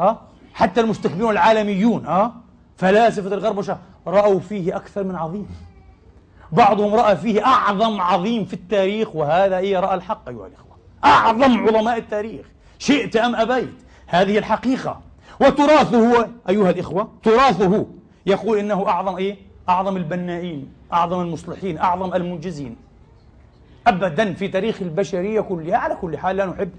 أه؟ 0.00 0.18
حتى 0.54 0.80
المستكبرون 0.80 1.30
العالميون 1.30 2.06
أه؟ 2.06 2.32
فلاسفة 2.76 3.34
الغرب 3.34 3.58
وشا 3.58 3.78
رأوا 4.06 4.40
فيه 4.40 4.76
أكثر 4.76 5.04
من 5.04 5.16
عظيم. 5.16 5.46
بعضهم 6.52 6.94
رأى 6.94 7.16
فيه 7.16 7.46
أعظم 7.46 8.00
عظيم 8.00 8.44
في 8.44 8.54
التاريخ 8.54 9.16
وهذا 9.16 9.58
إيه؟ 9.58 9.80
رأى 9.80 9.94
الحق 9.94 10.28
أيها 10.28 10.46
الإخوة. 10.46 10.76
أعظم 11.04 11.66
علماء 11.68 11.98
التاريخ. 11.98 12.46
شئت 12.78 13.16
أم 13.16 13.36
أبيت؟ 13.36 13.74
هذه 14.06 14.38
الحقيقة. 14.38 15.00
وتراثه 15.40 16.28
أيها 16.48 16.70
الإخوة 16.70 17.08
تراثه 17.22 17.86
يقول 18.26 18.58
إنه 18.58 18.88
أعظم 18.88 19.16
إيه؟ 19.16 19.36
أعظم 19.68 19.96
البنائين 19.96 20.72
أعظم 20.92 21.20
المصلحين 21.20 21.78
أعظم 21.78 22.14
المنجزين. 22.14 22.76
أبدا 23.86 24.34
في 24.34 24.48
تاريخ 24.48 24.82
البشرية 24.82 25.40
كلها 25.40 25.76
على 25.76 25.94
كل 25.94 26.18
حال 26.18 26.36
لا 26.36 26.46
نحب 26.46 26.70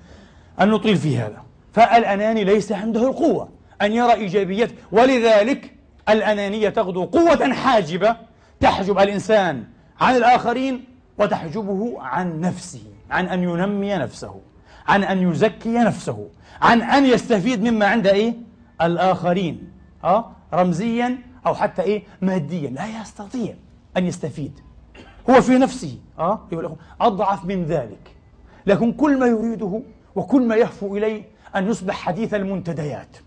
أن 0.62 0.70
نطيل 0.70 0.98
في 0.98 1.18
هذا 1.18 1.44
فالأناني 1.74 2.44
ليس 2.44 2.72
عنده 2.72 3.08
القوة 3.08 3.50
أن 3.82 3.92
يرى 3.92 4.14
إيجابيات 4.14 4.70
ولذلك 4.92 5.74
الأنانية 6.10 6.70
تغدو 6.70 7.06
قوة 7.06 7.54
حاجبة 7.54 8.16
تحجب 8.60 9.00
الإنسان 9.00 9.64
عن 10.02 10.16
الآخرين 10.16 10.86
وتحجبه 11.18 12.02
عن 12.02 12.42
نفسه 12.42 12.84
عن 13.12 13.28
أن 13.28 13.44
ينمي 13.44 13.96
نفسه 13.96 14.36
عن 14.88 15.04
أن 15.04 15.32
يزكي 15.32 15.78
نفسه 15.78 16.28
عن 16.62 16.82
أن 16.82 17.06
يستفيد 17.06 17.64
مما 17.64 17.86
عند 17.86 18.08
إيه؟ 18.08 18.34
الآخرين 18.82 19.72
أه؟ 20.04 20.32
رمزيا 20.54 21.18
أو 21.46 21.56
حتى 21.56 21.82
إيه؟ 21.82 22.04
ماديا 22.22 22.70
لا 22.70 23.02
يستطيع 23.02 23.56
أن 23.98 24.06
يستفيد 24.08 24.60
هو 25.30 25.42
في 25.42 25.58
نفسه 25.58 25.98
أه؟ 26.20 26.40
أضعف 27.02 27.46
من 27.46 27.64
ذلك 27.66 28.16
لكن 28.66 28.92
كل 28.92 29.20
ما 29.20 29.26
يريده 29.26 29.82
وكل 30.16 30.48
ما 30.48 30.56
يهفو 30.56 30.98
إليه 30.98 31.24
أن 31.56 31.68
يصبح 31.68 31.96
حديث 31.96 32.34
المنتديات 32.34 33.18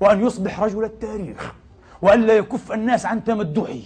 وأن 0.00 0.26
يصبح 0.26 0.60
رجل 0.60 0.84
التاريخ 0.84 1.54
وأن 2.02 2.20
لا 2.20 2.36
يكف 2.36 2.72
الناس 2.72 3.06
عن 3.06 3.24
تمدحه 3.24 3.80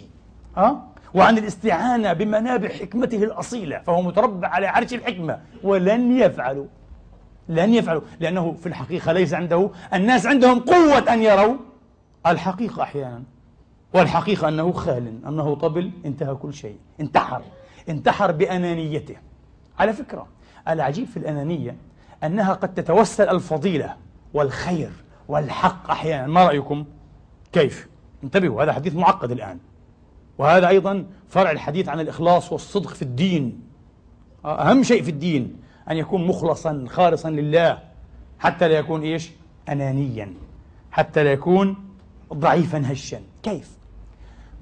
أه؟ 0.56 0.82
وعن 1.14 1.38
الاستعانة 1.38 2.12
بمنابع 2.12 2.68
حكمته 2.68 3.24
الأصيلة 3.24 3.78
فهو 3.78 4.02
متربع 4.02 4.48
على 4.48 4.66
عرش 4.66 4.94
الحكمة 4.94 5.40
ولن 5.62 6.18
يفعلوا 6.18 6.66
لن 7.48 7.74
يفعلوا 7.74 8.02
لأنه 8.20 8.52
في 8.52 8.66
الحقيقة 8.66 9.12
ليس 9.12 9.34
عنده 9.34 9.70
الناس 9.94 10.26
عندهم 10.26 10.60
قوة 10.60 11.12
أن 11.12 11.22
يروا 11.22 11.56
الحقيقة 12.26 12.82
أحيانا 12.82 13.22
والحقيقة 13.94 14.48
أنه 14.48 14.72
خال 14.72 15.26
أنه 15.26 15.54
طبل 15.54 15.90
انتهى 16.04 16.34
كل 16.34 16.54
شيء. 16.54 16.76
انتحر. 17.00 17.42
انتحر 17.88 18.32
بأنانيته. 18.32 19.16
على 19.78 19.92
فكرة 19.92 20.26
العجيب 20.68 21.06
في 21.06 21.16
الأنانية 21.16 21.76
أنها 22.24 22.52
قد 22.52 22.74
تتوسل 22.74 23.28
الفضيلة 23.28 23.96
والخير 24.34 24.90
والحق 25.28 25.90
أحيانا. 25.90 26.26
ما 26.26 26.46
رأيكم؟ 26.46 26.84
كيف؟ 27.52 27.88
انتبهوا 28.24 28.62
هذا 28.62 28.72
حديث 28.72 28.94
معقد 28.94 29.30
الآن. 29.30 29.58
وهذا 30.38 30.68
أيضا 30.68 31.06
فرع 31.28 31.50
الحديث 31.50 31.88
عن 31.88 32.00
الإخلاص 32.00 32.52
والصدق 32.52 32.90
في 32.90 33.02
الدين. 33.02 33.60
أهم 34.44 34.82
شيء 34.82 35.02
في 35.02 35.10
الدين 35.10 35.56
أن 35.90 35.96
يكون 35.96 36.26
مخلصا 36.26 36.84
خالصا 36.88 37.30
لله 37.30 37.78
حتى 38.38 38.68
لا 38.68 38.78
يكون 38.78 39.02
إيش؟ 39.02 39.30
أنانيا. 39.68 40.34
حتى 40.90 41.24
لا 41.24 41.32
يكون 41.32 41.76
ضعيفا 42.32 42.92
هشا. 42.92 43.20
كيف؟ 43.42 43.81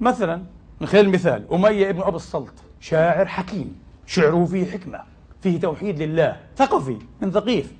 مثلا 0.01 0.43
من 0.81 0.87
خلال 0.87 1.05
المثال 1.05 1.53
أمية 1.53 1.89
ابن 1.89 2.01
أبي 2.01 2.15
السلط 2.15 2.53
شاعر 2.79 3.25
حكيم 3.25 3.79
شعره 4.05 4.45
فيه 4.45 4.71
حكمة 4.71 4.99
فيه 5.41 5.59
توحيد 5.59 6.01
لله 6.01 6.39
ثقفي 6.55 6.97
من 7.21 7.31
ثقيف. 7.31 7.73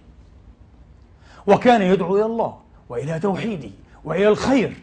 وكان 1.47 1.81
يدعو 1.81 2.17
إلى 2.17 2.25
الله 2.25 2.57
وإلى 2.89 3.19
توحيده 3.19 3.69
وإلى 4.03 4.27
الخير. 4.27 4.77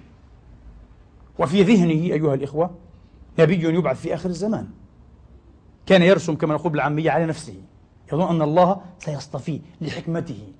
وفي 1.38 1.62
ذهنه 1.62 2.14
أيها 2.14 2.34
الإخوة 2.34 2.70
نبي 3.38 3.64
يبعث 3.64 4.00
في 4.00 4.14
آخر 4.14 4.28
الزمان. 4.28 4.68
كان 5.86 6.02
يرسم 6.02 6.34
كما 6.34 6.54
نقول 6.54 6.72
بالعامية 6.72 7.10
على 7.10 7.26
نفسه. 7.26 7.54
يظن 8.12 8.28
أن 8.28 8.42
الله 8.42 8.80
سيصطفيه 8.98 9.60
لحكمته. 9.80 10.52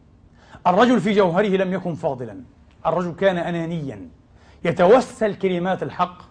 الرجل 0.67 1.01
في 1.01 1.12
جوهره 1.12 1.49
لم 1.49 1.73
يكن 1.73 1.95
فاضلا. 1.95 2.41
الرجل 2.87 3.12
كان 3.12 3.37
أنانيا. 3.37 4.09
يتوسل 4.64 5.35
كلمات 5.35 5.83
الحق 5.83 6.23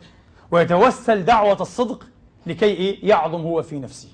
ويتوسل 0.52 1.26
دعوة 1.26 1.62
الصدق 1.62 2.08
لكي 2.46 2.92
يعظم 2.92 3.42
هو 3.42 3.62
في 3.62 3.80
نفسه. 3.80 4.10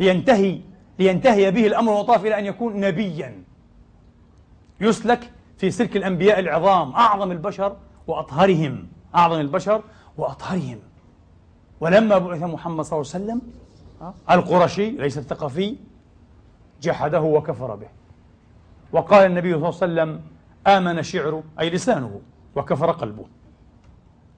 لينتهي 0.00 0.60
لينتهي 0.98 1.50
به 1.50 1.66
الأمر 1.66 1.92
المطاف 1.92 2.26
إلى 2.26 2.38
أن 2.38 2.46
يكون 2.46 2.80
نبيا. 2.80 3.44
يسلك 4.80 5.30
في 5.58 5.70
سلك 5.70 5.96
الأنبياء 5.96 6.38
العظام 6.38 6.92
أعظم 6.92 7.32
البشر 7.32 7.76
وأطهرهم. 8.06 8.88
أعظم 9.14 9.40
البشر 9.40 9.82
وأطهرهم. 10.18 10.78
ولما 11.80 12.18
بعث 12.18 12.42
محمد 12.42 12.84
صلى 12.84 13.00
الله 13.00 13.12
عليه 13.14 13.24
وسلم 13.24 13.40
القرشي 14.30 14.90
ليس 14.90 15.18
الثقفي 15.18 15.76
جحده 16.82 17.20
وكفر 17.20 17.74
به. 17.74 17.88
وقال 18.92 19.26
النبي 19.26 19.48
صلى 19.48 19.56
الله 19.56 19.66
عليه 19.66 19.76
وسلم 19.76 20.20
آمن 20.66 21.02
شعره 21.02 21.42
أي 21.60 21.70
لسانه 21.70 22.20
وكفر 22.56 22.90
قلبه. 22.90 23.24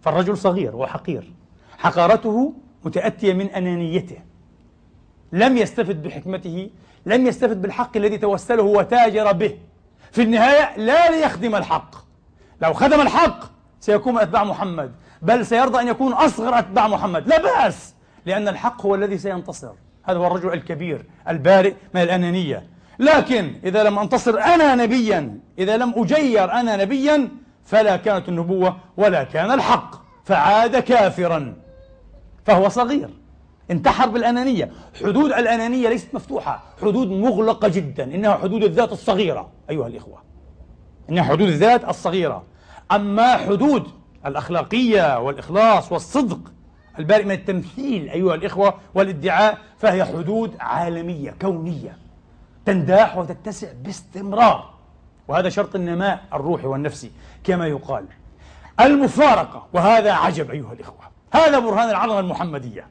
فالرجل 0.03 0.37
صغير 0.37 0.77
وحقير. 0.77 1.33
حقارته 1.79 2.53
متأتية 2.85 3.33
من 3.33 3.47
أنانيته. 3.47 4.19
لم 5.33 5.57
يستفد 5.57 6.03
بحكمته 6.03 6.71
لم 7.07 7.27
يستفد 7.27 7.63
بالحق 7.63 7.97
الذي 7.97 8.19
توسله 8.19 8.63
وتاجر 8.63 9.33
به. 9.33 9.59
في 10.13 10.23
النهاية 10.23 10.77
لا 10.77 11.11
ليخدم 11.11 11.55
الحق. 11.55 11.95
لو 12.63 12.73
خدم 12.73 13.01
الحق 13.01 13.45
سيكون 13.81 14.19
أتباع 14.19 14.45
محمد 14.45 14.93
بل 15.23 15.47
سيرضى 15.47 15.81
أن 15.81 15.89
يكون 15.89 16.13
أصغر 16.13 16.59
أتباع 16.59 16.89
محمد. 16.89 17.29
لا 17.29 17.43
بأس 17.43 17.95
لأن 18.27 18.49
الحق 18.49 18.87
هو 18.87 18.95
الذي 18.95 19.19
سينتصر. 19.19 19.73
هذا 20.03 20.19
هو 20.19 20.27
الرجل 20.27 20.53
الكبير 20.53 21.07
البارئ 21.29 21.75
من 21.95 22.03
الأنانية. 22.03 22.67
لكن 22.99 23.53
إذا 23.65 23.83
لم 23.83 23.99
أنتصر 23.99 24.41
أنا 24.41 24.75
نبيا 24.75 25.39
إذا 25.59 25.77
لم 25.77 25.95
أجير 25.97 26.53
أنا 26.53 26.77
نبيا 26.77 27.29
فلا 27.65 27.97
كانت 27.97 28.29
النبوة 28.29 28.77
ولا 28.97 29.25
كان 29.25 29.51
الحق. 29.51 29.95
فعاد 30.25 30.77
كافرا. 30.77 31.55
فهو 32.45 32.69
صغير. 32.69 33.11
انتحر 33.71 34.09
بالأنانية. 34.09 34.71
حدود 35.05 35.33
الأنانية 35.33 35.89
ليست 35.89 36.15
مفتوحة. 36.15 36.63
حدود 36.83 37.09
مغلقة 37.09 37.69
جدا. 37.69 38.05
إنها 38.05 38.35
حدود 38.35 38.63
الذات 38.63 38.93
الصغيرة 38.93 39.51
أيها 39.71 39.87
الإخوة. 39.87 40.23
إنها 41.11 41.23
حدود 41.23 41.49
الذات 41.49 41.89
الصغيرة. 41.89 42.45
أما 42.93 43.37
حدود 43.37 43.87
الأخلاقية 44.27 45.19
والإخلاص 45.19 45.93
والصدق 45.93 46.39
البارئ 46.99 47.25
من 47.25 47.33
التمثيل 47.33 48.09
أيها 48.09 48.35
الإخوة 48.35 48.75
والادعاء 48.95 49.59
فهي 49.79 50.05
حدود 50.05 50.57
عالمية 50.61 51.35
كونية. 51.43 51.99
تنداح 52.67 53.19
وتتسع 53.19 53.73
باستمرار. 53.73 54.72
وهذا 55.29 55.49
شرط 55.49 55.75
النماء 55.75 56.25
الروحي 56.33 56.67
والنفسي 56.67 57.11
كما 57.45 57.67
يقال. 57.67 58.05
المفارقة 58.81 59.67
وهذا 59.73 60.13
عجب 60.13 60.51
أيها 60.51 60.73
الإخوة. 60.73 61.01
هذا 61.35 61.59
برهان 61.59 61.91
العظمة 61.91 62.21
المحمدية. 62.21 62.87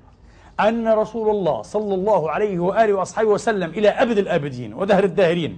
أن 0.59 0.87
رسول 0.87 1.29
الله 1.29 1.61
صلى 1.61 1.95
الله 1.95 2.31
عليه 2.31 2.59
وآله 2.59 2.93
وأصحابه 2.93 3.29
وسلم 3.29 3.69
إلى 3.69 3.89
أبد 3.89 4.17
الآبدين 4.17 4.73
ودهر 4.73 5.03
الداهرين 5.03 5.57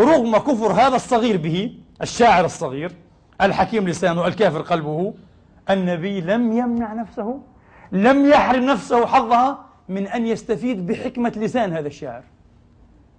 رغم 0.00 0.36
كفر 0.38 0.72
هذا 0.72 0.96
الصغير 0.96 1.36
به 1.36 1.74
الشاعر 2.02 2.44
الصغير 2.44 2.92
الحكيم 3.40 3.88
لسانه 3.88 4.26
الكافر 4.26 4.60
قلبه 4.60 5.14
النبي 5.70 6.20
لم 6.20 6.52
يمنع 6.52 6.92
نفسه 6.92 7.40
لم 7.92 8.30
يحرم 8.30 8.64
نفسه 8.64 9.06
حظها 9.06 9.58
من 9.88 10.06
أن 10.06 10.26
يستفيد 10.26 10.86
بحكمة 10.86 11.32
لسان 11.36 11.72
هذا 11.72 11.86
الشاعر. 11.86 12.22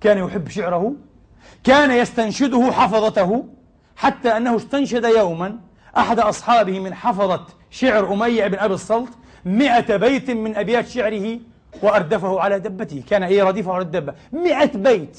كان 0.02 0.18
يحب 0.18 0.50
شعره 0.50 0.94
كان 1.64 1.92
يستنشده 1.92 2.72
حفظته 2.72 3.46
حتى 3.96 4.38
أنه 4.38 4.56
استنشد 4.56 5.04
يوما 5.04 5.60
أحد 5.98 6.20
أصحابه 6.20 6.80
من 6.80 6.94
حفظة 6.94 7.46
شعر 7.70 8.14
أمية 8.14 8.48
بن 8.48 8.58
أبي 8.58 8.74
الصلت 8.74 9.14
مئة 9.46 9.96
بيت 9.96 10.32
من 10.32 10.56
أبيات 10.56 10.88
شعره 10.88 11.40
وأردفه 11.84 12.40
على 12.40 12.60
دبته. 12.60 13.04
كان 13.10 13.24
إيه 13.24 13.44
رديفه 13.44 13.74
على 13.74 13.82
الدبة. 13.82 14.14
مئة 14.34 14.78
بيت 14.78 15.18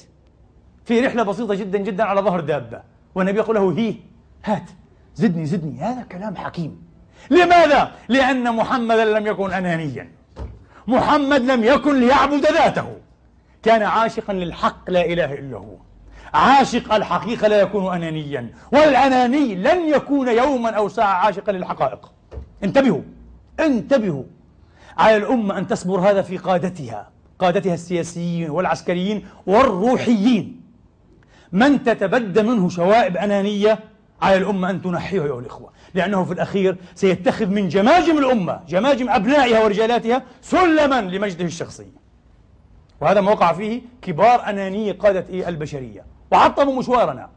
في 0.84 1.00
رحلة 1.00 1.22
بسيطة 1.22 1.54
جدا 1.54 1.78
جدا 1.78 2.04
على 2.04 2.20
ظهر 2.20 2.40
دابة. 2.40 2.82
والنبي 3.14 3.38
يقول 3.38 3.56
له 3.56 3.78
هي 3.78 3.94
هات 4.44 4.70
زدني 5.14 5.46
زدني. 5.46 5.80
هذا 5.80 6.02
كلام 6.02 6.36
حكيم. 6.36 6.82
لماذا؟ 7.30 7.92
لأن 8.08 8.56
محمدا 8.56 9.04
لم 9.18 9.26
يكن 9.26 9.52
أنانيا. 9.52 10.12
محمد 10.86 11.40
لم 11.40 11.64
يكن 11.64 12.00
ليعبد 12.00 12.46
ذاته. 12.46 12.96
كان 13.62 13.82
عاشقا 13.82 14.32
للحق 14.32 14.90
لا 14.90 15.04
إله 15.04 15.34
إلا 15.34 15.56
هو. 15.56 15.76
عاشق 16.34 16.94
الحقيقة 16.94 17.48
لا 17.48 17.60
يكون 17.60 17.94
أنانيا 17.94 18.50
والأناني 18.72 19.54
لن 19.54 19.88
يكون 19.88 20.28
يوما 20.28 20.70
أو 20.70 20.88
ساعة 20.88 21.14
عاشقا 21.14 21.52
للحقائق. 21.52 22.12
انتبهوا 22.64 23.00
انتبهوا 23.60 24.24
على 24.98 25.16
الأمة 25.16 25.58
أن 25.58 25.66
تصبر 25.66 26.00
هذا 26.00 26.22
في 26.22 26.36
قادتها 26.36 27.10
قادتها 27.38 27.74
السياسيين 27.74 28.50
والعسكريين 28.50 29.26
والروحيين. 29.46 30.62
من 31.52 31.84
تتبدى 31.84 32.42
منه 32.42 32.68
شوائب 32.68 33.16
أنانية؟ 33.16 33.78
على 34.22 34.36
الأمة 34.36 34.70
أن 34.70 34.82
تنحيه 34.82 35.24
أيها 35.24 35.40
الإخوة 35.40 35.72
لأنه 35.94 36.24
في 36.24 36.32
الأخير 36.32 36.76
سيتخذ 36.94 37.46
من 37.46 37.68
جماجم 37.68 38.18
الأمة 38.18 38.60
جماجم 38.68 39.10
أبنائها 39.10 39.64
ورجالاتها 39.64 40.22
سلما 40.42 41.00
لمجده 41.00 41.44
الشخصي. 41.44 41.86
وهذا 43.00 43.20
ما 43.20 43.30
وقع 43.32 43.52
فيه 43.52 43.82
كبار 44.02 44.48
أنانية 44.48 44.92
قادة 44.92 45.48
البشرية. 45.48 46.04
وعطلوا 46.32 46.78
مشوارنا. 46.78 47.28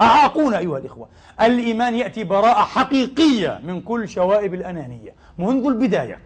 أعاقونا 0.00 0.58
أيها 0.58 0.78
الإخوة. 0.78 1.08
الإيمان 1.40 1.94
يأتي 1.94 2.24
براءة 2.24 2.62
حقيقية 2.62 3.60
من 3.64 3.80
كل 3.80 4.08
شوائب 4.08 4.54
الأنانية. 4.54 5.14
منذ 5.38 5.66
البداية. 5.66 6.18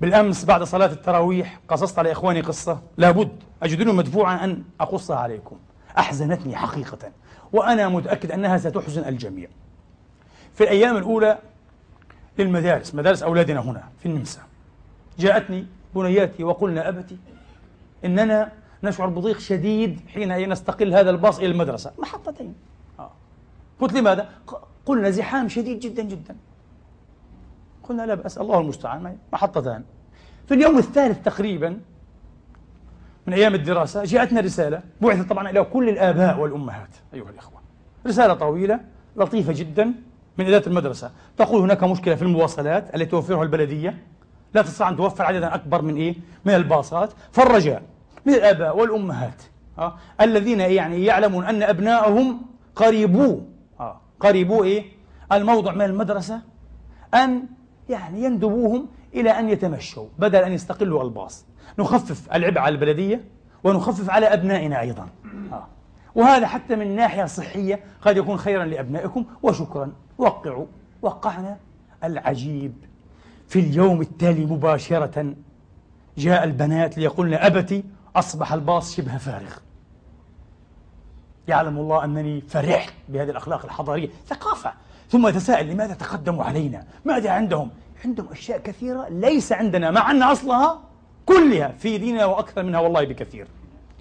بالأمس 0.00 0.44
بعد 0.44 0.62
صلاة 0.62 0.86
التراويح 0.92 1.60
قصصت 1.68 1.98
على 1.98 2.12
إخواني 2.12 2.40
قصة. 2.40 2.82
لابد 2.96 3.42
أجدني 3.62 3.92
مدفوعا 3.92 4.44
أن 4.44 4.62
أقصها 4.80 5.16
عليكم. 5.16 5.56
أحزنتني 5.98 6.56
حقيقة. 6.56 7.12
وأنا 7.52 7.88
متأكد 7.88 8.32
أنها 8.32 8.58
ستحزن 8.58 9.04
الجميع. 9.08 9.48
في 10.54 10.64
الأيام 10.64 10.96
الأولى 10.96 11.38
للمدارس 12.38 12.94
مدارس 12.94 13.22
أولادنا 13.22 13.60
هنا 13.60 13.88
في 13.98 14.06
النمسا 14.06 14.40
جاءتني 15.18 15.66
بنياتي 15.94 16.44
وقلنا 16.44 16.88
أبتي 16.88 17.16
إننا 18.04 18.52
نشعر 18.82 19.08
بضيق 19.08 19.38
شديد 19.38 20.00
حين 20.08 20.48
نستقل 20.48 20.94
هذا 20.94 21.10
الباص 21.10 21.38
إلى 21.38 21.46
المدرسة. 21.46 21.92
محطتين. 21.98 22.54
آه. 22.98 23.10
قلت 23.80 23.92
لماذا؟ 23.92 24.28
قلنا 24.86 25.10
زحام 25.10 25.48
شديد 25.48 25.80
جدا 25.80 26.02
جدا. 26.02 26.36
قلنا 27.82 28.02
لا 28.02 28.14
بأس 28.14 28.38
الله 28.38 28.60
المستعان. 28.60 29.16
محطتان. 29.32 29.84
في 30.48 30.54
اليوم 30.54 30.78
الثالث 30.78 31.24
تقريبا 31.24 31.80
من 33.26 33.32
أيام 33.34 33.54
الدراسة 33.54 34.04
جاءتنا 34.04 34.40
رسالة 34.40 34.82
بعثت 35.00 35.28
طبعا 35.28 35.50
إلى 35.50 35.64
كل 35.64 35.88
الآباء 35.88 36.38
والأمهات 36.38 36.88
أيها 37.14 37.30
الإخوة. 37.30 37.60
رسالة 38.06 38.34
طويلة 38.34 38.80
لطيفة 39.16 39.52
جدا 39.52 39.92
من 40.38 40.46
إدارة 40.46 40.68
المدرسة. 40.68 41.10
تقول 41.36 41.62
هناك 41.62 41.84
مشكلة 41.84 42.14
في 42.14 42.22
المواصلات 42.22 42.94
التي 42.94 43.06
توفرها 43.06 43.42
البلدية. 43.42 44.02
لا 44.54 44.62
تستطيع 44.62 44.88
أن 44.88 44.96
توفر 44.96 45.24
عددا 45.24 45.54
أكبر 45.54 45.82
من 45.82 45.96
إيه؟ 45.96 46.14
من 46.44 46.54
الباصات. 46.54 47.10
فالرجاء. 47.32 47.82
من 48.28 48.34
الآباء 48.34 48.78
والأمهات 48.78 49.42
آه 49.78 49.94
الذين 50.20 50.60
يعني 50.60 51.04
يعلمون 51.04 51.44
أن 51.44 51.62
أبنائهم 51.62 52.40
قريبو 52.76 53.40
آه 53.80 54.00
قريبو 54.20 54.64
إيه؟ 54.64 54.84
الموضع 55.32 55.72
من 55.72 55.82
المدرسة 55.82 56.40
أن 57.14 57.44
يعني 57.88 58.24
يندبوهم 58.24 58.86
إلى 59.14 59.30
أن 59.30 59.48
يتمشوا 59.48 60.06
بدل 60.18 60.38
أن 60.38 60.52
يستقلوا 60.52 61.04
الباص 61.04 61.44
نخفف 61.78 62.32
العبء 62.34 62.58
على 62.58 62.74
البلدية 62.74 63.24
ونخفف 63.64 64.10
على 64.10 64.26
أبنائنا 64.26 64.80
أيضا 64.80 65.08
آه. 65.52 65.66
وهذا 66.14 66.46
حتى 66.46 66.76
من 66.76 66.96
ناحية 66.96 67.24
صحية 67.24 67.80
قد 68.02 68.16
يكون 68.16 68.36
خيرا 68.36 68.64
لأبنائكم 68.64 69.24
وشكرا 69.42 69.92
وقعوا 70.18 70.66
وقعنا 71.02 71.56
العجيب 72.04 72.72
في 73.48 73.60
اليوم 73.60 74.00
التالي 74.00 74.46
مباشرة 74.46 75.34
جاء 76.18 76.44
البنات 76.44 76.98
ليقولن 76.98 77.34
أبتي 77.34 77.84
أصبح 78.16 78.52
الباص 78.52 78.96
شبه 78.96 79.16
فارغ. 79.16 79.52
يعلم 81.48 81.78
الله 81.78 82.04
أنني 82.04 82.40
فرحت 82.40 82.92
بهذه 83.08 83.30
الأخلاق 83.30 83.64
الحضارية 83.64 84.08
ثقافة. 84.26 84.72
ثم 85.10 85.26
يتساءل 85.26 85.66
لماذا 85.66 85.94
تقدموا 85.94 86.44
علينا؟ 86.44 86.84
ماذا 87.04 87.30
عندهم؟ 87.30 87.70
عندهم 88.04 88.28
أشياء 88.32 88.58
كثيرة 88.58 89.08
ليس 89.10 89.52
عندنا 89.52 89.90
مع 89.90 90.10
أن 90.10 90.22
أصلها 90.22 90.80
كلها 91.26 91.68
في 91.78 91.98
ديننا 91.98 92.24
وأكثر 92.24 92.62
منها 92.62 92.80
والله 92.80 93.04
بكثير. 93.04 93.48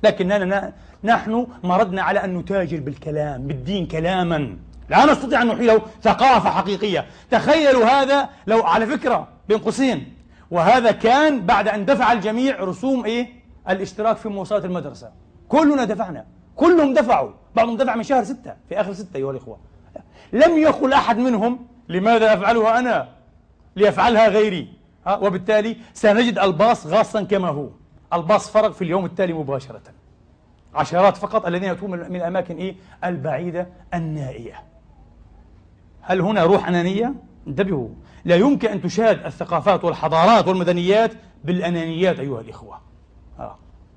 لكننا 0.03 0.73
نحن 1.03 1.47
مردنا 1.63 2.01
على 2.01 2.23
أن 2.23 2.37
نتاجر 2.37 2.79
بالكلام 2.79 3.47
بالدين 3.47 3.85
كلاما. 3.85 4.57
لا 4.89 5.05
نستطيع 5.05 5.41
أن 5.41 5.47
نحيله 5.47 5.81
ثقافة 6.01 6.49
حقيقية. 6.49 7.05
تخيلوا 7.31 7.85
هذا 7.85 8.29
لو 8.47 8.63
على 8.63 8.85
فكرة 8.85 9.27
بين 9.47 9.57
قوسين. 9.57 10.13
وهذا 10.51 10.91
كان 10.91 11.45
بعد 11.45 11.67
أن 11.67 11.85
دفع 11.85 12.11
الجميع 12.11 12.63
رسوم 12.63 13.05
إيه؟ 13.05 13.36
الاشتراك 13.69 14.17
في 14.17 14.29
مواصلات 14.29 14.65
المدرسة. 14.65 15.11
كلنا 15.49 15.83
دفعنا. 15.83 16.25
كلهم 16.55 16.93
دفعوا. 16.93 17.31
بعضهم 17.55 17.77
دفع 17.77 17.95
من 17.95 18.03
شهر 18.03 18.23
ستة. 18.23 18.53
في 18.69 18.81
آخر 18.81 18.93
ستة 18.93 19.17
أيها 19.17 19.31
الإخوة. 19.31 19.57
لم 20.33 20.57
يقل 20.57 20.93
أحد 20.93 21.17
منهم 21.17 21.67
لماذا 21.89 22.33
أفعلها 22.33 22.79
أنا؟ 22.79 23.09
ليفعلها 23.75 24.27
غيري. 24.27 24.73
ها 25.07 25.17
وبالتالي 25.17 25.77
سنجد 25.93 26.39
الباص 26.39 26.87
غاصا 26.87 27.23
كما 27.23 27.47
هو. 27.47 27.69
الباص 28.13 28.49
فرق 28.49 28.71
في 28.71 28.81
اليوم 28.83 29.05
التالي 29.05 29.33
مباشرة. 29.33 29.81
عشرات 30.75 31.17
فقط 31.17 31.45
الذين 31.45 31.69
يأتون 31.69 31.91
من 31.91 32.15
الأماكن 32.15 32.55
إيه؟ 32.55 32.75
البعيدة 33.03 33.67
النائية. 33.93 34.63
هل 36.01 36.21
هنا 36.21 36.43
روح 36.43 36.67
أنانية؟ 36.67 37.13
انتبهوا. 37.47 37.89
لا 38.25 38.35
يمكن 38.35 38.67
أن 38.67 38.81
تشاد 38.81 39.25
الثقافات 39.25 39.83
والحضارات 39.83 40.47
والمدنيات 40.47 41.11
بالأنانيات 41.43 42.19
أيها 42.19 42.41
الإخوة. 42.41 42.86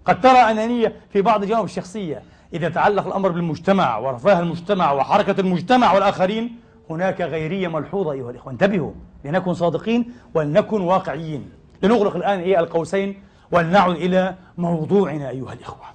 قد 0.04 0.20
ترى 0.20 0.38
أنانية 0.38 0.96
في 1.12 1.22
بعض 1.22 1.42
الجوانب 1.42 1.64
الشخصية 1.64 2.22
إذا 2.52 2.68
تعلق 2.68 3.06
الأمر 3.06 3.28
بالمجتمع 3.28 3.98
ورفاه 3.98 4.40
المجتمع 4.40 4.92
وحركة 4.92 5.40
المجتمع 5.40 5.92
والآخرين 5.92 6.56
هناك 6.90 7.20
غيرية 7.20 7.68
ملحوظة 7.68 8.12
أيها 8.12 8.30
الإخوة. 8.30 8.52
انتبهوا 8.52 8.92
لنكن 9.24 9.54
صادقين 9.54 10.12
ولنكن 10.34 10.80
واقعيين. 10.80 11.50
لنغلق 11.82 12.16
الآن 12.16 12.38
إيه 12.38 12.60
القوسين 12.60 13.22
ولنعد 13.52 13.96
إلى 13.96 14.34
موضوعنا 14.58 15.30
أيها 15.30 15.52
الإخوة. 15.52 15.86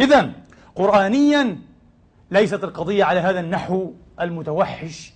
إذا 0.00 0.30
قرآنيا 0.74 1.58
ليست 2.30 2.64
القضية 2.64 3.04
على 3.04 3.20
هذا 3.20 3.40
النحو 3.40 3.92
المتوحش 4.20 5.12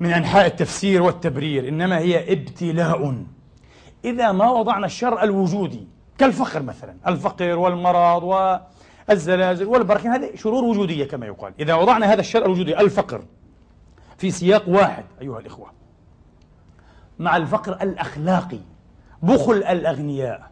من 0.00 0.12
أنحاء 0.12 0.46
التفسير 0.46 1.02
والتبرير 1.02 1.68
إنما 1.68 1.98
هي 1.98 2.32
ابتلاء. 2.32 3.24
إذا 4.04 4.32
ما 4.32 4.50
وضعنا 4.50 4.86
الشر 4.86 5.22
الوجودي 5.22 5.86
كالفقر 6.20 6.62
مثلا 6.62 6.94
الفقر 7.06 7.58
والمرض 7.58 8.22
والزلازل 9.08 9.66
والبراكين 9.66 10.10
هذه 10.10 10.30
شرور 10.36 10.64
وجودية 10.64 11.04
كما 11.04 11.26
يقال. 11.26 11.52
إذا 11.60 11.74
وضعنا 11.74 12.12
هذا 12.12 12.20
الشر 12.20 12.44
الوجودي 12.44 12.80
الفقر 12.80 13.22
في 14.18 14.30
سياق 14.30 14.68
واحد 14.68 15.04
أيها 15.20 15.38
الإخوة 15.38 15.70
مع 17.18 17.36
الفقر 17.36 17.72
الأخلاقي 17.82 18.58
بخل 19.22 19.52
الأغنياء 19.52 20.50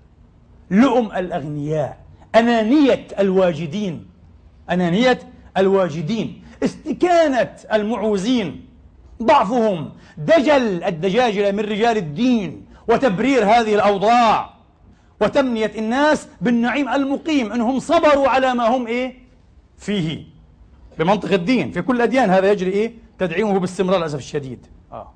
لؤم 0.70 1.06
الأغنياء 1.06 1.98
أنانية 2.34 3.06
الواجدين 3.18 4.06
أنانية 4.70 5.18
الواجدين 5.56 6.42
استكانة 6.64 7.54
المعوزين 7.72 8.66
ضعفهم 9.22 9.92
دجل 10.18 10.84
الدجاجلة 10.84 11.50
من 11.50 11.60
رجال 11.60 11.96
الدين 11.96 12.66
وتبرير 12.88 13.44
هذه 13.44 13.74
الأوضاع 13.74 14.57
وتمنية 15.20 15.72
الناس 15.78 16.28
بالنعيم 16.40 16.88
المقيم 16.88 17.52
أنهم 17.52 17.78
صبروا 17.78 18.28
على 18.28 18.54
ما 18.54 18.76
هم 18.76 18.86
إيه؟ 18.86 19.14
فيه. 19.76 20.24
بمنطق 20.98 21.32
الدين 21.32 21.70
في 21.70 21.82
كل 21.82 21.96
الأديان 21.96 22.30
هذا 22.30 22.52
يجري 22.52 22.70
إيه؟ 22.70 22.92
تدعيمه 23.18 23.58
باستمرار 23.58 23.98
للأسف 23.98 24.18
الشديد. 24.18 24.66
آه. 24.92 25.12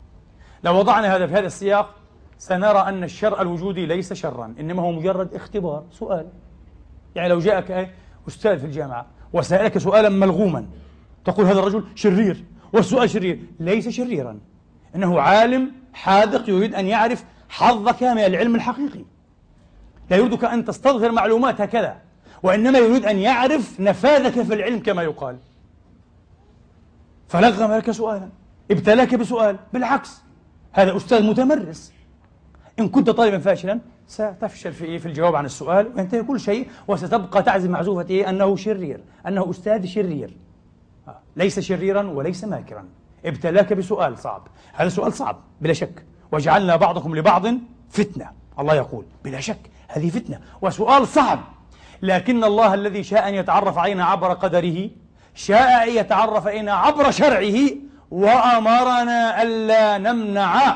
لو 0.65 0.79
وضعنا 0.79 1.17
هذا 1.17 1.27
في 1.27 1.33
هذا 1.33 1.47
السياق 1.47 1.95
سنرى 2.39 2.79
أن 2.79 3.05
الشر 3.05 3.41
الوجودي 3.41 3.87
ليس 3.87 4.13
شرا 4.13 4.55
إنما 4.61 4.83
هو 4.83 4.93
مجرد 4.93 5.35
اختبار. 5.35 5.85
سؤال. 5.91 6.27
يعني 7.15 7.29
لو 7.29 7.39
جاءك 7.39 7.91
أستاذ 8.29 8.59
في 8.59 8.67
الجامعة 8.67 9.07
وسألك 9.33 9.79
سؤالا 9.79 10.09
ملغوما 10.09 10.67
تقول 11.25 11.47
هذا 11.47 11.59
الرجل 11.59 11.85
شرير 11.95 12.45
والسؤال 12.73 13.11
شرير. 13.11 13.39
ليس 13.61 13.89
شريرا. 13.89 14.39
إنه 14.95 15.21
عالم 15.21 15.73
حاذق 15.93 16.51
يريد 16.51 16.75
أن 16.75 16.87
يعرف 16.87 17.25
حظك 17.49 18.03
من 18.03 18.19
العلم 18.19 18.55
الحقيقي. 18.55 19.05
لا 20.13 20.19
يريدك 20.19 20.45
أن 20.45 20.65
تستظهر 20.65 21.13
معلومات 21.13 21.61
هكذا 21.61 21.97
وإنما 22.43 22.79
يريد 22.79 23.05
أن 23.05 23.19
يعرف 23.19 23.81
نفاذك 23.81 24.43
في 24.43 24.55
العلم 24.55 24.79
كما 24.79 25.03
يقال. 25.03 25.37
فلغم 27.29 27.73
لك 27.73 27.91
سؤالا 27.91 28.29
ابتلاك 28.71 29.15
بسؤال 29.15 29.57
بالعكس 29.73 30.23
هذا 30.73 30.97
أستاذ 30.97 31.23
متمرس. 31.23 31.93
إن 32.79 32.89
كنت 32.89 33.11
طالبا 33.11 33.39
فاشلا 33.39 33.81
ستفشل 34.09 34.73
في 34.73 34.99
في 34.99 35.07
الجواب 35.07 35.35
عن 35.37 35.45
السؤال 35.45 35.93
وينتهي 35.97 36.23
كل 36.23 36.41
شيء 36.41 36.69
وستبقى 36.89 37.43
تعزم 37.43 37.71
معزوفة 37.71 38.11
إيه؟ 38.11 38.29
أنه 38.29 38.57
شرير 38.57 39.01
أنه 39.27 39.51
أستاذ 39.51 39.87
شرير. 39.87 40.37
آه، 41.09 41.19
ليس 41.37 41.61
شريرا 41.61 42.03
وليس 42.03 42.45
ماكرا. 42.45 42.85
ابتلاك 43.25 43.73
بسؤال 43.73 44.19
صعب. 44.19 44.49
هذا 44.73 44.89
سؤال 44.89 45.13
صعب 45.13 45.37
بلا 45.61 45.73
شك. 45.73 46.05
وجعلنا 46.33 46.77
بعضكم 46.77 47.17
لبعض 47.17 47.47
فتنة. 47.91 48.31
الله 48.59 48.75
يقول 48.75 49.05
بلا 49.25 49.41
شك. 49.41 49.72
هذه 49.93 50.11
فتنة 50.11 50.41
وسؤال 50.63 51.09
صعب. 51.09 51.41
لكن 52.03 52.45
الله 52.45 52.75
الذي 52.75 53.03
شاء 53.03 53.29
أن 53.29 53.35
يتعرف 53.35 53.79
علينا 53.79 54.05
عبر 54.05 54.33
قدره 54.33 54.91
شاء 55.35 55.89
أن 55.89 55.89
يتعرف 55.89 56.47
علينا 56.47 56.73
عبر 56.73 57.11
شرعه 57.11 57.71
وأمرنا 58.11 59.43
ألا 59.43 59.99
نمنع 59.99 60.75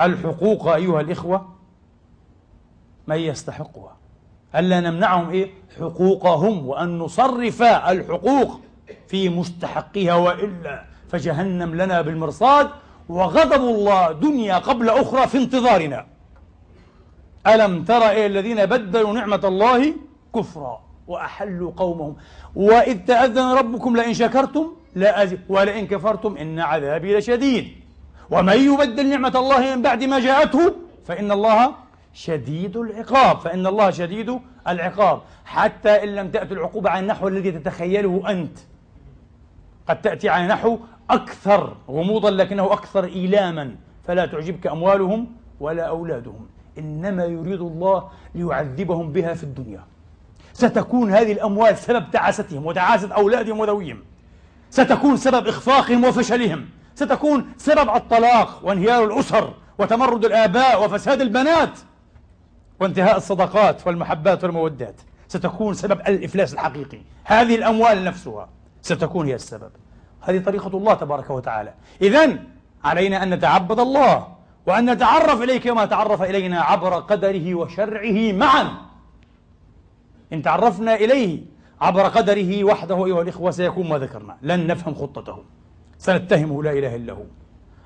الحقوق 0.00 0.68
أيها 0.68 1.00
الإخوة 1.00 1.54
من 3.06 3.16
يستحقها. 3.16 3.96
ألا 4.56 4.80
نمنعهم 4.80 5.30
إيه؟ 5.30 5.50
حقوقهم 5.80 6.66
وأن 6.66 6.98
نصرف 6.98 7.62
الحقوق 7.62 8.60
في 9.08 9.28
مستحقها 9.28 10.14
وإلا 10.14 10.84
فجهنم 11.08 11.74
لنا 11.74 12.00
بالمرصاد 12.00 12.70
وغضب 13.08 13.62
الله 13.62 14.12
دنيا 14.12 14.58
قبل 14.58 14.88
أخرى 14.88 15.26
في 15.26 15.38
انتظارنا. 15.38 16.06
ألم 17.46 17.84
تر 17.84 18.10
إلى 18.10 18.26
الذين 18.26 18.66
بدلوا 18.66 19.12
نعمة 19.12 19.40
الله 19.44 19.94
كفرا 20.34 20.80
وأحلوا 21.06 21.72
قومهم. 21.76 22.16
وإذ 22.56 22.98
تأذن 23.04 23.52
ربكم 23.52 23.96
لئن 23.96 24.14
شكرتم 24.14 24.72
لا 24.94 25.22
أزد 25.22 25.40
ولئن 25.48 25.86
كفرتم 25.86 26.36
إن 26.36 26.60
عذابي 26.60 27.18
لشديد. 27.18 27.68
ومن 28.30 28.58
يبدل 28.72 29.08
نعمة 29.08 29.32
الله 29.36 29.74
من 29.76 29.82
بعد 29.82 30.04
ما 30.04 30.20
جاءته 30.20 30.74
فإن 31.04 31.32
الله 31.32 31.74
شديد 32.14 32.76
العقاب. 32.76 33.40
فإن 33.40 33.66
الله 33.66 33.90
شديد 33.90 34.40
العقاب. 34.68 35.20
حتى 35.44 36.02
إن 36.04 36.08
لم 36.08 36.30
تأتي 36.30 36.54
العقوبة 36.54 36.90
على 36.90 37.00
النحو 37.00 37.28
الذي 37.28 37.50
تتخيله 37.52 38.30
أنت. 38.30 38.58
قد 39.88 40.02
تأتي 40.02 40.28
على 40.28 40.46
نحو 40.46 40.78
أكثر 41.10 41.76
غموضا 41.90 42.30
لكنه 42.30 42.72
أكثر 42.72 43.04
إيلاما. 43.04 43.76
فلا 44.06 44.26
تعجبك 44.26 44.66
أموالهم 44.66 45.26
ولا 45.60 45.82
أولادهم. 45.82 46.46
إنما 46.78 47.24
يريد 47.24 47.60
الله 47.60 48.08
ليعذبهم 48.34 49.12
بها 49.12 49.34
في 49.34 49.44
الدنيا. 49.44 49.84
ستكون 50.52 51.12
هذه 51.12 51.32
الأموال 51.32 51.78
سبب 51.78 52.10
تعاستهم 52.12 52.66
وتعاسة 52.66 53.14
أولادهم 53.14 53.60
وذويهم. 53.60 54.02
ستكون 54.70 55.16
سبب 55.16 55.46
إخفاقهم 55.46 56.04
وفشلهم. 56.04 56.68
ستكون 56.94 57.46
سبب 57.56 57.88
الطلاق 57.96 58.60
وانهيار 58.62 59.04
الأسر 59.04 59.54
وتمرد 59.78 60.24
الآباء 60.24 60.84
وفساد 60.84 61.20
البنات 61.20 61.78
وانتهاء 62.80 63.16
الصداقات 63.16 63.86
والمحبات 63.86 64.44
والمودات. 64.44 65.00
ستكون 65.28 65.74
سبب 65.74 66.00
الإفلاس 66.00 66.54
الحقيقي. 66.54 66.98
هذه 67.24 67.54
الأموال 67.54 68.04
نفسها 68.04 68.48
ستكون 68.82 69.26
هي 69.26 69.34
السبب. 69.34 69.70
هذه 70.20 70.38
طريقة 70.38 70.76
الله 70.76 70.94
تبارك 70.94 71.30
وتعالى. 71.30 71.74
إذا 72.02 72.38
علينا 72.84 73.22
أن 73.22 73.34
نتعبد 73.34 73.80
الله. 73.80 74.33
وأن 74.66 74.90
نتعرف 74.90 75.42
إليه 75.42 75.60
كما 75.60 75.84
تعرف 75.86 76.22
إلينا 76.22 76.60
عبر 76.60 76.94
قدره 76.94 77.54
وشرعه 77.54 78.32
معا. 78.32 78.70
إن 80.32 80.42
تعرفنا 80.42 80.94
إليه 80.94 81.40
عبر 81.80 82.02
قدره 82.02 82.64
وحده 82.64 83.06
أيها 83.06 83.22
الإخوة 83.22 83.50
سيكون 83.50 83.88
ما 83.88 83.98
ذكرنا. 83.98 84.36
لن 84.42 84.66
نفهم 84.66 84.94
خطته. 84.94 85.38
سنتهمه 85.98 86.62
لا 86.62 86.72
إله 86.72 86.96
إلا 86.96 87.12
هو. 87.12 87.24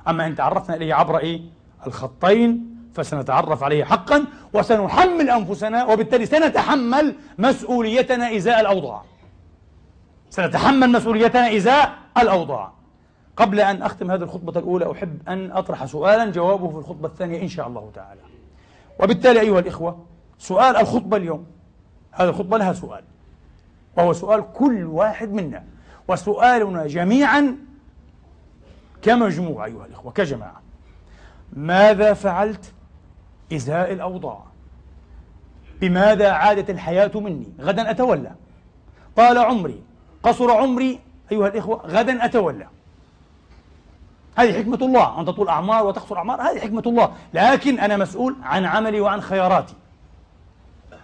أما 0.09 0.27
إن 0.27 0.35
تعرفنا 0.35 0.77
إليه 0.77 0.95
عبر 0.95 1.19
إيه؟ 1.19 1.41
الخطين 1.87 2.77
فسنتعرف 2.95 3.63
عليه 3.63 3.85
حقا 3.85 4.25
وسنحمل 4.53 5.31
أنفسنا 5.31 5.85
وبالتالي 5.85 6.27
سنتحمل 6.27 7.15
مسؤوليتنا 7.39 8.37
إزاء 8.37 8.61
الأوضاع. 8.61 9.03
سنتحمل 10.31 10.93
مسؤوليتنا 10.93 11.57
إزاء 11.57 11.93
الأوضاع. 12.19 12.78
قبل 13.39 13.61
أن 13.61 13.83
أختم 13.83 14.11
هذه 14.11 14.23
الخطبة 14.23 14.61
الأولى 14.61 14.93
أحب 14.93 15.29
أن 15.29 15.53
أطرح 15.53 15.85
سؤالا 15.85 16.31
جوابه 16.31 16.69
في 16.69 16.77
الخطبة 16.77 17.09
الثانية 17.09 17.43
إن 17.43 17.49
شاء 17.49 17.69
الله 17.69 17.91
تعالى. 17.95 18.21
وبالتالي 19.01 19.41
أيها 19.41 19.59
الإخوة 19.59 20.05
سؤال 20.39 20.77
الخطبة 20.77 21.17
اليوم 21.17 21.47
هذه 22.13 22.29
الخطبة 22.29 22.59
لها 22.59 22.73
سؤال 22.73 23.05
وهو 23.97 24.13
سؤال 24.13 24.45
كل 24.55 24.85
واحد 24.85 25.33
منا. 25.33 25.65
وسؤالنا 26.09 26.87
جميعا 26.87 27.57
كمجموعة 29.03 29.65
أيها 29.67 29.87
الإخوة 29.87 30.13
كجماعة. 30.13 30.63
ماذا 31.53 32.15
فعلت 32.15 32.73
إزاء 33.53 33.93
الأوضاع؟ 33.93 34.45
بماذا 35.81 36.31
عادت 36.31 36.71
الحياة 36.71 37.11
مني؟ 37.15 37.53
غدا 37.61 37.91
أتولى. 37.91 38.33
طال 39.17 39.39
عمري 39.39 39.83
قصر 40.23 40.51
عمري 40.51 41.01
أيها 41.33 41.49
الإخوة 41.49 41.87
غدا 41.87 42.25
أتولى. 42.25 42.67
هذه 44.39 44.59
حكمة 44.59 44.79
الله 44.83 45.21
أن 45.21 45.25
تطول 45.25 45.49
أعمار 45.49 45.87
وتقصر 45.87 46.17
أعمار 46.17 46.43
هذه 46.43 46.59
حكمة 46.59 46.83
الله. 46.87 47.13
لكن 47.35 47.79
أنا 47.79 47.97
مسؤول 47.97 48.37
عن 48.43 48.65
عملي 48.65 49.01
وعن 49.01 49.21
خياراتي. 49.21 49.75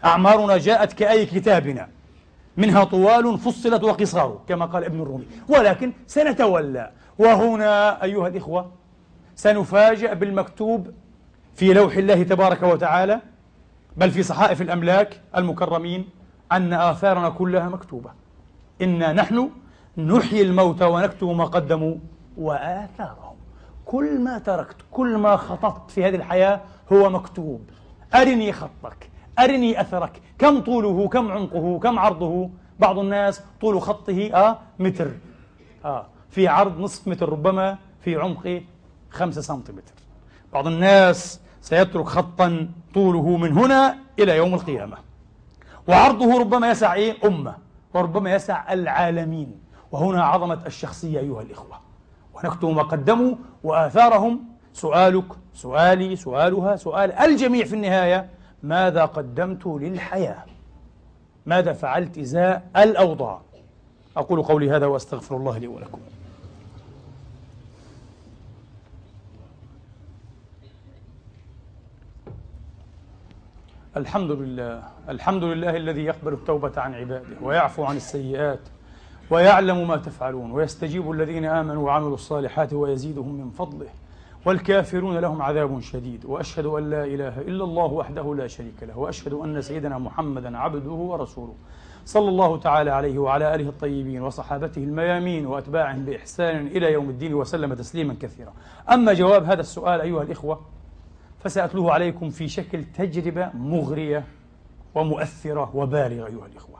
أعمارنا 0.05 0.57
جاءت 0.57 0.93
كأي 0.93 1.26
كتابنا. 1.26 1.89
منها 2.57 2.85
طوال 2.85 3.39
فصلت 3.39 3.85
وقصار 3.85 4.39
كما 4.49 4.64
قال 4.64 4.85
ابن 4.85 5.03
الرومي. 5.03 5.26
ولكن 5.49 5.93
سنتولى. 6.07 6.91
وهنا 7.18 8.03
أيها 8.03 8.28
الإخوة 8.28 8.70
سنفاجأ 9.37 10.14
بالمكتوب 10.14 10.91
في 11.55 11.72
لوح 11.72 11.97
الله 11.97 12.22
تبارك 12.22 12.62
وتعالى 12.62 13.20
بل 13.97 14.11
في 14.11 14.22
صحائف 14.22 14.62
الأملاك 14.62 15.20
المكرمين 15.37 16.09
أن 16.53 16.72
آثارنا 16.72 17.28
كلها 17.28 17.68
مكتوبة. 17.68 18.11
إنا 18.82 19.12
نحن 19.12 19.51
نحيي 19.99 20.43
الموتى 20.43 20.85
ونكتب 20.85 21.28
ما 21.28 21.45
قدموا. 21.45 21.95
وآثارهم. 22.39 23.24
كل 23.95 24.21
ما 24.21 24.39
تركت 24.39 24.77
كل 24.91 25.17
ما 25.17 25.37
خططت 25.37 25.91
في 25.91 26.05
هذه 26.05 26.15
الحياة 26.15 26.61
هو 26.93 27.11
مكتوب. 27.11 27.61
أرني 28.15 28.53
خطك 28.53 29.11
أرني 29.39 29.81
أثرك. 29.81 30.23
كم 30.39 30.61
طوله 30.61 31.09
كم 31.09 31.31
عمقه 31.33 31.79
كم 31.79 31.99
عرضه؟ 31.99 32.51
بعض 32.79 32.99
الناس 32.99 33.43
طول 33.61 33.83
خطه 33.83 34.31
آه 34.35 34.59
متر. 34.79 35.11
آه 35.85 36.07
في 36.31 36.49
عرض 36.49 36.81
نصف 36.81 37.09
متر 37.09 37.29
ربما 37.29 37.79
في 38.01 38.17
عمق 38.17 38.63
خمسة 39.11 39.41
سنتيمتر. 39.41 39.95
بعض 40.53 40.67
الناس 40.67 41.41
سيترك 41.61 42.07
خطا 42.07 42.69
طوله 42.95 43.37
من 43.37 43.53
هنا 43.53 43.99
إلى 44.19 44.37
يوم 44.37 44.55
القيامة. 44.55 44.97
وعرضه 45.89 46.41
ربما 46.41 46.71
يسع 46.71 46.95
إيه؟ 46.95 47.17
أمة 47.25 47.57
وربما 47.95 48.35
يسع 48.35 48.73
العالمين. 48.73 49.61
وهنا 49.93 50.25
عظمة 50.25 50.59
الشخصية 50.67 51.21
أيها 51.21 51.43
الإخوة. 51.43 51.84
ونكتب 52.45 52.69
ما 52.69 52.83
قدموا 52.83 53.35
وآثارهم. 53.65 54.45
سؤالك 54.73 55.25
سؤالي 55.55 56.17
سؤالها 56.17 56.77
سؤال 56.77 57.13
الجميع 57.13 57.65
في 57.65 57.75
النهاية 57.75 58.31
ماذا 58.63 59.05
قدمت 59.05 59.67
للحياة؟ 59.67 60.45
ماذا 61.47 61.73
فعلت 61.73 62.19
إزاء 62.19 62.71
الأوضاع؟ 62.77 63.41
أقول 64.17 64.43
قولي 64.43 64.71
هذا 64.71 64.87
وأستغفر 64.87 65.37
الله 65.37 65.59
لي 65.59 65.67
ولكم. 65.67 66.01
الحمد 73.97 74.31
لله 74.31 74.83
الحمد 75.09 75.45
لله 75.45 75.77
الذي 75.77 76.05
يقبل 76.05 76.33
التوبة 76.33 76.81
عن 76.81 76.95
عباده 76.95 77.37
ويعفو 77.43 77.85
عن 77.85 77.97
السيئات 77.97 78.61
ويعلم 79.31 79.89
ما 79.89 79.97
تفعلون 79.97 80.51
ويستجيب 80.51 81.11
الذين 81.11 81.45
آمنوا 81.45 81.87
وعملوا 81.87 82.14
الصالحات 82.14 82.72
ويزيدهم 82.72 83.35
من 83.35 83.51
فضله 83.51 83.89
والكافرون 84.45 85.18
لهم 85.18 85.43
عذاب 85.43 85.81
شديد 85.81 86.25
وأشهد 86.25 86.66
أن 86.66 86.91
لا 86.91 87.05
إله 87.05 87.41
إلا 87.41 87.64
الله 87.64 87.93
وحده 87.93 88.35
لا 88.35 88.47
شريك 88.47 88.83
له 88.83 88.99
وأشهد 88.99 89.33
أن 89.33 89.61
سيدنا 89.62 89.99
محمدا 89.99 90.59
عبده 90.59 90.91
ورسوله 90.91 91.55
صلى 92.05 92.29
الله 92.29 92.59
تعالى 92.59 92.91
عليه 92.91 93.18
وعلى 93.18 93.55
آله 93.55 93.68
الطيبين 93.68 94.22
وصحابته 94.22 94.85
الميامين 94.85 95.47
وأتباعهم 95.47 96.05
بإحسان 96.05 96.66
إلى 96.66 96.93
يوم 96.93 97.11
الدين 97.11 97.35
وسلم 97.35 97.75
تسليما 97.75 98.16
كثيرا. 98.20 98.53
أما 98.93 99.12
جواب 99.12 99.45
هذا 99.45 99.61
السؤال 99.61 100.01
أيها 100.01 100.22
الإخوة 100.22 100.61
فسأتلوه 101.39 101.93
عليكم 101.93 102.31
في 102.31 102.49
شكل 102.49 102.85
تجربة 102.85 103.51
مغرية 103.55 104.25
ومؤثرة 104.95 105.77
وبالغة 105.77 106.27
أيها 106.27 106.47
الإخوة. 106.47 106.79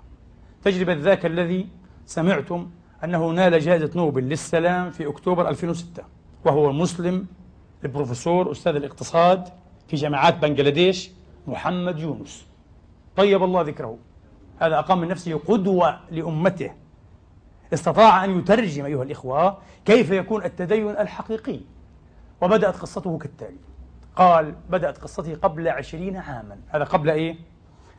تجربة 0.63 0.95
ذاك 0.95 1.27
الذي 1.27 1.69
سمعتم 2.07 2.71
أنه 3.05 3.31
نال 3.31 3.61
جائزة 3.61 3.91
نوبل 3.97 4.23
للسلام 4.23 4.91
في 4.91 5.09
أكتوبر 5.09 5.49
2006 5.49 6.03
وهو 6.45 6.73
مسلم 6.73 7.27
البروفيسور 7.85 8.51
أستاذ 8.51 8.77
الاقتصاد 8.77 9.49
في 9.89 9.97
جامعات 9.97 10.39
بنغلاديش 10.39 11.11
محمد 11.47 11.99
يونس. 11.99 12.47
طيب 13.17 13.43
الله 13.43 13.63
ذكره. 13.63 13.99
هذا 14.59 14.79
أقام 14.79 15.01
من 15.01 15.09
نفسه 15.09 15.41
قدوة 15.49 16.01
لأمته. 16.11 16.71
استطاع 17.75 18.25
أن 18.25 18.39
يترجم 18.39 18.85
أيها 18.85 19.03
الإخوة 19.03 19.59
كيف 19.85 20.11
يكون 20.11 20.45
التدين 20.45 20.91
الحقيقي. 20.91 21.61
وبدأت 22.41 22.77
قصته 22.77 23.19
كالتالي. 23.19 23.59
قال 24.17 24.55
بدأت 24.71 24.99
قصته 24.99 25.35
قبل 25.35 25.69
عشرين 25.69 26.17
عاما. 26.17 26.59
هذا 26.69 26.85
قبل 26.85 27.11
إيه؟ 27.11 27.37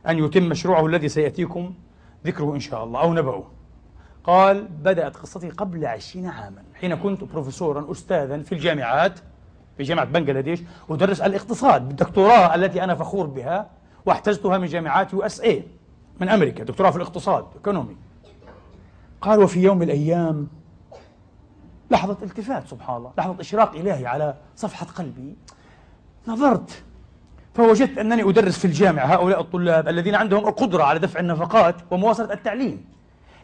أن 0.07 0.19
يتم 0.19 0.43
مشروعه 0.43 0.85
الذي 0.85 1.09
سيأتيكم 1.09 1.73
ذكره 2.25 2.55
إن 2.55 2.59
شاء 2.59 2.83
الله 2.83 3.01
أو 3.01 3.13
نبأه. 3.13 3.43
قال 4.26 4.67
بدأت 4.67 5.17
قصتي 5.17 5.49
قبل 5.49 5.86
عشرين 5.86 6.26
عاما 6.26 6.63
حين 6.73 6.95
كنت 6.95 7.23
بروفيسورا 7.23 7.91
أستاذا 7.91 8.41
في 8.41 8.51
الجامعات 8.51 9.19
في 9.78 9.84
جامعة 9.84 10.05
بنغلاديش 10.05 10.59
أدرس 10.89 11.21
الاقتصاد 11.21 11.88
بالدكتوراه 11.88 12.55
التي 12.55 12.84
أنا 12.84 12.95
فخور 12.95 13.26
بها 13.26 13.69
واحتزتها 14.05 14.57
من 14.57 14.67
جامعات 14.67 15.13
USA 15.13 15.63
من 16.21 16.30
أمريكا 16.30 16.63
دكتوراه 16.63 16.91
في 16.91 16.97
الاقتصاد 16.97 17.45
economy 17.55 17.95
قال 19.21 19.39
وفي 19.39 19.59
يوم 19.59 19.78
من 19.78 19.84
الأيام 19.84 20.47
لحظة 21.91 22.17
التفات 22.23 22.67
سبحان 22.67 22.97
الله 22.97 23.11
لحظة 23.17 23.36
إشراق 23.39 23.76
إلهي 23.76 24.05
على 24.05 24.36
صفحة 24.55 24.86
قلبي 24.86 25.36
نظرت 26.28 26.84
فوجدت 27.53 27.97
أنني 27.97 28.30
أدرس 28.30 28.57
في 28.57 28.65
الجامعة 28.65 29.05
هؤلاء 29.05 29.41
الطلاب 29.41 29.88
الذين 29.88 30.15
عندهم 30.15 30.47
القدرة 30.47 30.84
على 30.84 30.99
دفع 30.99 31.19
النفقات 31.19 31.76
ومواصلة 31.91 32.34
التعليم. 32.34 32.86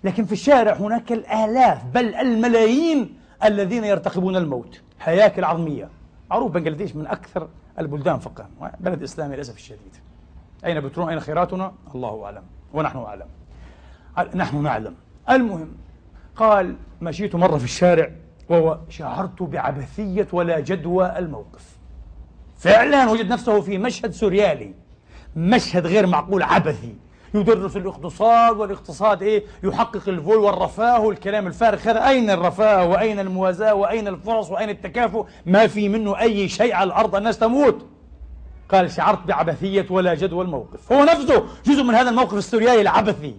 لكن 0.04 0.26
في 0.26 0.32
الشارع 0.32 0.74
هناك 0.74 1.12
الآلاف 1.12 1.86
بل 1.86 2.16
الملايين 2.16 3.18
الذين 3.43 3.84
يرتقبون 3.84 4.36
الموت. 4.36 4.82
هياكل 5.02 5.43
عظمية 5.43 5.89
معروف 6.30 6.52
بنغلاديش 6.52 6.95
من 6.95 7.08
أكثر 7.08 7.47
البلدان 7.80 8.20
فقها 8.20 8.49
بلد 8.80 9.04
إسلامي 9.04 9.36
للأسف 9.36 9.56
الشديد. 9.56 9.95
أين 10.66 10.80
بترون 10.82 11.10
أين 11.10 11.20
خيراتنا؟ 11.20 11.74
الله 11.95 12.26
أعلم. 12.26 12.43
ونحن 12.74 12.97
أعلم. 12.97 13.28
نحن 14.36 14.64
نعلم. 14.64 14.95
المهم 15.30 15.72
قال 16.36 16.76
مشيت 17.02 17.36
مرة 17.36 17.58
في 17.58 17.64
الشارع 17.64 18.12
وشعرت 18.49 19.43
بعبثية 19.43 20.28
ولا 20.32 20.60
جدوى 20.60 21.18
الموقف. 21.18 21.78
فعلا 22.58 23.10
وجد 23.10 23.32
نفسه 23.32 23.62
في 23.62 23.78
مشهد 23.78 24.12
سوريالي. 24.12 24.74
مشهد 25.36 25.88
غير 25.88 26.08
معقول 26.08 26.43
عبثي. 26.43 26.95
يدرس 27.34 27.78
الاقتصاد 27.78 28.58
والاقتصاد 28.58 29.24
إيه؟ 29.24 29.44
يحقق 29.64 30.10
الفول 30.10 30.38
والرفاه 30.38 31.00
والكلام 31.00 31.48
الفارغ. 31.48 31.80
هذا 31.80 32.08
أين 32.08 32.30
الرفاه 32.30 32.86
وأين 32.86 33.20
الموازاة 33.20 33.74
وأين 33.74 34.08
الفرص 34.08 34.50
وأين 34.52 34.70
التكافؤ؟ 34.70 35.26
ما 35.46 35.68
في 35.68 35.90
منه 35.90 36.20
أي 36.20 36.50
شيء 36.50 36.74
على 36.74 36.88
الأرض 36.88 37.16
الناس 37.16 37.40
تموت 37.40 37.88
قال 38.70 38.92
شعرت 38.92 39.28
بعبثية 39.28 39.86
ولا 39.90 40.14
جدوى 40.14 40.46
الموقف 40.46 40.92
هو 40.92 41.04
نفسه 41.04 41.46
جزء 41.66 41.84
من 41.84 41.96
هذا 41.96 42.10
الموقف 42.10 42.34
السوريالي 42.34 42.82
العبثي. 42.82 43.36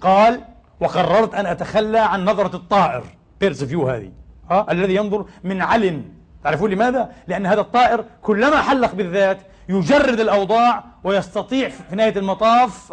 قال 0.00 0.40
وقررت 0.80 1.34
أن 1.34 1.46
أتخلى 1.46 1.98
عن 1.98 2.24
نظرة 2.24 2.56
الطائر. 2.56 3.04
بيرز 3.40 3.64
فيو 3.64 3.88
هذه. 3.88 4.10
ها؟ 4.50 4.66
الذي 4.70 4.94
ينظر 4.94 5.24
من 5.44 5.62
علن 5.62 6.04
تعرفون 6.44 6.70
لماذا؟ 6.70 7.12
لأن 7.26 7.46
هذا 7.46 7.60
الطائر 7.60 8.04
كلما 8.22 8.62
حلق 8.62 8.94
بالذات 8.94 9.38
يجرد 9.68 10.20
الأوضاع 10.20 10.84
ويستطيع 11.04 11.68
في 11.68 11.96
نهاية 11.96 12.18
المطاف 12.18 12.92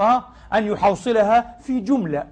أن 0.53 0.67
يحوصلها 0.67 1.57
في 1.61 1.79
جملة. 1.79 2.23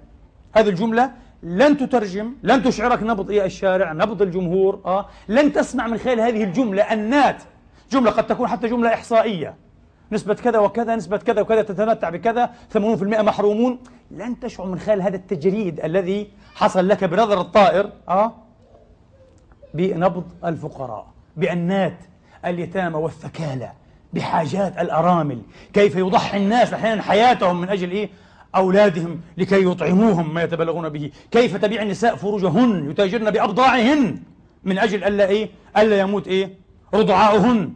هذه 0.52 0.68
الجملة 0.68 1.10
لن 1.42 1.76
تترجم 1.76 2.32
لن 2.42 2.62
تشعرك 2.62 3.02
نبض 3.02 3.30
إيه 3.30 3.44
الشارع 3.44 3.92
نبض 3.92 4.22
الجمهور 4.22 4.80
آه 4.86 5.06
لن 5.28 5.52
تسمع 5.52 5.86
من 5.86 5.98
خلال 5.98 6.20
هذه 6.20 6.44
الجملة 6.44 6.92
النات. 6.92 7.42
جملة 7.90 8.10
قد 8.10 8.26
تكون 8.26 8.48
حتى 8.48 8.68
جملة 8.68 8.94
إحصائية. 8.94 9.54
نسبة 10.12 10.34
كذا 10.34 10.58
وكذا 10.58 10.96
نسبة 10.96 11.16
كذا 11.16 11.40
وكذا 11.40 11.62
تتمتع 11.62 12.10
بكذا 12.10 12.50
80% 12.74 12.78
محرومون. 13.22 13.78
لن 14.10 14.40
تشعر 14.40 14.66
من 14.66 14.78
خلال 14.78 15.02
هذا 15.02 15.16
التجريد 15.16 15.80
الذي 15.80 16.30
حصل 16.54 16.88
لك 16.88 17.04
بنظر 17.04 17.40
الطائر 17.40 17.92
آه 18.08 18.32
بنبض 19.74 20.24
الفقراء 20.44 21.06
بأنات 21.36 21.96
اليتامى 22.44 22.96
والثكالى. 22.96 23.70
بحاجات 24.14 24.78
الأرامل. 24.78 25.42
كيف 25.72 25.96
يضحي 25.96 26.36
الناس 26.36 26.72
أحيانا 26.72 27.02
حياتهم 27.02 27.60
من 27.60 27.68
أجل 27.68 27.90
إيه؟ 27.90 28.10
أولادهم 28.56 29.20
لكي 29.36 29.64
يطعموهم 29.64 30.34
ما 30.34 30.42
يتبلغون 30.42 30.88
به. 30.88 31.10
كيف 31.30 31.56
تبيع 31.56 31.82
النساء 31.82 32.16
فروجهن 32.16 32.90
يتاجرن 32.90 33.30
بأبضاعهن 33.30 34.22
من 34.64 34.78
أجل 34.78 35.04
ألا 35.04 35.26
إيه؟ 35.26 35.50
ألا 35.76 35.98
يموت 35.98 36.28
إيه؟ 36.28 36.50
رضعاؤهن. 36.94 37.72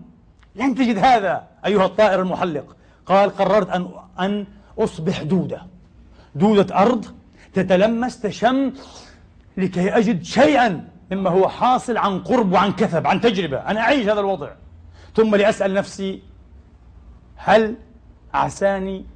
لن 0.57 0.75
تجد 0.75 0.99
هذا 0.99 1.43
أيها 1.67 1.85
الطائر 1.85 2.23
المحلق. 2.23 2.77
قال 3.07 3.37
قررت 3.37 3.71
أن 3.71 3.89
أن 4.21 4.47
أصبح 4.79 5.23
دودة. 5.23 5.63
دودة 6.35 6.79
أرض 6.79 7.05
تتلمس 7.55 8.21
تشم 8.21 8.73
لكي 9.57 9.91
أجد 9.91 10.23
شيئا 10.23 10.89
مما 11.13 11.31
هو 11.31 11.49
حاصل 11.49 11.97
عن 11.97 12.19
قرب 12.19 12.53
وعن 12.53 12.73
كثب 12.73 13.07
عن 13.07 13.21
تجربة. 13.21 13.59
أنا 13.59 13.81
أعيش 13.81 14.09
هذا 14.09 14.21
الوضع. 14.21 14.49
ثم 15.17 15.37
لأسأل 15.37 15.75
نفسي 15.75 16.23
هل 17.39 17.77
عساني 18.35 19.07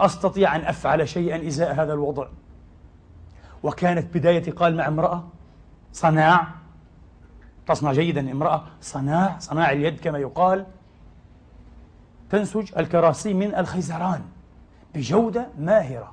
أستطيع 0.00 0.56
أن 0.56 0.60
أفعل 0.60 1.08
شيئا 1.08 1.48
إزاء 1.48 1.74
هذا 1.74 1.92
الوضع؟ 1.92 2.28
وكانت 3.62 4.16
بدايتي 4.16 4.50
قال 4.50 4.76
مع 4.76 4.88
امرأة 4.88 5.24
صناع. 5.92 6.48
تصنع 7.66 7.92
جيدا 7.92 8.32
امرأة 8.32 8.64
صناع 8.80 9.38
صناع 9.38 9.72
اليد 9.72 10.00
كما 10.00 10.18
يقال. 10.18 10.66
تنسج 12.30 12.78
الكراسي 12.78 13.34
من 13.34 13.54
الخيزران 13.54 14.22
بجودة 14.94 15.48
ماهرة 15.58 16.12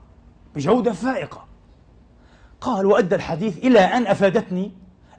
بجودة 0.56 0.94
فائقة. 0.94 1.46
قال 2.62 2.86
وأدى 2.86 3.16
الحديث 3.16 3.58
إلى 3.58 3.80
أن 3.80 4.08
أفادتني 4.08 4.72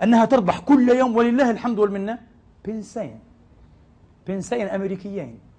أنها 0.03 0.24
تربح 0.24 0.59
كل 0.59 0.88
يوم 0.88 1.16
ولله 1.16 1.51
الحمد 1.51 1.78
والمنة. 1.78 2.18
بنسين 2.64 3.20
بنسين 4.26 4.68
أمريكيين. 4.68 5.49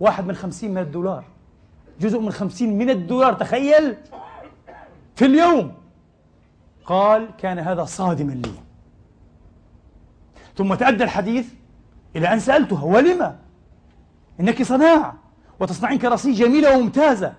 واحد 0.00 0.26
من 0.26 0.34
خمسين 0.34 0.70
من 0.70 0.78
الدولار. 0.78 1.24
جزء 2.00 2.20
من 2.20 2.30
خمسين 2.30 2.78
من 2.78 2.90
الدولار 2.90 3.32
تخيل! 3.32 3.96
في 5.16 5.24
اليوم! 5.24 5.72
قال 6.86 7.28
كان 7.38 7.58
هذا 7.58 7.84
صادما 7.84 8.32
لي. 8.32 8.52
ثم 10.56 10.74
تأدى 10.74 11.04
الحديث 11.04 11.48
إلى 12.16 12.32
أن 12.32 12.40
سألتها 12.40 12.84
ولما 12.84 13.38
إنك 14.40 14.62
صناعة 14.62 15.14
وتصنعين 15.60 15.98
كراسي 15.98 16.32
جميلة 16.32 16.78
وممتازة 16.78 17.32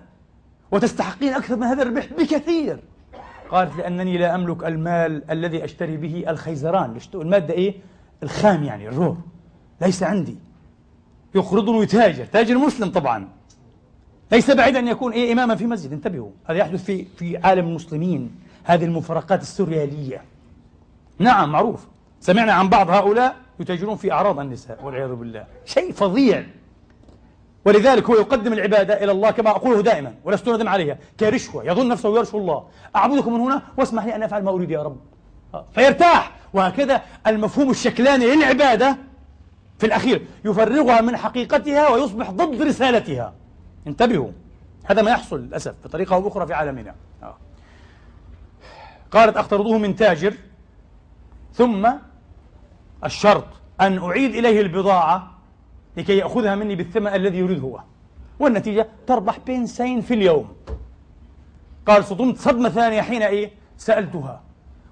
وتستحقين 0.70 1.32
أكثر 1.32 1.56
من 1.56 1.62
هذا 1.62 1.82
الربح 1.82 2.06
بكثير. 2.12 2.80
قالت 3.50 3.76
لأنني 3.76 4.18
لا 4.18 4.34
أملك 4.34 4.64
المال 4.64 5.30
الذي 5.30 5.64
أشتري 5.64 5.96
به 5.96 6.30
الخيزران. 6.30 6.98
المادة 7.14 7.54
إيه؟ 7.54 7.74
الخام 8.22 8.64
يعني 8.64 8.88
الرور. 8.88 9.16
ليس 9.80 10.02
عندي. 10.02 10.36
يقرضني 11.34 11.78
ويتاجر 11.78 12.24
تاجر 12.24 12.58
مسلم 12.58 12.90
طبعا. 12.90 13.28
ليس 14.32 14.50
بعيد 14.50 14.76
أن 14.76 14.88
يكون 14.88 15.12
إيه 15.12 15.32
إماما 15.32 15.54
في 15.54 15.66
مسجد. 15.66 15.92
انتبهوا. 15.92 16.30
هذا 16.44 16.58
يحدث 16.58 16.84
في 16.84 17.04
في 17.16 17.36
عالم 17.36 17.68
المسلمين. 17.68 18.34
هذه 18.64 18.84
المفارقات 18.84 19.42
السوريالية. 19.42 20.22
نعم 21.18 21.52
معروف. 21.52 21.86
سمعنا 22.20 22.52
عن 22.52 22.68
بعض 22.68 22.90
هؤلاء 22.90 23.36
يتاجرون 23.60 23.96
في 23.96 24.12
أعراض 24.12 24.40
النساء 24.40 24.84
والعياذ 24.84 25.14
بالله. 25.14 25.44
شيء 25.64 25.92
فظيع. 25.92 26.44
ولذلك 27.64 28.10
هو 28.10 28.14
يقدم 28.14 28.52
العبادة 28.52 29.04
إلى 29.04 29.12
الله 29.12 29.30
كما 29.30 29.50
أقوله 29.50 29.80
دائما 29.80 30.14
ولست 30.24 30.48
ندم 30.48 30.68
عليها 30.68 30.98
كرشوة. 31.20 31.64
يظن 31.64 31.88
نفسه 31.88 32.18
يرشو 32.18 32.38
الله. 32.38 32.64
أعبدك 32.96 33.28
من 33.28 33.40
هنا 33.40 33.62
واسمح 33.76 34.04
لي 34.04 34.14
أن 34.14 34.22
أفعل 34.22 34.42
ما 34.42 34.50
أريد 34.50 34.70
يا 34.70 34.82
رب. 34.82 34.96
فيرتاح. 35.72 36.32
وهكذا 36.54 37.02
المفهوم 37.26 37.70
الشكلاني 37.70 38.26
للعبادة 38.26 38.96
في 39.80 39.86
الأخير 39.86 40.26
يفرغها 40.44 41.00
من 41.00 41.16
حقيقتها 41.16 41.88
ويصبح 41.88 42.30
ضد 42.30 42.62
رسالتها. 42.62 43.34
انتبهوا. 43.86 44.30
هذا 44.84 45.02
ما 45.02 45.10
يحصل 45.10 45.40
للأسف 45.40 45.74
بطريقة 45.84 46.16
أو 46.16 46.28
أخرى 46.28 46.46
في 46.46 46.54
عالمنا. 46.54 46.94
قالت 49.10 49.36
أقترضه 49.36 49.78
من 49.78 49.96
تاجر 49.96 50.34
ثم 51.54 51.90
الشرط 53.04 53.46
أن 53.80 53.98
أعيد 53.98 54.34
إليه 54.34 54.60
البضاعة 54.60 55.30
لكي 55.96 56.16
يأخذها 56.16 56.54
مني 56.54 56.76
بالثمن 56.76 57.14
الذي 57.14 57.38
يريد 57.38 57.60
هو. 57.60 57.80
والنتيجة 58.38 58.88
تربح 59.06 59.38
بنسين 59.46 60.00
في 60.00 60.14
اليوم. 60.14 60.56
قال 61.86 62.04
صدمت 62.04 62.38
صدمة 62.38 62.68
ثانية 62.68 63.00
حين 63.02 63.22
إيه؟ 63.22 63.50
سألتها. 63.76 64.42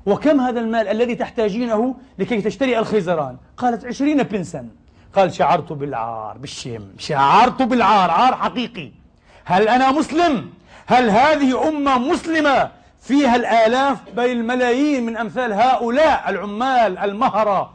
وكم 0.09 0.41
هذا 0.41 0.61
المال 0.61 0.89
الذي 0.89 1.15
تحتاجينه 1.15 1.95
لكي 2.19 2.41
تشتري 2.41 2.79
الخيزران 2.79 3.37
قالت 3.57 3.85
عشرين 3.85 4.23
بنسا. 4.23 4.69
قال 5.17 5.35
شعرت 5.35 5.73
بالعار 5.73 6.39
بالشم 6.39 6.85
شعرت 6.99 7.63
بالعار 7.63 8.11
عار 8.11 8.35
حقيقي. 8.37 8.91
هل 9.45 9.69
أنا 9.69 9.93
مسلم؟ 9.93 10.51
هل 10.87 11.11
هذه 11.11 11.69
أمة 11.69 11.99
مسلمة 11.99 12.71
فيها 13.03 13.37
الآلاف 13.37 13.99
بل 14.17 14.25
الملايين 14.25 15.07
من 15.07 15.17
أمثال 15.17 15.53
هؤلاء 15.53 16.25
العمال 16.29 16.99
المهرة 16.99 17.73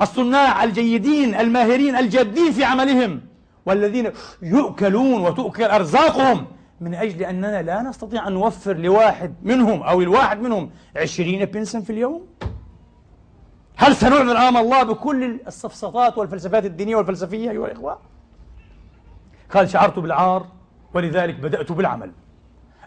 الصناع 0.00 0.64
الجيدين 0.64 1.34
الماهرين 1.34 1.96
الجادين 1.96 2.52
في 2.52 2.64
عملهم 2.64 3.20
والذين 3.66 4.10
يؤكلون 4.42 5.20
وتؤكل 5.20 5.64
أرزاقهم؟ 5.64 6.46
من 6.80 6.94
أجل 6.94 7.22
أننا 7.22 7.62
لا 7.62 7.82
نستطيع 7.82 8.28
أن 8.28 8.32
نوفر 8.32 8.76
لواحد 8.76 9.34
منهم 9.42 9.82
أو 9.82 10.00
الواحد 10.00 10.40
منهم 10.40 10.70
عشرين 10.96 11.44
بنسا 11.44 11.80
في 11.80 11.90
اليوم؟ 11.90 12.26
هل 13.76 13.96
سنعذر 13.96 14.36
أمام 14.36 14.56
الله 14.56 14.82
بكل 14.82 15.40
السفسطات 15.46 16.18
والفلسفات 16.18 16.64
الدينية 16.64 16.96
والفلسفية 16.96 17.50
أيها 17.50 17.66
الإخوة؟ 17.66 17.98
قال 19.54 19.70
شعرت 19.70 19.98
بالعار 19.98 20.46
ولذلك 20.94 21.34
بدأت 21.34 21.72
بالعمل. 21.72 22.12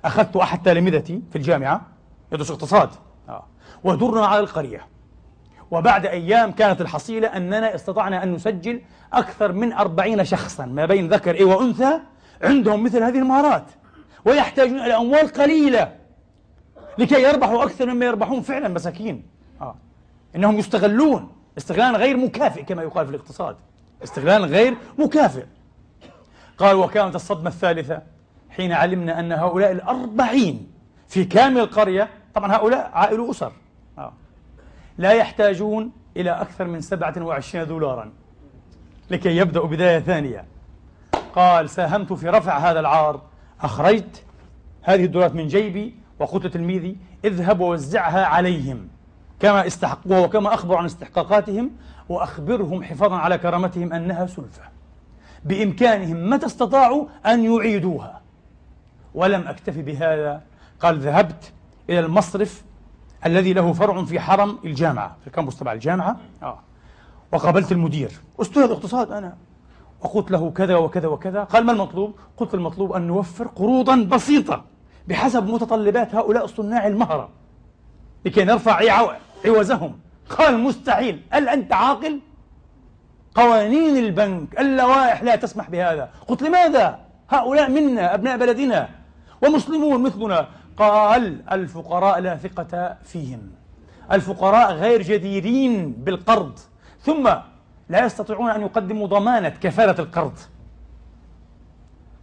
أخذت 0.06 0.36
أحد 0.36 0.64
تلامذتي 0.64 1.22
في 1.30 1.36
الجامعة 1.36 1.82
يدرس 2.32 2.52
اقتصاد. 2.52 2.90
آه. 3.30 3.44
ودرنا 3.84 4.26
على 4.26 4.40
القرية. 4.40 4.88
وبعد 5.72 6.06
أيام 6.06 6.52
كانت 6.52 6.82
الحصيلة 6.82 7.28
أننا 7.28 7.76
استطعنا 7.76 8.24
أن 8.24 8.34
نسجل 8.34 8.82
أكثر 9.14 9.52
من 9.52 9.74
أربعين 9.74 10.26
شخصا 10.26 10.66
ما 10.66 10.86
بين 10.86 11.08
ذكر 11.08 11.36
إيه 11.36 11.46
وأنثى 11.46 12.00
عندهم 12.44 12.84
مثل 12.84 13.04
هذه 13.04 13.20
المهارات. 13.20 13.66
ويحتاجون 14.26 14.80
إلى 14.80 14.96
أموال 14.96 15.28
قليلة 15.28 15.96
لكي 16.98 17.24
يربحوا 17.24 17.64
أكثر 17.64 17.94
مما 17.94 18.06
يربحون 18.06 18.42
فعلا 18.42 18.68
مساكين. 18.68 19.24
آه. 19.62 19.76
إنهم 20.36 20.58
يستغلون. 20.58 21.32
استغلال 21.58 21.96
غير 21.96 22.18
مكافئ 22.18 22.64
كما 22.64 22.84
يقال 22.84 23.06
في 23.06 23.16
الاقتصاد. 23.16 23.56
استغلال 24.04 24.46
غير 24.46 24.78
مكافئ. 24.98 25.46
قال 26.58 26.76
وكانت 26.76 27.16
الصدمة 27.16 27.50
الثالثة 27.50 28.02
حين 28.50 28.72
علمنا 28.72 29.20
أن 29.20 29.32
هؤلاء 29.32 29.72
الأربعين 29.72 30.72
في 31.08 31.26
كامل 31.26 31.60
القرية 31.62 32.10
طبعا 32.36 32.56
هؤلاء 32.56 32.92
عائلوا 32.94 33.32
أسر. 33.32 33.52
آه. 33.98 34.14
لا 34.98 35.12
يحتاجون 35.12 35.92
إلى 36.18 36.32
أكثر 36.32 36.68
من 36.68 36.82
27 36.82 37.68
دولارا 37.68 38.12
لكي 39.10 39.38
يبدأوا 39.38 39.68
بداية 39.68 40.00
ثانية. 40.00 40.46
قال 41.36 41.70
ساهمت 41.70 42.14
في 42.14 42.30
رفع 42.30 42.58
هذا 42.58 42.80
العار 42.80 43.22
أخرجت 43.62 44.24
هذه 44.82 45.06
الدولارات 45.06 45.36
من 45.36 45.48
جيبي 45.48 45.96
وقلت 46.20 46.48
تلميذي 46.48 46.98
اذهب 47.26 47.60
ووزعها 47.60 48.26
عليهم 48.26 48.88
كما 49.40 49.68
استحقوها 49.68 50.20
وكما 50.20 50.54
أخبروا 50.54 50.78
عن 50.78 50.86
استحقاقاتهم 50.86 51.72
وأخبرهم 52.10 52.84
حفاظا 52.84 53.16
على 53.16 53.38
كرامتهم 53.38 53.94
أنها 53.94 54.26
سلفة. 54.26 54.62
بإمكانهم 55.46 56.30
متى 56.30 56.46
استطاعوا 56.46 57.06
أن 57.26 57.44
يعيدوها. 57.44 58.22
ولم 59.14 59.48
أكتفي 59.48 59.82
بهذا. 59.82 60.42
قال 60.80 61.00
ذهبت 61.00 61.54
إلى 61.90 62.00
المصرف 62.00 62.64
الذي 63.26 63.54
له 63.54 63.74
فرع 63.74 64.04
في 64.04 64.20
حرم 64.20 64.60
الجامعة 64.66 65.16
في 65.22 65.28
الكامبوس 65.28 65.60
تبع 65.60 65.74
الجامعة. 65.74 66.18
آه. 66.44 66.60
وقابلت 67.32 67.72
المدير. 67.72 68.12
أستاذ 68.42 68.72
اقتصاد 68.72 69.12
أنا. 69.12 69.38
وقلت 70.02 70.32
له 70.32 70.52
كذا 70.52 70.76
وكذا 70.76 71.08
وكذا. 71.08 71.44
قال 71.44 71.66
ما 71.66 71.72
المطلوب؟ 71.72 72.16
قلت 72.38 72.54
المطلوب 72.54 72.94
أن 72.94 73.02
نوفر 73.02 73.48
قروضا 73.48 73.96
بسيطة 73.96 74.66
بحسب 75.08 75.50
متطلبات 75.50 76.16
هؤلاء 76.16 76.46
الصناع 76.46 76.88
المهرة 76.88 77.30
لكي 78.26 78.44
نرفع 78.44 78.82
عوزهم. 79.46 80.00
قال 80.30 80.60
مستحيل. 80.60 81.22
هل 81.30 81.50
أنت 81.50 81.74
عاقل؟ 81.74 82.20
قوانين 83.36 83.98
البنك 83.98 84.60
اللوائح 84.60 85.24
لا 85.24 85.36
تسمح 85.36 85.70
بهذا. 85.70 86.10
قلت 86.28 86.42
لماذا؟ 86.42 87.00
هؤلاء 87.30 87.72
منا 87.72 88.14
أبناء 88.14 88.38
بلدنا 88.38 88.90
ومسلمون 89.44 90.04
مثلنا. 90.04 90.48
قال 90.78 91.42
الفقراء 91.52 92.20
لا 92.20 92.36
ثقة 92.36 92.98
فيهم. 93.04 93.52
الفقراء 94.12 94.74
غير 94.74 95.02
جديرين 95.02 95.92
بالقرض. 95.92 96.60
ثم 97.02 97.30
لا 97.90 98.06
يستطيعون 98.06 98.50
أن 98.50 98.62
يقدموا 98.62 99.08
ضمانة 99.08 99.50
كفالة 99.50 99.96
القرض. 100.00 100.38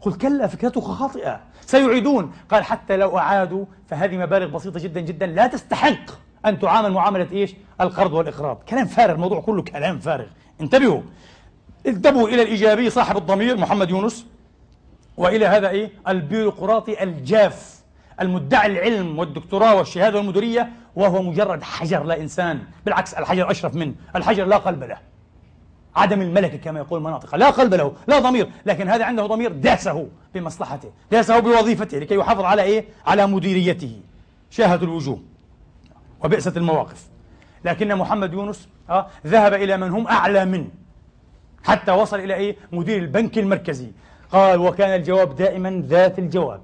قلت 0.00 0.20
كلا 0.20 0.46
فكرتك 0.46 0.82
خاطئة. 0.82 1.40
سيعيدون. 1.60 2.32
قال 2.50 2.64
حتى 2.64 2.96
لو 2.96 3.18
أعادوا 3.18 3.64
فهذه 3.86 4.16
مبالغ 4.16 4.46
بسيطة 4.46 4.80
جدا 4.80 5.00
جدا 5.00 5.26
لا 5.26 5.46
تستحق 5.46 6.10
أن 6.46 6.58
تعامل 6.58 6.92
معاملة 6.92 7.28
إيش؟ 7.32 7.54
القرض 7.80 8.12
والإقراض. 8.12 8.62
كلام 8.68 8.86
فارغ 8.86 9.14
الموضوع 9.14 9.40
كله 9.40 9.62
كلام 9.62 9.98
فارغ. 9.98 10.26
انتبهوا. 10.60 11.00
انتبهوا 11.86 12.28
إلى 12.28 12.42
الإيجابي 12.42 12.90
صاحب 12.90 13.16
الضمير 13.16 13.56
محمد 13.56 13.90
يونس 13.90 14.26
وإلى 15.16 15.46
هذا 15.46 15.68
إيه؟ 15.68 15.90
البيروقراطي 16.08 17.02
الجاف 17.02 17.76
المدعي 18.20 18.66
العلم 18.66 19.18
والدكتوراه 19.18 19.74
والشهادة 19.74 20.18
والمديرية 20.18 20.70
وهو 20.96 21.22
مجرد 21.22 21.62
حجر 21.62 22.04
لا 22.04 22.20
إنسان. 22.20 22.60
بالعكس 22.84 23.14
الحجر 23.14 23.50
أشرف 23.50 23.74
منه. 23.74 23.94
الحجر 24.16 24.44
لا 24.44 24.56
قلب 24.56 24.84
له. 24.84 24.98
عدم 25.96 26.22
الملكة 26.22 26.56
كما 26.56 26.78
يقول 26.80 26.98
المناطق. 26.98 27.34
لا 27.34 27.50
قلب 27.50 27.74
له 27.74 27.92
لا 28.06 28.18
ضمير 28.18 28.50
لكن 28.66 28.88
هذا 28.88 29.04
عنده 29.04 29.26
ضمير 29.26 29.52
داسه 29.52 30.08
بمصلحته 30.34 30.90
داسه 31.10 31.38
بوظيفته 31.38 31.98
لكي 31.98 32.14
يحافظ 32.14 32.44
على 32.44 32.62
إيه؟ 32.62 32.84
على 33.06 33.26
مديريته. 33.26 34.00
شاهة 34.50 34.74
الوجوه 34.74 35.20
وبئست 36.24 36.56
المواقف. 36.56 37.06
لكن 37.64 37.96
محمد 37.96 38.32
يونس 38.32 38.68
آه 38.90 39.06
ذهب 39.26 39.54
إلى 39.54 39.76
من 39.76 39.90
هم 39.90 40.06
أعلى 40.06 40.44
منه 40.44 40.68
حتى 41.64 41.92
وصل 41.92 42.18
إلى 42.18 42.34
إيه؟ 42.34 42.56
مدير 42.72 42.98
البنك 42.98 43.38
المركزي. 43.38 43.90
قال 44.32 44.60
وكان 44.60 45.00
الجواب 45.00 45.36
دائما 45.36 45.82
ذات 45.86 46.18
الجواب. 46.18 46.60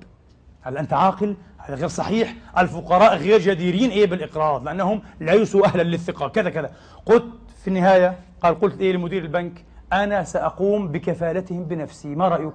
هل 0.62 0.78
أنت 0.78 0.92
عاقل؟ 0.92 1.36
هذا 1.58 1.74
غير 1.74 1.88
صحيح؟ 1.88 2.34
الفقراء 2.58 3.16
غير 3.16 3.38
جديرين 3.38 3.90
إيه 3.90 4.06
بالإقراض؟ 4.06 4.64
لأنهم 4.64 5.02
ليسوا 5.20 5.66
أهلا 5.66 5.82
للثقة. 5.82 6.28
كذا 6.28 6.50
كذا. 6.50 6.70
قلت 7.06 7.24
في 7.62 7.68
النهاية 7.68 8.18
قال 8.42 8.60
قلت 8.60 8.80
إيه 8.80 8.92
لمدير 8.92 9.22
البنك؟ 9.22 9.64
أنا 9.92 10.24
سأقوم 10.24 10.88
بكفالتهم 10.88 11.64
بنفسي 11.64 12.08
ما 12.08 12.28
رأيك؟ 12.28 12.54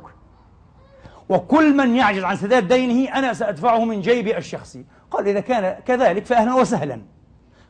وكل 1.30 1.78
من 1.78 1.96
يعجز 1.96 2.24
عن 2.24 2.36
سداد 2.36 2.68
دينه 2.68 3.18
أنا 3.18 3.34
سأدفعه 3.34 3.86
من 3.86 4.02
جيبي 4.02 4.38
الشخصي. 4.38 4.86
قال 5.12 5.28
إذا 5.28 5.40
كان 5.40 5.80
كذلك 5.86 6.26
فأهلا 6.26 6.56
وسهلا. 6.56 7.02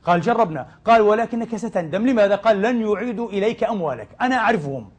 قال 0.03 0.22
جربنا. 0.22 0.68
قال 0.86 1.01
ولكنك 1.01 1.55
ستندم. 1.55 2.07
لماذا؟ 2.07 2.36
قال 2.36 2.61
لن 2.61 2.82
يعيدوا 2.82 3.30
إليك 3.30 3.63
أموالك. 3.63 4.07
أنا 4.22 4.36
أعرفهم. 4.36 4.89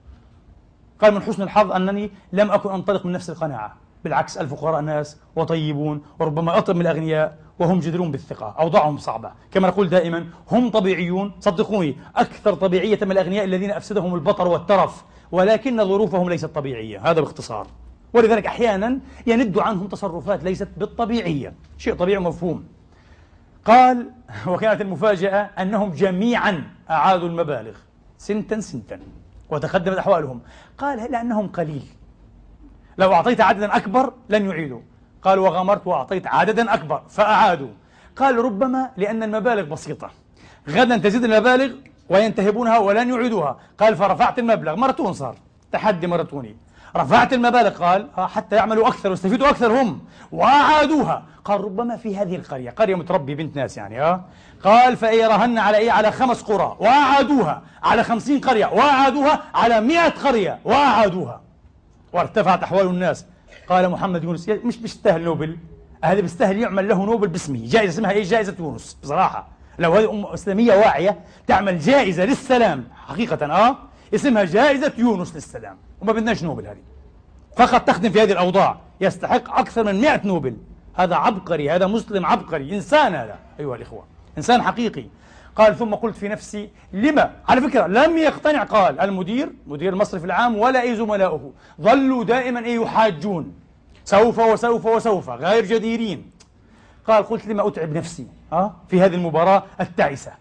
قال 1.01 1.15
من 1.15 1.23
حسن 1.23 1.43
الحظ 1.43 1.73
أنني 1.73 2.11
لم 2.33 2.51
أكن 2.51 2.71
أنطلق 2.71 3.07
من 3.07 3.13
نفس 3.13 3.31
القناعة. 3.31 3.77
بالعكس 4.05 4.39
الفقراء 4.39 4.81
ناس 4.81 5.17
وطيبون 5.37 6.03
وربما 6.19 6.59
أطيب 6.59 6.77
من 6.77 6.83
الأغنياء 6.83 7.39
وهم 7.59 7.81
جديرون 7.81 8.11
بالثقة 8.11 8.55
أوضاعهم 8.59 8.99
صعبة. 8.99 9.33
كما 9.51 9.69
نقول 9.69 9.89
دائما 9.89 10.27
هم 10.51 10.71
طبيعيون 10.71 11.33
صدقوني 11.41 11.97
أكثر 12.17 12.55
طبيعية 12.55 12.99
من 13.03 13.13
الأغنياء 13.13 13.45
الذين 13.45 13.71
أفسدهم 13.71 14.15
البطر 14.15 14.49
والترف 14.49 15.05
ولكن 15.33 15.85
ظروفهم 15.85 16.31
ليست 16.31 16.47
طبيعية. 16.47 17.11
هذا 17.11 17.21
باختصار. 17.21 17.67
ولذلك 18.13 18.47
أحيانا 18.47 18.99
يند 19.27 19.59
عنهم 19.59 19.89
تصرفات 19.89 20.45
ليست 20.45 20.69
بالطبيعية. 20.77 21.55
شيء 21.79 21.95
طبيعي 21.95 22.19
مفهوم 22.19 22.65
قال 23.65 24.11
وكانت 24.47 24.81
المفاجأة 24.81 25.51
أنهم 25.59 25.91
جميعا 25.91 26.65
أعادوا 26.91 27.29
المبالغ. 27.29 27.77
سنتا 28.19 28.61
سنتا. 28.61 29.01
وتقدمت 29.51 29.99
أحوالهم. 29.99 30.41
قال 30.79 31.13
لأنهم 31.13 31.49
قليل. 31.49 31.83
لو 32.99 33.13
أعطيت 33.13 33.41
عددا 33.41 33.77
أكبر 33.77 34.13
لن 34.29 34.51
يعيدوا. 34.51 34.81
قال 35.23 35.39
وغمرت 35.39 35.87
وأعطيت 35.87 36.27
عددا 36.27 36.75
أكبر 36.75 37.03
فأعادوا. 37.09 37.69
قال 38.17 38.39
ربما 38.39 38.91
لأن 38.97 39.23
المبالغ 39.23 39.63
بسيطة. 39.63 40.11
غدا 40.69 40.97
تزيد 40.97 41.25
المبالغ 41.25 41.75
وينتهبونها 42.09 42.79
ولن 42.79 43.15
يعيدوها. 43.15 43.57
قال 43.81 43.97
فرفعت 43.97 44.39
المبلغ. 44.39 44.77
مرتون 44.77 45.13
صار. 45.13 45.35
تحدي 45.73 46.07
مرتوني 46.07 46.57
رفعت 46.97 47.33
المبالغ. 47.33 47.85
قال 47.85 48.09
آه، 48.19 48.27
حتى 48.27 48.57
يعملوا 48.57 48.89
أكثر 48.89 49.11
ويستفيدوا 49.11 49.49
أكثر 49.49 49.83
هم. 49.83 50.01
وأعادوها. 50.33 51.23
قال 51.45 51.61
ربما 51.61 51.97
في 51.97 52.17
هذه 52.17 52.37
القرية. 52.37 52.71
قرية 52.71 52.95
متربي 52.95 53.35
بنت 53.35 53.57
ناس 53.57 53.77
يعني 53.77 54.03
آه. 54.03 54.25
قال 54.65 54.97
فإيرهن 54.97 55.59
على 55.59 55.77
إيه 55.77 55.93
على 55.93 56.13
خمس 56.13 56.43
قرى. 56.43 56.77
وأعادوها 56.81 57.63
على 57.83 58.05
خمسين 58.05 58.41
قرية. 58.41 58.67
وأعادوها 58.67 59.43
على 59.55 59.81
مئة 59.81 60.09
قرية. 60.09 60.59
وأعادوها. 60.65 61.48
وارتفعت 62.13 62.63
أحوال 62.63 62.87
الناس. 62.87 63.27
قال 63.69 63.89
محمد 63.89 64.25
يونس 64.25 64.49
مش 64.49 64.77
بيستاهل 64.77 65.23
نوبل. 65.23 65.59
هذا 66.05 66.21
بيستاهل 66.21 66.59
يعمل 66.59 66.89
له 66.89 67.05
نوبل 67.05 67.29
باسمه. 67.29 67.67
جائزة 67.67 67.89
اسمها 67.89 68.11
إيه؟ 68.11 68.23
جائزة 68.23 68.55
يونس 68.59 68.97
بصراحة. 69.03 69.49
لو 69.79 69.93
هذه 69.93 70.11
أمة 70.11 70.35
إسلامية 70.35 70.75
واعية 70.75 71.21
تعمل 71.47 71.79
جائزة 71.79 72.25
للسلام. 72.25 72.85
حقيقة 73.07 73.47
آه؟ 73.47 73.77
اسمها 74.15 74.45
جائزة 74.45 74.93
يونس 74.99 75.35
للسلام. 75.35 75.77
وما 76.01 76.13
بدناش 76.13 76.45
نوبل 76.45 76.67
هذه. 76.67 76.83
فقط 77.57 77.87
تخدم 77.87 78.11
في 78.11 78.23
هذه 78.23 78.33
الأوضاع. 78.33 78.81
يستحق 79.01 79.59
أكثر 79.59 79.85
من 79.85 80.01
100 80.01 80.21
نوبل. 80.25 80.57
هذا 80.95 81.15
عبقري 81.15 81.71
هذا 81.71 81.87
مسلم 81.87 82.27
عبقري. 82.27 82.77
إنسان 82.77 83.15
هذا. 83.15 83.39
أيها 83.61 83.77
الإخوة 83.77 84.05
إنسان 84.39 84.63
حقيقي. 84.63 85.05
قال 85.59 85.77
ثم 85.77 85.95
قلت 85.95 86.17
في 86.17 86.29
نفسي 86.29 86.71
لما؟ 86.93 87.33
على 87.49 87.61
فكرة 87.61 87.87
لم 87.87 88.19
يقتنع. 88.19 88.65
قال 88.65 89.01
المدير 89.01 89.53
مدير 89.67 89.93
المصرف 89.93 90.25
العام 90.25 90.59
ولا 90.59 90.83
أي 90.83 90.97
زملائه 90.97 91.53
ظلوا 91.81 92.25
دائما 92.25 92.65
أي 92.65 92.75
يحاجون. 92.75 93.55
سوف 94.05 94.39
وسوف 94.39 94.87
وسوف 94.87 95.31
غير 95.31 95.65
جديرين. 95.65 96.31
قال 97.07 97.25
قلت 97.25 97.47
لما 97.47 97.69
أتعب 97.69 97.93
نفسي 97.93 98.27
أه؟ 98.53 98.75
في 98.89 99.01
هذه 99.01 99.15
المباراة 99.15 99.63
التعسة. 99.81 100.33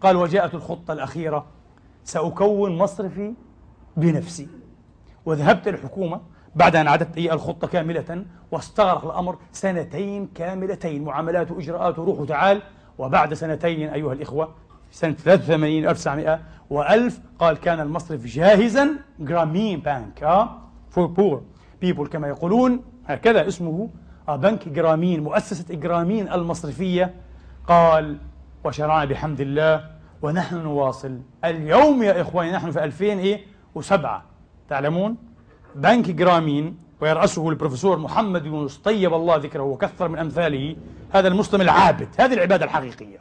قال 0.00 0.16
وجاءت 0.16 0.54
الخطة 0.54 0.92
الأخيرة. 0.92 1.46
سأكون 2.04 2.78
مصرفي 2.78 3.34
بنفسي. 3.96 4.48
وذهبت 5.26 5.68
الحكومة 5.68 6.20
بعد 6.54 6.76
أن 6.76 6.86
أعددت 6.86 7.18
الخطة 7.18 7.66
كاملة 7.66 8.24
واستغرق 8.50 9.04
الأمر 9.04 9.38
سنتين 9.52 10.28
كاملتين. 10.34 11.04
معاملات 11.04 11.50
وإجراءات 11.50 11.98
وروح 11.98 12.20
وتعال 12.20 12.62
وبعد 12.98 13.34
سنتين 13.34 13.88
أيها 13.88 14.12
الإخوة 14.12 14.54
سنة 14.90 15.12
83 15.12 15.88
1900 15.88 16.40
و1000 16.70 17.12
قال 17.38 17.56
كان 17.56 17.80
المصرف 17.80 18.26
جاهزا 18.26 18.88
Grameen 19.20 19.80
Bank 19.80 20.48
for 20.90 21.06
poor 21.06 21.42
بيبول 21.80 22.08
كما 22.08 22.28
يقولون 22.28 22.80
هكذا 23.06 23.48
اسمه 23.48 23.88
آه، 24.28 24.36
بنك 24.36 24.68
جرامين 24.68 25.22
مؤسسة 25.22 25.74
إجرامين 25.74 26.32
المصرفية. 26.32 27.14
قال 27.66 28.18
وشرعنا 28.64 29.04
بحمد 29.04 29.40
الله 29.40 29.90
ونحن 30.22 30.56
نواصل. 30.56 31.20
اليوم 31.44 32.02
يا 32.02 32.20
إخواني 32.20 32.52
نحن 32.52 32.70
في 32.70 32.84
2007 32.84 34.24
تعلمون؟ 34.68 35.16
بنك 35.74 36.10
جرامين 36.10 36.76
ويرأسه 37.00 37.48
البروفيسور 37.48 37.98
محمد 37.98 38.46
يونس 38.46 38.76
طيب 38.76 39.14
الله 39.14 39.36
ذكره 39.36 39.62
وكثر 39.62 40.08
من 40.08 40.18
أمثاله 40.18 40.76
هذا 41.12 41.28
المسلم 41.28 41.60
العابد 41.60 42.08
هذه 42.18 42.34
العبادة 42.34 42.64
الحقيقية. 42.64 43.18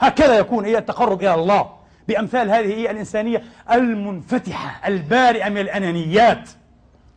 هكذا 0.00 0.38
يكون 0.38 0.64
هي 0.64 0.78
التقرب 0.78 1.20
إلى 1.20 1.34
الله 1.34 1.70
بأمثال 2.08 2.50
هذه 2.50 2.74
هي 2.74 2.90
الإنسانية 2.90 3.44
المنفتحة 3.70 4.88
البارئة 4.88 5.48
من 5.48 5.58
الأنانيات 5.58 6.50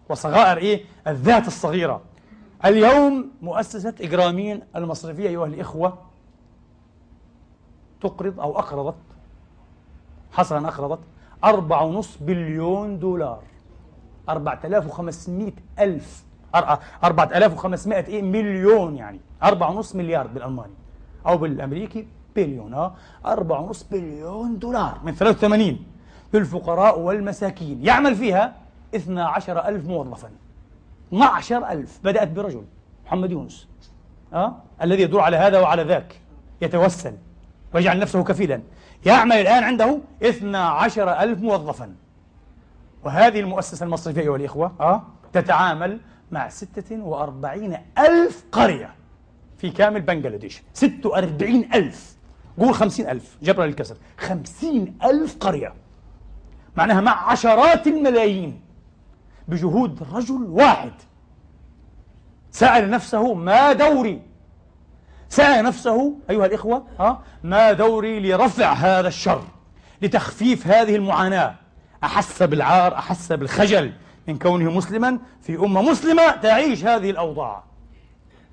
وصغائر 0.09 0.57
إيه؟ 0.57 0.83
الذات 1.07 1.47
الصغيرة. 1.47 2.01
اليوم 2.65 3.31
مؤسسة 3.41 3.93
إجرامين 4.01 4.61
المصرفية 4.75 5.29
أيها 5.29 5.45
الإخوة 5.45 5.97
تقرض 8.01 8.39
أو 8.39 8.59
أقرضت 8.59 8.95
حصرا 10.31 10.67
أقرضت 10.67 10.99
أربعة 11.43 11.83
ونص 11.83 12.17
بليون 12.21 12.99
دولار. 12.99 13.48
أربعة 14.29 14.59
آلاف 14.65 14.85
وخمسمائة 14.87 15.53
ألف 15.79 16.23
أربعة 17.03 17.25
آلاف 17.25 17.53
وخمسمائة 17.53 18.07
إيه؟ 18.07 18.21
مليون 18.21 18.95
يعني. 18.95 19.19
أربعة 19.43 19.69
ونص 19.71 19.95
مليار 19.95 20.27
بالألماني. 20.27 20.73
أو 21.27 21.37
بالأمريكي 21.37 22.07
بليون 22.35 22.91
أربعة 23.25 23.61
ونص 23.61 23.83
بليون 23.83 24.59
دولار 24.59 24.99
من 25.03 25.15
83 25.15 25.85
للفقراء 26.33 26.99
والمساكين. 26.99 27.85
يعمل 27.85 28.15
فيها 28.15 28.55
12 28.95 29.67
ألف 29.67 29.87
موظفا. 29.87 30.29
12 31.07 31.71
ألف. 31.71 31.99
بدأت 32.03 32.27
برجل 32.27 32.63
محمد 33.05 33.31
يونس 33.31 33.67
أه؟ 34.33 34.55
الذي 34.81 35.01
يدور 35.01 35.21
على 35.21 35.37
هذا 35.37 35.59
وعلى 35.59 35.83
ذاك. 35.83 36.19
يتوسل 36.61 37.13
ويجعل 37.73 37.99
نفسه 37.99 38.23
كفيلا. 38.23 38.61
يعمل 39.05 39.35
الآن 39.35 39.63
عنده 39.63 39.99
12 40.23 41.09
ألف 41.09 41.41
موظفا. 41.41 41.95
وهذه 43.03 43.39
المؤسسة 43.39 43.83
المصرفية 43.83 44.21
أيها 44.21 44.35
الإخوة 44.35 44.71
أه؟ 44.79 45.03
تتعامل 45.33 45.99
مع 46.31 46.49
46 46.49 47.77
ألف 47.97 48.43
قرية 48.51 48.95
في 49.57 49.69
كامل 49.69 50.01
بنغلاديش. 50.01 50.63
46 50.73 51.69
ألف. 51.73 52.15
قول 52.59 52.73
50 52.73 53.07
ألف. 53.09 53.37
جبرا 53.41 53.65
للكسر 53.65 53.97
50 54.17 54.97
ألف 55.03 55.37
قرية. 55.37 55.73
معناها 56.75 57.01
مع 57.01 57.31
عشرات 57.31 57.87
الملايين. 57.87 58.61
بجهود 59.47 60.03
رجل 60.13 60.43
واحد. 60.43 60.91
سأل 62.51 62.89
نفسه 62.89 63.33
ما 63.33 63.73
دوري؟ 63.73 64.21
سأل 65.29 65.65
نفسه 65.65 66.15
أيها 66.29 66.45
الإخوة 66.45 66.85
ها 66.99 67.21
ما 67.43 67.71
دوري 67.71 68.19
لرفع 68.19 68.73
هذا 68.73 69.07
الشر؟ 69.07 69.43
لتخفيف 70.01 70.67
هذه 70.67 70.95
المعاناة؟ 70.95 71.55
أحس 72.03 72.43
بالعار 72.43 72.95
أحس 72.95 73.31
بالخجل 73.31 73.93
من 74.27 74.37
كونه 74.37 74.71
مسلما 74.71 75.19
في 75.41 75.55
أمة 75.55 75.81
مسلمة 75.81 76.31
تعيش 76.31 76.85
هذه 76.85 77.09
الأوضاع. 77.09 77.63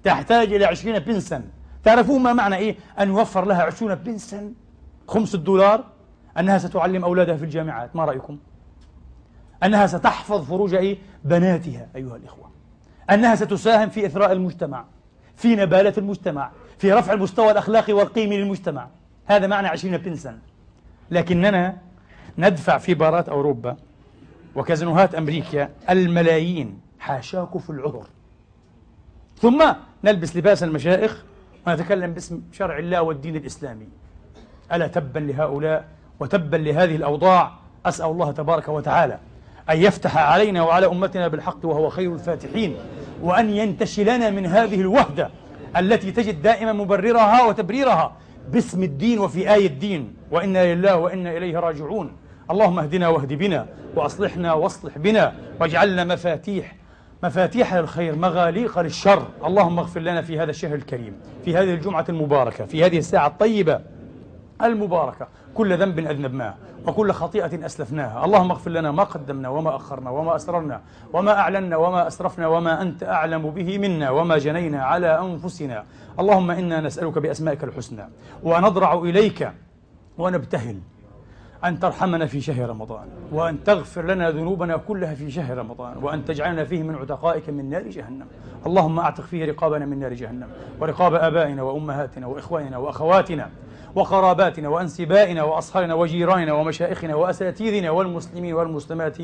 تحتاج 0.04 0.52
إلى 0.52 0.64
عشرين 0.64 0.98
بنسا. 0.98 1.42
تعرفون 1.84 2.22
ما 2.22 2.32
معنى 2.32 2.56
إيه؟ 2.56 2.76
أن 3.00 3.08
يوفر 3.08 3.44
لها 3.44 3.62
عشرون 3.62 3.94
بنسا. 3.94 4.52
خمس 5.08 5.34
الدولار. 5.34 5.84
أنها 6.38 6.58
ستعلم 6.58 7.04
أولادها 7.04 7.36
في 7.36 7.44
الجامعات. 7.44 7.96
ما 7.96 8.04
رأيكم؟ 8.04 8.38
أنها 9.62 9.86
ستحفظ 9.86 10.44
فروج 10.44 10.74
إيه؟ 10.74 10.98
بناتها 11.24 11.88
أيها 11.96 12.16
الإخوة. 12.16 12.50
أنها 13.10 13.34
ستساهم 13.34 13.88
في 13.88 14.06
إثراء 14.06 14.32
المجتمع 14.32 14.84
في 15.36 15.56
نبالة 15.56 15.92
المجتمع 15.98 16.50
في 16.78 16.92
رفع 16.92 17.12
المستوى 17.12 17.50
الأخلاقي 17.50 17.92
والقيمي 17.92 18.38
للمجتمع. 18.38 18.88
هذا 19.26 19.46
معنى 19.46 19.68
عشرين 19.68 19.96
بنسا. 19.96 20.38
لكننا 21.10 21.76
ندفع 22.38 22.78
في 22.78 22.94
بارات 22.94 23.28
أوروبا 23.28 23.76
وكازينوهات 24.54 25.14
أمريكا 25.14 25.70
الملايين. 25.90 26.80
حاشاكوا 26.98 27.60
في 27.60 27.70
العذر. 27.70 28.06
ثم 29.38 29.72
نلبس 30.04 30.36
لباس 30.36 30.62
المشائخ 30.62 31.24
ونتكلم 31.66 32.12
باسم 32.12 32.42
شرع 32.52 32.78
الله 32.78 33.02
والدين 33.02 33.36
الإسلامي. 33.36 33.88
ألا 34.72 34.86
تبا 34.86 35.18
لهؤلاء 35.18 35.84
وتبا 36.20 36.56
لهذه 36.56 36.96
الأوضاع؟ 36.96 37.52
أسأل 37.86 38.06
الله 38.06 38.32
تبارك 38.32 38.68
وتعالى 38.68 39.18
أن 39.70 39.76
يفتح 39.76 40.16
علينا 40.16 40.62
وعلى 40.62 40.86
أمتنا 40.86 41.28
بالحق 41.28 41.64
وهو 41.64 41.88
خير 41.88 42.14
الفاتحين 42.14 42.76
وأن 43.22 43.50
ينتشلنا 43.50 44.30
من 44.30 44.46
هذه 44.46 44.80
الوهدة 44.80 45.30
التي 45.76 46.12
تجد 46.12 46.42
دائما 46.42 46.72
مبررها 46.72 47.44
وتبريرها 47.44 48.16
باسم 48.48 48.82
الدين 48.82 49.18
وفي 49.18 49.54
آية 49.54 49.66
الدين. 49.66 50.16
وإنا 50.30 50.74
لله 50.74 50.96
وإنا 50.96 51.36
إليه 51.36 51.58
راجعون. 51.58 52.12
اللهم 52.50 52.78
اهدنا 52.78 53.08
واهد 53.08 53.32
بنا 53.32 53.66
وأصلحنا 53.96 54.52
واصلح 54.52 54.98
بنا 54.98 55.34
واجعلنا 55.60 56.04
مفاتيح 56.04 56.76
مفاتيح 57.22 57.74
للخير 57.74 58.16
مغاليق 58.16 58.78
للشر 58.78 59.22
اللهم 59.44 59.78
اغفر 59.78 60.00
لنا 60.00 60.22
في 60.22 60.38
هذا 60.40 60.50
الشهر 60.50 60.74
الكريم 60.74 61.12
في 61.44 61.56
هذه 61.56 61.74
الجمعة 61.74 62.04
المباركة 62.08 62.64
في 62.64 62.84
هذه 62.84 62.98
الساعة 62.98 63.26
الطيبة 63.26 63.80
المباركة. 64.62 65.28
كل 65.54 65.78
ذنب 65.78 65.98
أذنبناه 65.98 66.54
وكل 66.86 67.12
خطيئة 67.12 67.66
أسلفناها. 67.66 68.24
اللهم 68.24 68.50
اغفر 68.50 68.70
لنا 68.70 68.90
ما 68.90 69.02
قدمنا 69.04 69.48
وما 69.48 69.76
أخرنا 69.76 70.10
وما 70.10 70.36
أسررنا 70.36 70.80
وما 71.12 71.32
أعلنا 71.32 71.76
وما 71.76 72.06
أسرفنا 72.06 72.46
وما 72.46 72.82
أنت 72.82 73.02
أعلم 73.02 73.50
به 73.50 73.78
منا 73.78 74.10
وما 74.10 74.38
جنينا 74.38 74.84
على 74.84 75.20
أنفسنا. 75.20 75.84
اللهم 76.20 76.50
إنا 76.50 76.80
نسألك 76.80 77.18
بأسمائك 77.18 77.64
الحسنى 77.64 78.08
ونضرع 78.42 78.94
إليك 78.94 79.50
ونبتهل 80.18 80.78
أن 81.66 81.78
ترحمنا 81.78 82.26
في 82.26 82.40
شهر 82.40 82.68
رمضان 82.68 83.08
وأن 83.32 83.64
تغفر 83.64 84.04
لنا 84.06 84.30
ذنوبنا 84.30 84.76
كلها 84.76 85.14
في 85.14 85.30
شهر 85.30 85.58
رمضان 85.58 85.96
وأن 86.02 86.24
تجعلنا 86.24 86.64
فيه 86.64 86.82
من 86.82 86.94
عتقائك 86.94 87.50
من 87.50 87.70
نار 87.70 87.82
جهنم. 87.82 88.26
اللهم 88.66 88.98
أعتق 88.98 89.24
فيه 89.24 89.44
رقابنا 89.44 89.86
من 89.86 89.98
نار 89.98 90.12
جهنم 90.12 90.48
ورقاب 90.80 91.14
آبائنا 91.14 91.62
وأمهاتنا 91.62 92.26
وإخواننا 92.26 92.78
وأخواتنا 92.78 93.50
وقراباتنا 93.94 94.68
وأنسبائنا 94.68 95.42
وأصهارنا 95.42 95.94
وجيراننا 95.94 96.52
ومشائخنا 96.52 97.14
وأساتذنا 97.14 97.90
والمسلمين 97.90 98.54
والمسلمات 98.54 99.18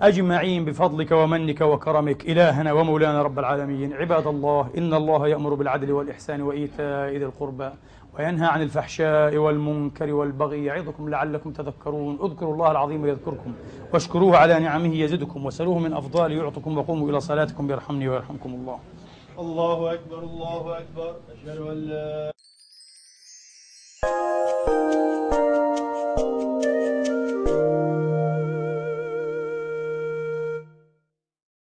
أجمعين 0.00 0.64
بفضلك 0.64 1.12
ومنك 1.12 1.60
وكرمك. 1.60 2.30
إلهنا 2.30 2.72
ومولانا 2.72 3.22
رب 3.22 3.38
العالمين. 3.38 3.92
عباد 3.92 4.26
الله 4.26 4.70
إن 4.78 4.94
الله 4.94 5.28
يأمر 5.28 5.54
بالعدل 5.54 5.92
والإحسان 5.92 6.42
وإيتاء 6.42 7.10
ذي 7.10 7.24
القربى. 7.24 7.70
وينهى 8.18 8.46
عن 8.46 8.62
الفحشاء 8.62 9.36
والمنكر 9.36 10.12
والبغي 10.12 10.64
يعظكم 10.64 11.08
لعلكم 11.08 11.52
تذكرون. 11.52 12.18
اذكروا 12.22 12.52
الله 12.54 12.70
العظيم 12.70 13.06
يذكركم. 13.06 13.52
واشكروه 13.92 14.36
على 14.36 14.58
نعمه 14.58 14.94
يزدكم. 14.94 15.46
وسلوه 15.46 15.78
من 15.78 15.92
أفضال 15.92 16.32
يعطكم 16.32 16.78
وقوموا 16.78 17.10
إلى 17.10 17.20
صلاتكم 17.20 17.70
يرحمني 17.70 18.08
ويرحمكم 18.08 18.50
الله. 18.54 18.78
الله 19.38 19.94
أكبر 19.94 20.18
الله 20.18 20.78
أكبر. 20.78 21.16
أشهد 21.34 21.58
أن 21.58 21.76
لا 21.76 22.32